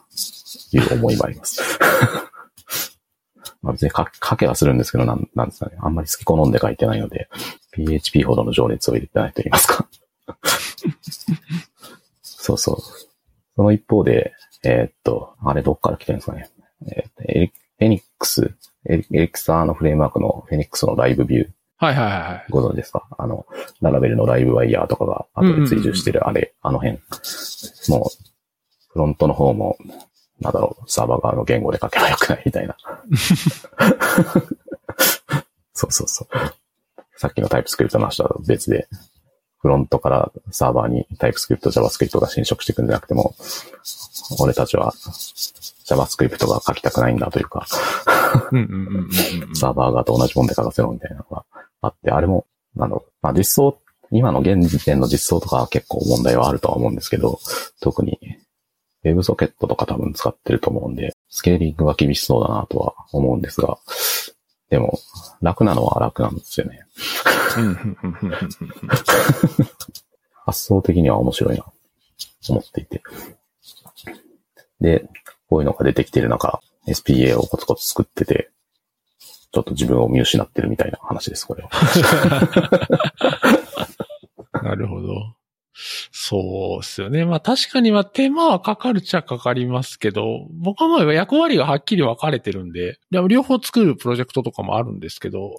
[0.73, 1.61] いう思いもあります。
[3.63, 5.77] まあ別に書書けはするんですけど、なんなんですかね。
[5.81, 7.29] あんまり好き好んで書いてないので、
[7.73, 9.87] PHP ほどの情熱を入れてないと言いますか。
[12.23, 12.79] そうそう。
[13.57, 14.33] その一方で、
[14.65, 16.51] えーっと、あれどっから来てるんですかね。
[16.87, 18.55] えーっとエリフェニックス、
[18.89, 22.47] エリエリクサーのフレームワークのフェニックスのライブビュー、はいはいはいはい。
[22.51, 23.07] ご存知ですか？
[23.19, 23.45] あの、
[23.83, 26.99] ララベルのライブワイヤーとかが後で追従してるあれ、あの辺。
[27.89, 28.11] もう、
[28.89, 29.77] フロントの方も、
[30.41, 32.77] なんだろう、サーバー側の言語で書けばよくないみたいな。
[35.75, 36.29] そうそうそう。
[37.19, 38.89] さっきのタイプスクリプトの話とは別で、
[39.67, 43.35] フロントからサーバーにタイプスクリプト、JavaScript が侵食していくんじゃなくても、
[44.41, 44.95] 俺たちは
[45.89, 47.67] JavaScript が書きたくないんだというか。
[49.55, 51.45] サーバー側と同じもんで書かせろみたいなのが
[51.83, 53.77] あって、あれも、なんだろう、まあ実装、
[54.13, 57.41] 今の現時点の実装とかは結構問題はあるとは思うんですけど、
[57.81, 58.21] 特に
[59.05, 63.79] WebSocket とか多分使ってると思うんで、スケーリングは厳しそうだなとは思うんですが、
[64.71, 64.99] でも、
[65.43, 66.85] 楽なのは楽なんですよね。
[70.45, 71.73] 発想的には面白いな、と
[72.53, 73.03] 思っていて。
[74.81, 75.09] で、
[75.49, 78.51] こういうのが出てきてる中、SPA をコツコツ作ってて、
[79.53, 81.71] ちょっと自分を見失ってるみたいな話です、これは。
[84.63, 85.35] なるほど。
[86.11, 87.25] そうですよね。
[87.25, 95.55] まあ確かにまあ手間はかかるっちゃかかりますけど、僕はまあ役割がはっきり分かれてるんで、両方作るプロジェクトとかもあるんですけど、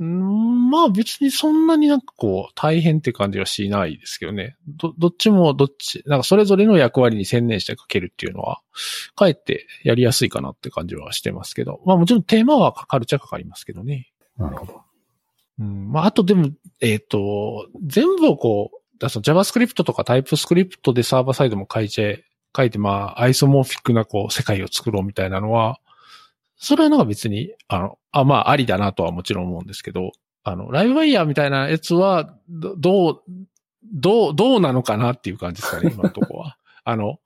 [0.00, 4.56] うんまあ別にそんなになんかこう大変って感じはしないですけどね。
[4.66, 8.60] ど、どっちもどっち、なんかそれぞれの役割に専念して書けるっていうのは、
[9.14, 11.80] かえってやりやすいかなって感じはしてますけど。
[11.86, 14.10] まあもちろん手間はかかるっちゃかかりますけどね。
[14.36, 14.82] なるほど。
[15.60, 16.50] うん、まあ、あとでも、
[16.80, 22.24] えっ、と、全部をこう、だその JavaScript とか TypeScript でサーバーサイドも書いて、
[22.56, 25.78] 書いて、まあ、アイソモーフィックなこう、世界を作ろうみたいなのは、
[26.56, 30.12] それはなんか別に、あの、あ、まあ、ありだなとはもちろん思うんですけど、
[30.44, 33.22] あの、ライブワイヤーみたいなやつは、どどう、
[33.82, 36.56] どう、どうなのかなっていう感じですかね、今のとこは。
[36.86, 37.18] あの、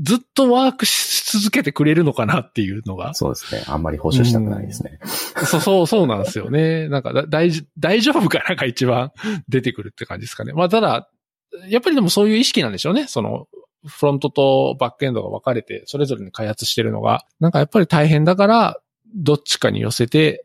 [0.00, 3.62] ずっとワークし続けてくれるのかなっていうのが、そうですね。
[3.68, 4.98] あんまり保守したくないですね。
[5.44, 6.88] そう、そう、そうなんですよね。
[6.88, 9.12] なんかだ、大事、大丈夫かなんか一番
[9.48, 10.52] 出てくるって感じですかね。
[10.52, 11.08] まあ、ただ、
[11.68, 13.06] やっぱりでもそういう意識なんでしょうね。
[13.06, 13.48] その、
[13.86, 18.80] フロントとバックエンドが分かれて、それぞれに開発してるのが、なんかやっぱり大変だから、
[19.14, 20.44] どっちかに寄せて、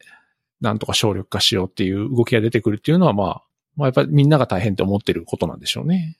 [0.62, 3.44] なんとか省力化しようっていう動きが出てくるっていうのは、まあ、
[3.76, 6.18] まあやっぱりみんなが大変って思ってることなんでしょうね。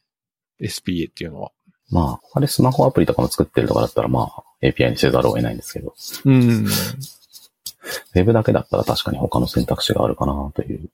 [0.60, 1.52] SPA っていうのは。
[1.92, 5.94] まあ、あれスマホアプリとかも作ってるとかだったら、まあ、API にせざるを得ないんですけど、
[6.26, 6.66] うん。
[6.66, 10.90] ウェブだけだったら確かに他の選択肢があるかなという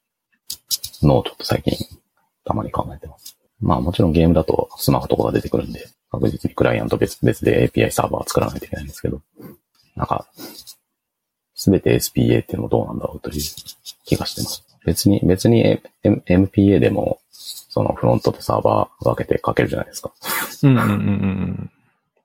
[1.04, 1.78] のをちょっと最近
[2.44, 3.37] たまに考えてます。
[3.60, 9.22] まあもちろんゲームだとスマホとかが出てくるんで、確実にクライアント別々で API サーバーを作らないといけないんですけど、
[9.96, 10.28] なんか、
[11.56, 13.42] すべて SPA っていうのもどうなんだろうという
[14.06, 14.64] 気がしてます。
[14.86, 20.12] 別に、別に MPA でも、そのフロントとサーバー分けて書けるじゃないですか。
[20.64, 21.72] うんうんうんうん。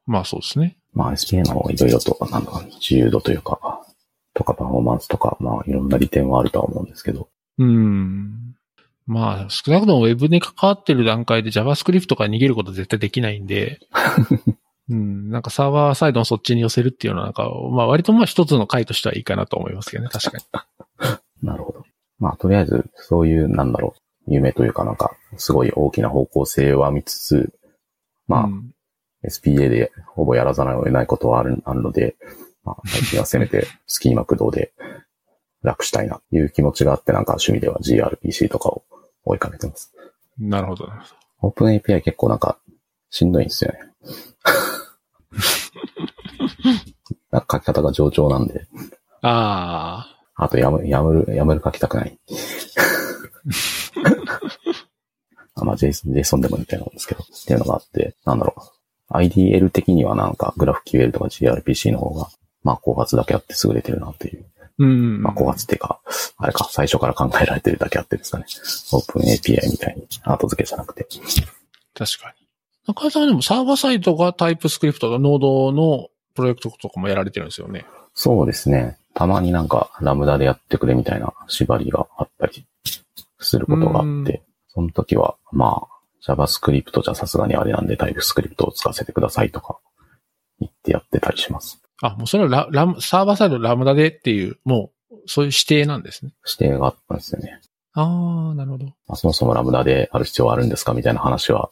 [0.07, 0.77] まあそうですね。
[0.93, 3.85] まあ SPA の方がいろいろと、なんだか自由度というか、
[4.35, 7.29] とかパフォーマンスとか、まあいろんな利点はあるとは思うんですけど、
[7.59, 8.42] うん。
[9.07, 13.81] まあ、少なくとも Web に関わってる段階で JavaScript から逃げることは絶対できないんで、
[14.89, 20.45] うん、なんかサーバーサイドのそっちに寄せるっていうのはなんか、まあ割とまあ一つの回としてはいいかなと思いますけどね、確かに。
[21.43, 21.85] なるほど。
[22.19, 23.95] まあとりあえず、そういう、なんだろ
[24.27, 27.53] う、夢というかなんか、すごい大きな方向性は見つつ、
[28.29, 28.73] まあ、うん
[29.25, 32.17] SPA でほぼやらざるを得ないことはあるあるので、
[32.65, 34.73] まあ、最近はせめてスキーマ駆動で
[35.63, 38.85] 楽したいなという気持ちがあって、なんか趣味では gRPC とかを
[39.25, 39.93] 追いかけてます。
[40.39, 40.87] なるほど。
[40.87, 42.59] なるほどオープン API 結構なんか
[43.11, 43.79] しんどいんですよね。
[47.31, 48.67] なんか書き方が上調なんで、
[49.23, 52.19] ああ、あとやむ、やむる、やむる書きたくない。
[55.55, 58.61] あまあ JSON, JSON でもみたいなんですけど、っていうのがあって、なんだろう。
[59.13, 62.29] IDL 的にはなんか GraphQL とか gRPC の方が、
[62.63, 64.47] まあ後発だけあって優れてるなっていう。
[64.79, 65.23] うん。
[65.23, 66.01] まあ後発っていうか、
[66.37, 68.47] あれか、最初から考えられてるだけあってですかね。
[68.93, 71.07] オープン API みたいに後付けじゃなくて。
[71.95, 72.43] 確かに。
[72.87, 77.85] 中井さんはでもサーバーサイトがタイプスクリプトとノードのプロジェクトとかもやられてるんですよね。
[78.15, 78.99] そうですね。
[79.15, 82.67] たまになんかラムダでやってくれみたいな縛りがあったり
[83.39, 89.79] することがあうんって、その時は、まあ、JavaScript じゃさすがにあれなんでタイプスクリプトを使わせてくださいとか
[90.61, 91.82] 言ってやってたりします。
[92.03, 96.33] あ、もうそれはララムサーバーサイドラムダでっていう、もう、そういう指定なんですね。
[96.45, 97.61] 指定があったんですよね。
[97.95, 98.87] ああ、なるほど。
[98.87, 101.71] まあ、そもそもラムダである必要はあるんですかみたいな話は、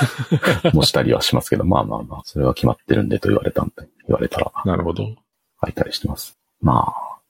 [0.74, 3.72] もしたりはしますけど、まあまあまあ、それは決まってるんでと言われたんで、
[4.08, 5.04] 言われたらなるほど。
[5.62, 6.36] 書いたりしてます。
[6.60, 7.20] まあ、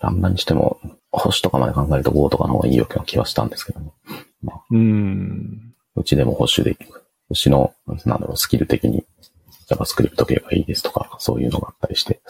[0.00, 0.80] ラムダにしても、
[1.10, 3.90] 星とかまで考えると Go とかの方がいいような気はしたんですけどね。
[4.70, 5.74] うん。
[5.96, 7.02] うちでも保守できる。
[7.28, 7.74] うちの、
[8.06, 9.04] なんだろう、スキル的に
[9.70, 12.20] JavaScript 系がいいですとか、そういうのがあったりして、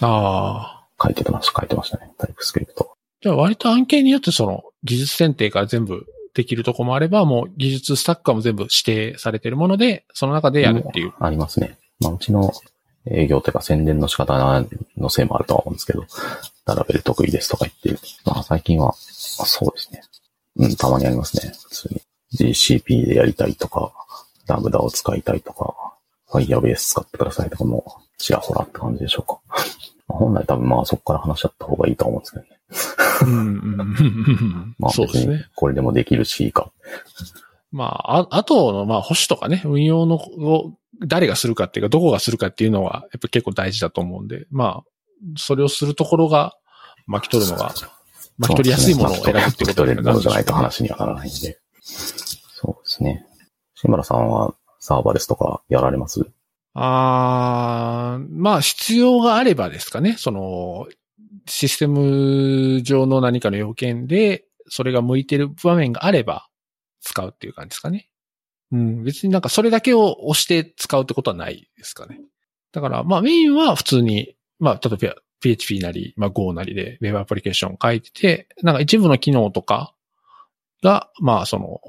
[0.00, 0.80] ああ。
[1.02, 2.12] 書いてました、書いてましたね。
[2.18, 2.94] タイプスクリプト。
[3.22, 11.12] じゃあ割と案件によってその技術選定から全部できるとこもあれば、もう技術スタックはもう全部指定されているもので、その中でやるっていう。
[11.18, 11.78] ありますね。
[12.00, 12.52] まあ、うちの
[13.06, 14.34] 営業というか宣伝の仕方
[14.96, 16.04] のせいもあるとは思うんですけど、
[16.66, 20.02] ララベル得意ですとか言って、まあ最近は、あそうですね。
[20.56, 21.52] うん、たまにありますね。
[21.68, 22.02] 普通に。
[22.34, 23.92] GCP でやりたいとか、
[24.46, 25.89] ラムダを使いたいとか、
[26.30, 27.84] Firebase 使ってくださいとかも、
[28.18, 29.40] ちらほらって感じでしょうか。
[30.08, 32.50] まあ本来多分まあそこから話し合った方がいいと思うんですけどね。
[34.78, 35.46] まあそうですね。
[35.54, 36.70] これでもできるしいいか。
[37.72, 40.72] まあ、あ、あとの、まあ、保守とかね、運用の、を
[41.06, 44.84] 誰がするかっていうか、どこがするかっていうのは、やっぱ結構大事だと思うんで、まあ、
[45.36, 46.56] それをするところが
[47.06, 47.72] 巻き取るのが、
[48.38, 50.78] 巻き取りやすいものを選ぶってこと取れるものじゃないと話。
[50.78, 51.58] 話にはならないんで。
[51.82, 53.24] そうですね。
[53.74, 56.26] 志村さんはサーバーレスとかやられます？
[56.74, 60.16] あーまあ、必要があればですかね。
[60.18, 60.88] その、
[61.46, 66.48] システム上の何かの要件で、それが向いてる場面があれば、
[67.00, 68.08] 使うっていう感じですかね。
[68.72, 72.20] うん、別になんかそれだけを押して使うってことはないですかね。
[72.72, 79.92] だから、まあメインは普通に、まあ、例えば PHP なり、まあ Go なりで Web アプリケーション書いてて、なんか一部の機能とか
[80.82, 81.80] が、まあその、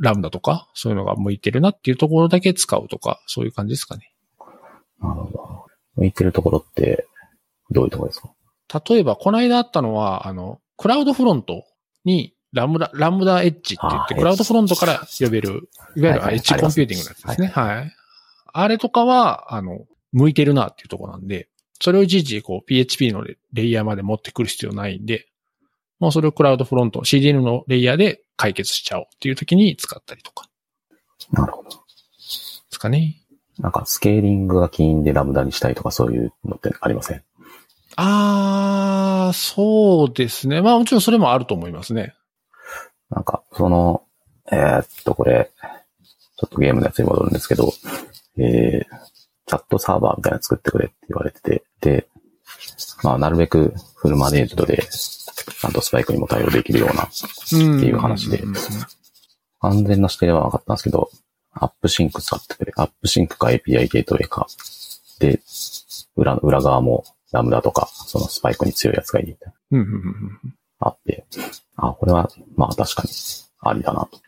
[0.00, 4.12] ラムダとか、そういうのが向いてるなっていうところだけ使うとか、そういう感じですかね。
[5.00, 5.66] なるほど。
[5.96, 7.06] 向いてるところって、
[7.70, 8.32] どういうところですか？
[8.88, 11.64] 例えば、この間あったのは、あの、クラウドフロント
[12.04, 17.46] に Lambda、Lambda Edge って言って、 CloudFront から呼べる、いわゆるはいはいエッジコンピューティングのやつですね。
[17.48, 17.92] はい。
[18.52, 21.48] あれとかは、あの、向いてるなっていうところなんで、
[21.80, 25.26] それをいちいちこう PHP のレレイヤーまで持ってくる必要ないんで、
[25.98, 30.48] もうそれをクラウドフロント、CDN のレイヤーで解決しちゃおうっていう時に使ったりとか
[31.32, 31.70] なるほど。
[31.70, 31.76] で
[32.70, 33.20] すかね。
[33.58, 37.22] なんかスケーリングが起因で Lambda にしたいとかそういうのってありません？
[37.96, 40.60] あー、そうですね。
[40.60, 42.14] まあもちろんそれもあると思いますね。
[43.10, 44.02] なんか、その、
[44.50, 45.50] えーっと、これ、
[46.36, 47.72] ちょっとゲームのやつに戻るんですけど、
[48.38, 48.84] えー、
[49.46, 52.08] チャットサーバーみたいなの作ってくれって言われてて、で、
[53.04, 54.82] まあ、なるべくフルマネージドで、
[55.52, 57.08] ちゃんとスパイクにも対応できるような、
[57.52, 57.78] うん。
[57.78, 58.54] っていう話でんんん
[59.60, 61.10] 完全な指定ではなかったんですけど、
[61.52, 62.72] AppSync 使ってくれ。
[62.76, 64.46] AppSync か API Gateway か。
[65.20, 65.40] で、
[66.16, 69.36] 裏、裏側もラムダとか、そのスパイクに強いやつがいい
[70.80, 71.24] あって、
[71.76, 73.10] あ、これは、まあ確かに、
[73.60, 74.20] ありだなと。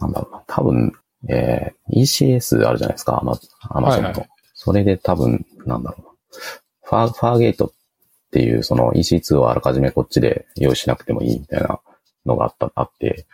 [0.00, 0.92] なんだろ分、
[1.28, 3.38] えー、ECS あるじゃないですか、アマ
[3.70, 4.08] アマゾンの。
[4.08, 6.10] はいはいそれで多分、なんだろうな。
[6.84, 7.72] ファー、ファーゲートっ
[8.34, 11.78] っていう、その EC2 をあらかじめこっちで用意しなくてもいいみたいな
[12.26, 13.26] のがあった、あって、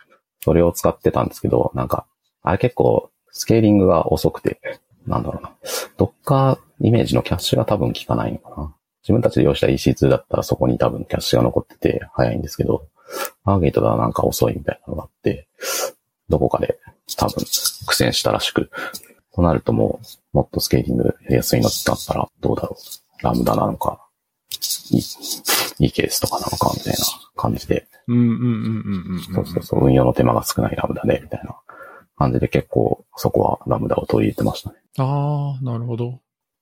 [0.43, 2.05] それを使ってたんですけど、なんか、
[2.43, 4.61] あれ結構、スケーリングが遅くて、
[5.07, 5.53] なんだろうな。
[5.97, 8.75] ドッカーイメージのキャッシュが多分効かないのかな。
[9.01, 12.85] 自分たちで用意した EC2 だったらそこに多分キャッシュが残ってて早いんですけど、
[13.43, 15.47] ファーゲートではなんか遅いみたいなのがあって、
[16.29, 16.77] どこかで
[17.17, 17.43] 多分
[17.87, 18.69] 苦戦したらしく、
[19.33, 19.99] となるとも
[20.33, 23.23] う、もっとスケーリングやすいのだったらどうだろう。
[23.23, 24.07] ラムダなのか、
[24.91, 26.99] いい、いいケースとかなのかみたいな
[27.35, 28.39] 感じで、うんうんうんう
[29.11, 29.19] んうん。
[29.21, 31.55] そうそうそう、運用の手間が少ないラムダで、みたいな
[32.17, 34.75] 感じで結構そこはラムダを取り入れてましたね。
[34.97, 36.19] ああ、なるほど。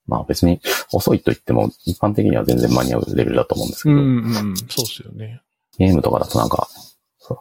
[0.08, 0.60] まあ別に
[0.92, 4.58] 遅いと言っても一般的には全然間に合うレベルだと思うんですけど、うんうんうん。
[4.58, 5.42] そうですよね。
[5.78, 6.68] ゲームとかだとなんか、
[7.20, 7.36] そ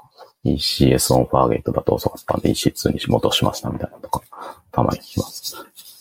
[0.44, 4.22] う ECS オンファーゲートだと遅かったんで EC2 に戻しましたみたいなのとか、
[4.70, 5.56] たまに聞きます。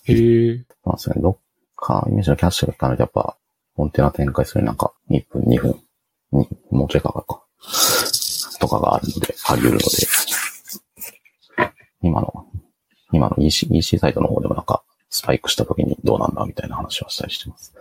[0.06, 0.66] へえ。
[0.84, 1.38] まあ、それどっ
[1.76, 3.38] か、イメージのキャッシュが効かないとやっぱ、
[3.78, 5.80] コンテナ展開するになんか、1分、2分、
[6.32, 7.44] にもうちょいかかるか。
[8.60, 9.86] とかがあるので、あり得るので、
[12.02, 12.48] 今の、
[13.14, 17.76] 今の EC、EC サイトの方でもなんか、スパイクした時にどうなんだみたいな話はしたりしてます。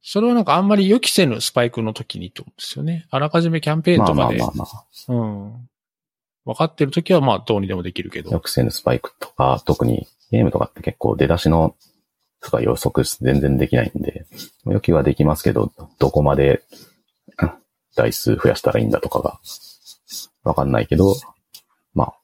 [0.00, 3.06] それはなんかあんまり予期せぬスパイクの時にってことですよね。
[3.10, 5.68] あらかじめキャンペーンまあとかで、まあまあまあ、うん。
[6.44, 8.30] 分かってる時はまあどうにでもできるけど。
[8.30, 11.74] よくせぬスパイクとか、特にゲームとかって結構出だしの、
[12.42, 14.26] とか予測全然できないんで、
[14.66, 16.62] 予期はできますけど、どこまで
[17.40, 17.52] うん
[17.94, 19.40] 台数増やしたらいいんだとかが、
[20.44, 21.14] わかんないけど、
[21.94, 22.14] まあ、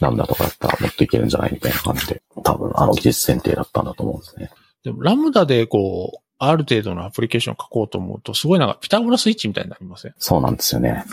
[0.00, 4.50] ラムダとかだったらもっといけるんじゃないみたいな感じで、多分あの技術選定だったんだと思うんですね。
[4.84, 10.14] でもラムダでこう、ある程度のアプリケーションを書こうと思うと、すごいなんかピタゴラスイッチみたいになりません？
[10.18, 11.04] そうなんですよね。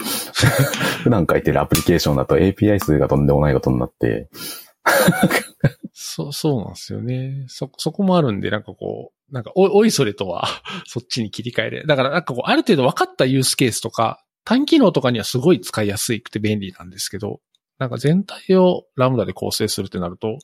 [1.03, 4.27] 普段書いてるアプリケーションだと API 数がとんでもないことになって、
[5.93, 7.45] そう、そうなんですよね。
[7.47, 10.47] そ、そこもあるんで、なんかこう、なんかお、おいそれとは、
[10.85, 11.85] そっちに切り替えれ。
[11.85, 17.41] だからなんかこう、ある程度分かったユースケースとか、単機能とかにはすごい使いやすくて便利なんですけど、
[17.79, 20.37] なんか全体をラムダで構成するってなると、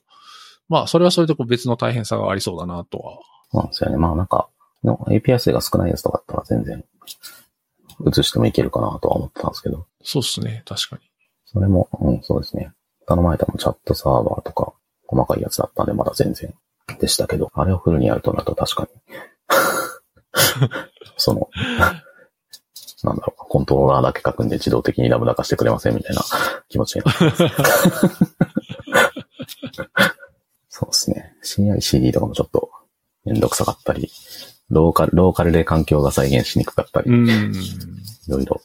[0.68, 3.20] まあ、それはそれでこう別の大変さがありそうだなとは。
[3.52, 3.98] そうなんですよね。
[3.98, 4.50] まあなんか、
[4.84, 6.84] の API 数が少ないやつとかだったら全然、
[8.08, 11.02] 移してもいけるかなとは思ってたんですけど、そうっすね、確かに。
[11.46, 12.72] それも、うん、そうですね。
[13.12, 14.74] 頼まれたのもチャットサーバーとか、
[15.08, 16.54] 細かいやつだったんで、まだ全然
[17.00, 18.90] でしたけど、あれをフルにやるとなると確かに、
[21.18, 21.50] その、
[23.04, 26.22] なんだろう、コントローラーだけ書くんで自動的にラムダ化してくれませんみたいな
[26.70, 27.44] 気持ちになってます。
[30.70, 31.36] そうですね。
[31.44, 32.70] CI/CD とかもちょっと
[33.26, 34.10] めんどくさかったり、
[34.70, 37.54] ローカル、ローカルで環境が再現しにくかったり、いうん。
[38.30, 38.62] ろいろ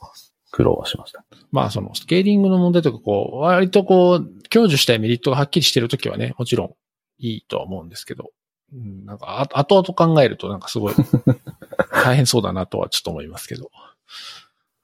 [0.52, 1.24] 苦労はしました。
[1.50, 6.74] まあ、その、スケーリングの問題とか、こう、割とこう、享受したいメリットがはっきりしてるときはね、もちろん
[7.18, 8.30] いいとは思うんですけど、
[8.72, 10.94] うん、なんか、あ後々考えるとなんかすごい
[12.04, 13.70] 大変そうだなとはちょっと思いますけど。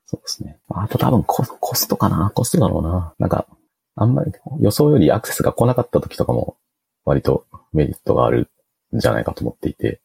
[0.06, 0.58] そうですね。
[0.68, 3.14] あと多分ココストかなコストだろうな。
[3.18, 3.46] なんか、
[3.94, 6.56] あんまり予想よりアクセスが来なかった時とかも、
[7.04, 8.50] 割とメリットがある
[8.94, 10.00] んじゃないかと思っていて、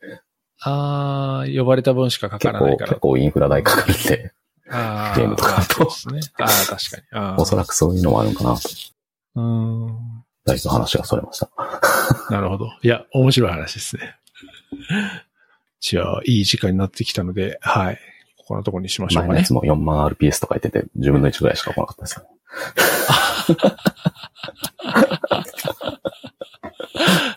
[0.62, 3.02] あー、呼ばれた分しかかからないから結。
[3.02, 4.32] 構インフラ代かかるんで、
[4.70, 6.34] あゲームとかだとそうですね。
[6.40, 7.42] あー、確かに。
[7.42, 8.62] おそらくそういうのもあるのかなと。
[9.38, 10.24] うーん。
[10.46, 11.50] だいぶ話がそれました。
[12.30, 12.68] なるほど。
[12.82, 14.16] いや、面白い話ですね。
[15.80, 18.00] じゃあ、いい時間になってきたので、はい。
[18.38, 19.54] ここのところにしましょうかね前のやつ。
[19.54, 22.30] も4万 RPS とか言ってて、10分の1ぐらいしか来なかったですよね。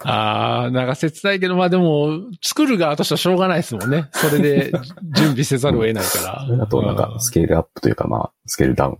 [0.05, 4.09] ああ、なんか切ないけど、まあでも、作る側としてはしょうがないですもんね。
[4.13, 4.73] それで
[5.15, 6.45] 準備せざるを得ないから。
[6.47, 8.99] それだとなんかスケールアップというか、まあ、スケールダウン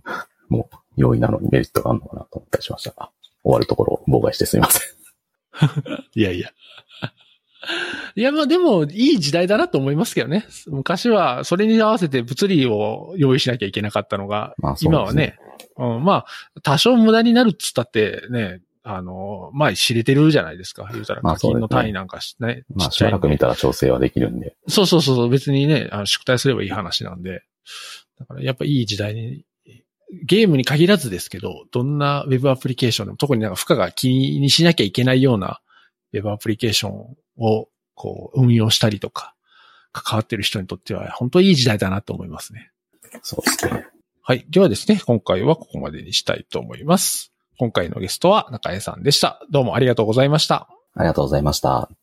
[0.49, 3.09] も容易なのにメリットがあるのかなと思ったりしましたが、
[3.43, 4.91] 終わるところを妨害してすみません。
[6.15, 6.51] いやいや。
[8.15, 10.45] いや、まあでも、いい時代だなと思いますけどね。
[10.67, 15.37] 昔は、それに合わせて物理を用意しなきゃいけなかったのが、まあね今はね、
[15.77, 20.89] うん、まあ、多少無駄になるっつったってね、あの、まあ知れてるじゃないですか。
[20.91, 27.43] 言うたらまあ課金の単位なんかしね、まあ、しちっちゃいんでばらく見たら調整はできるんで、そうそうそうそう、別にね、あの宿題すればいい話なんで。
[28.19, 29.45] だからやっぱいい時代に、
[30.11, 35.61] ゲームに限らずですけど、どんなウェブアプリケーションでも、特になんか負荷が気にしなきゃいけないような
[36.13, 39.35] ウェブアプリケーションをこう運用したりとか、
[39.93, 42.71] 関わってる人にとっては本当にいい時代だなと思いますね。
[43.23, 43.85] そうですね。
[44.21, 44.45] はい。
[44.49, 47.31] ではですね、今回はここまでにしたいと思います。
[47.57, 49.41] 今回のゲストは中江さんでした。
[49.49, 50.67] どうもありがとうございました。
[50.95, 52.00] ありがとうございました。